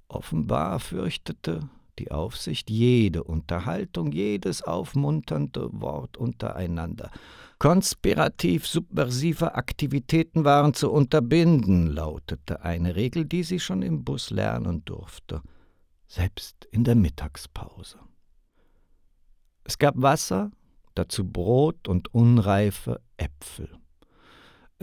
Offenbar 0.08 0.80
fürchtete 0.80 1.70
die 2.00 2.12
Aufsicht 2.12 2.70
jede 2.70 3.24
Unterhaltung, 3.24 4.12
jedes 4.12 4.62
aufmunternde 4.64 5.70
Wort 5.72 6.18
untereinander. 6.18 7.12
Konspirativ-subversive 7.60 9.54
Aktivitäten 9.56 10.44
waren 10.44 10.74
zu 10.74 10.92
unterbinden, 10.92 11.88
lautete 11.88 12.64
eine 12.64 12.96
Regel, 12.96 13.26
die 13.26 13.44
sie 13.44 13.60
schon 13.60 13.84
im 13.84 14.04
Bus 14.04 14.32
lernen 14.32 14.84
durfte, 14.84 15.42
selbst 16.08 16.66
in 16.72 16.84
der 16.84 16.96
Mittagspause. 16.96 18.00
Es 19.64 19.78
gab 19.78 19.94
Wasser, 20.02 20.52
dazu 20.96 21.24
Brot 21.30 21.88
und 21.88 22.14
unreife 22.14 23.00
Äpfel. 23.18 23.70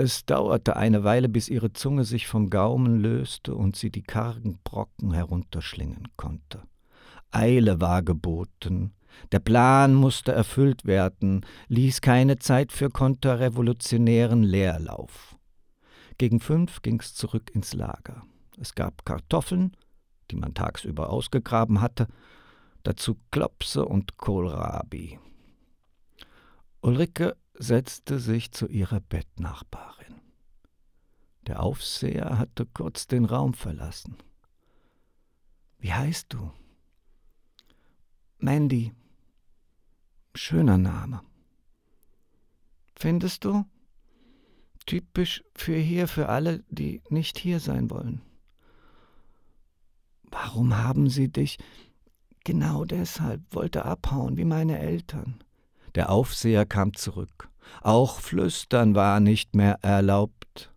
Es 0.01 0.25
dauerte 0.25 0.77
eine 0.77 1.03
Weile, 1.03 1.29
bis 1.29 1.49
ihre 1.49 1.73
Zunge 1.73 2.05
sich 2.05 2.29
vom 2.29 2.51
Gaumen 2.51 3.01
löste 3.01 3.53
und 3.57 3.75
sie 3.75 3.91
die 3.91 4.05
kargen 4.05 4.61
Brocken 4.63 5.13
herunterschlingen 5.13 6.07
konnte. 6.17 6.63
Eile 7.33 7.81
war 7.81 8.05
geboten, 8.05 8.93
der 9.33 9.41
Plan 9.41 9.95
musste 9.95 10.31
erfüllt 10.31 10.85
werden, 10.85 11.45
ließ 11.67 12.01
keine 12.01 12.39
Zeit 12.39 12.71
für 12.71 12.91
konterrevolutionären 12.91 14.45
Leerlauf. 14.45 15.37
Gegen 16.17 16.39
fünf 16.39 16.81
ging's 16.83 17.17
zurück 17.17 17.51
ins 17.53 17.75
Lager. 17.75 18.23
Es 18.57 18.77
gab 18.77 19.05
Kartoffeln, 19.05 19.77
die 20.31 20.37
man 20.37 20.55
tagsüber 20.55 21.11
ausgegraben 21.11 21.81
hatte, 21.81 22.07
dazu 22.85 23.17
Klopse 23.33 23.85
und 23.85 24.17
Kohlrabi. 24.17 25.19
Ulrike 26.83 27.35
setzte 27.59 28.19
sich 28.19 28.53
zu 28.53 28.67
ihrer 28.67 29.01
Bettnachbarin. 29.01 30.21
Der 31.47 31.63
Aufseher 31.63 32.39
hatte 32.39 32.67
kurz 32.67 33.07
den 33.07 33.25
Raum 33.25 33.55
verlassen. 33.55 34.17
Wie 35.79 35.93
heißt 35.93 36.33
du? 36.33 36.53
Mandy. 38.39 38.93
Schöner 40.35 40.79
Name. 40.79 41.23
Findest 42.95 43.45
du? 43.45 43.65
Typisch 44.87 45.43
für 45.55 45.77
hier, 45.77 46.07
für 46.07 46.29
alle, 46.29 46.65
die 46.69 47.03
nicht 47.09 47.39
hier 47.39 47.61
sein 47.61 47.91
wollen. 47.91 48.23
Warum 50.31 50.77
haben 50.77 51.09
sie 51.09 51.29
dich? 51.29 51.59
Genau 52.45 52.85
deshalb 52.85 53.43
wollte 53.55 53.85
abhauen, 53.85 54.37
wie 54.37 54.45
meine 54.45 54.79
Eltern. 54.79 55.43
Der 55.99 56.11
Aufseher 56.11 56.65
kam 56.65 56.95
zurück. 56.95 57.51
Auch 57.83 58.21
Flüstern 58.21 58.95
war 58.95 59.19
nicht 59.19 59.57
mehr 59.57 59.81
erlaubt. 59.83 60.73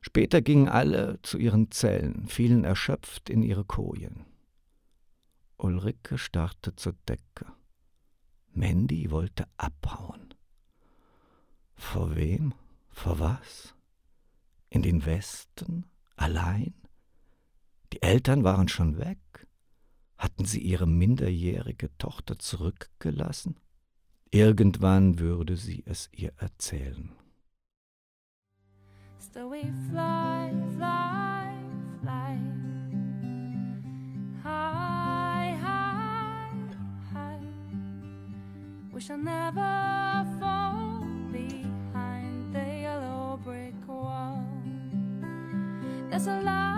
Später 0.00 0.40
gingen 0.40 0.70
alle 0.70 1.20
zu 1.20 1.36
ihren 1.36 1.70
Zellen, 1.70 2.26
fielen 2.26 2.64
erschöpft 2.64 3.28
in 3.28 3.42
ihre 3.42 3.66
Kojen. 3.66 4.24
Ulrike 5.58 6.16
starrte 6.16 6.74
zur 6.76 6.94
Decke. 7.06 7.44
Mandy 8.54 9.10
wollte 9.10 9.44
abhauen. 9.58 10.32
Vor 11.74 12.16
wem? 12.16 12.54
Vor 12.88 13.18
was? 13.18 13.74
In 14.70 14.80
den 14.80 15.04
Westen? 15.04 15.84
Allein? 16.16 16.72
Die 17.92 18.00
Eltern 18.00 18.44
waren 18.44 18.68
schon 18.68 18.96
weg. 18.96 19.18
Hatten 20.16 20.46
sie 20.46 20.60
ihre 20.60 20.86
minderjährige 20.86 21.94
Tochter 21.98 22.38
zurückgelassen? 22.38 23.60
Irgendwann 24.34 25.20
würde 25.20 25.56
sie 25.56 25.84
es 25.86 26.08
ihr 26.10 26.32
erzählen. 26.38 27.12
Still 29.20 29.48
we 29.48 29.62
fly, 29.88 30.50
fly, 30.76 31.54
fly. 32.02 32.36
High, 34.42 35.56
high, 35.62 36.50
high. 37.12 37.38
We 38.92 39.00
shall 39.00 39.18
never 39.18 40.26
fall 40.40 41.06
behind 41.30 42.52
the 42.52 42.80
yellow 42.82 43.38
brick 43.44 43.86
wall. 43.86 44.44
There's 46.10 46.26
a 46.26 46.40
lie, 46.40 46.73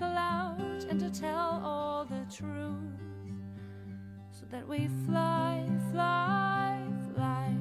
speak 0.00 0.08
aloud 0.08 0.84
and 0.88 0.98
to 1.00 1.10
tell 1.10 1.60
all 1.64 2.04
the 2.04 2.24
truth 2.34 3.00
so 4.30 4.46
that 4.50 4.66
we 4.66 4.88
fly, 5.06 5.64
fly, 5.92 6.82
fly 7.14 7.54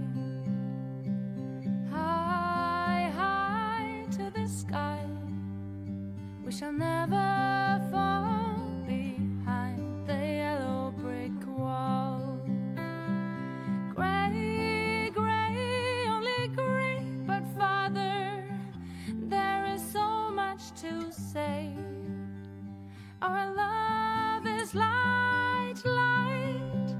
high, 1.91 3.11
high 3.15 4.05
to 4.11 4.31
the 4.33 4.47
sky? 4.47 5.05
We 6.45 6.51
shall 6.51 6.71
never 6.71 7.58
Our 23.21 23.53
love 23.53 24.47
is 24.47 24.73
light, 24.73 25.75
light, 25.83 26.95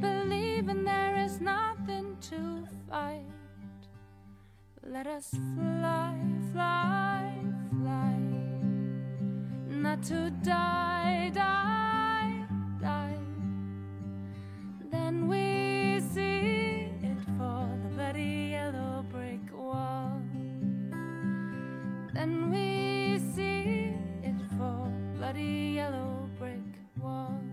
believing 0.00 0.84
there 0.84 1.16
is 1.16 1.40
nothing 1.40 2.16
to 2.30 2.64
fight. 2.88 3.24
Let 4.86 5.08
us 5.08 5.30
fly, 5.30 6.14
fly, 6.52 7.34
fly, 7.82 8.16
not 9.68 10.04
to 10.04 10.30
die, 10.44 11.32
die, 11.34 12.46
die. 12.80 13.18
Then 14.92 15.26
we 15.26 16.00
see 16.12 16.90
it 17.02 17.18
for 17.36 17.68
the 17.82 17.88
bloody 17.96 18.50
yellow 18.52 19.04
brick 19.10 19.52
wall. 19.52 20.20
Then 22.12 22.52
we 22.52 22.83
bloody 25.24 25.72
yellow 25.76 26.28
brick 26.38 26.60
wall. 27.00 27.43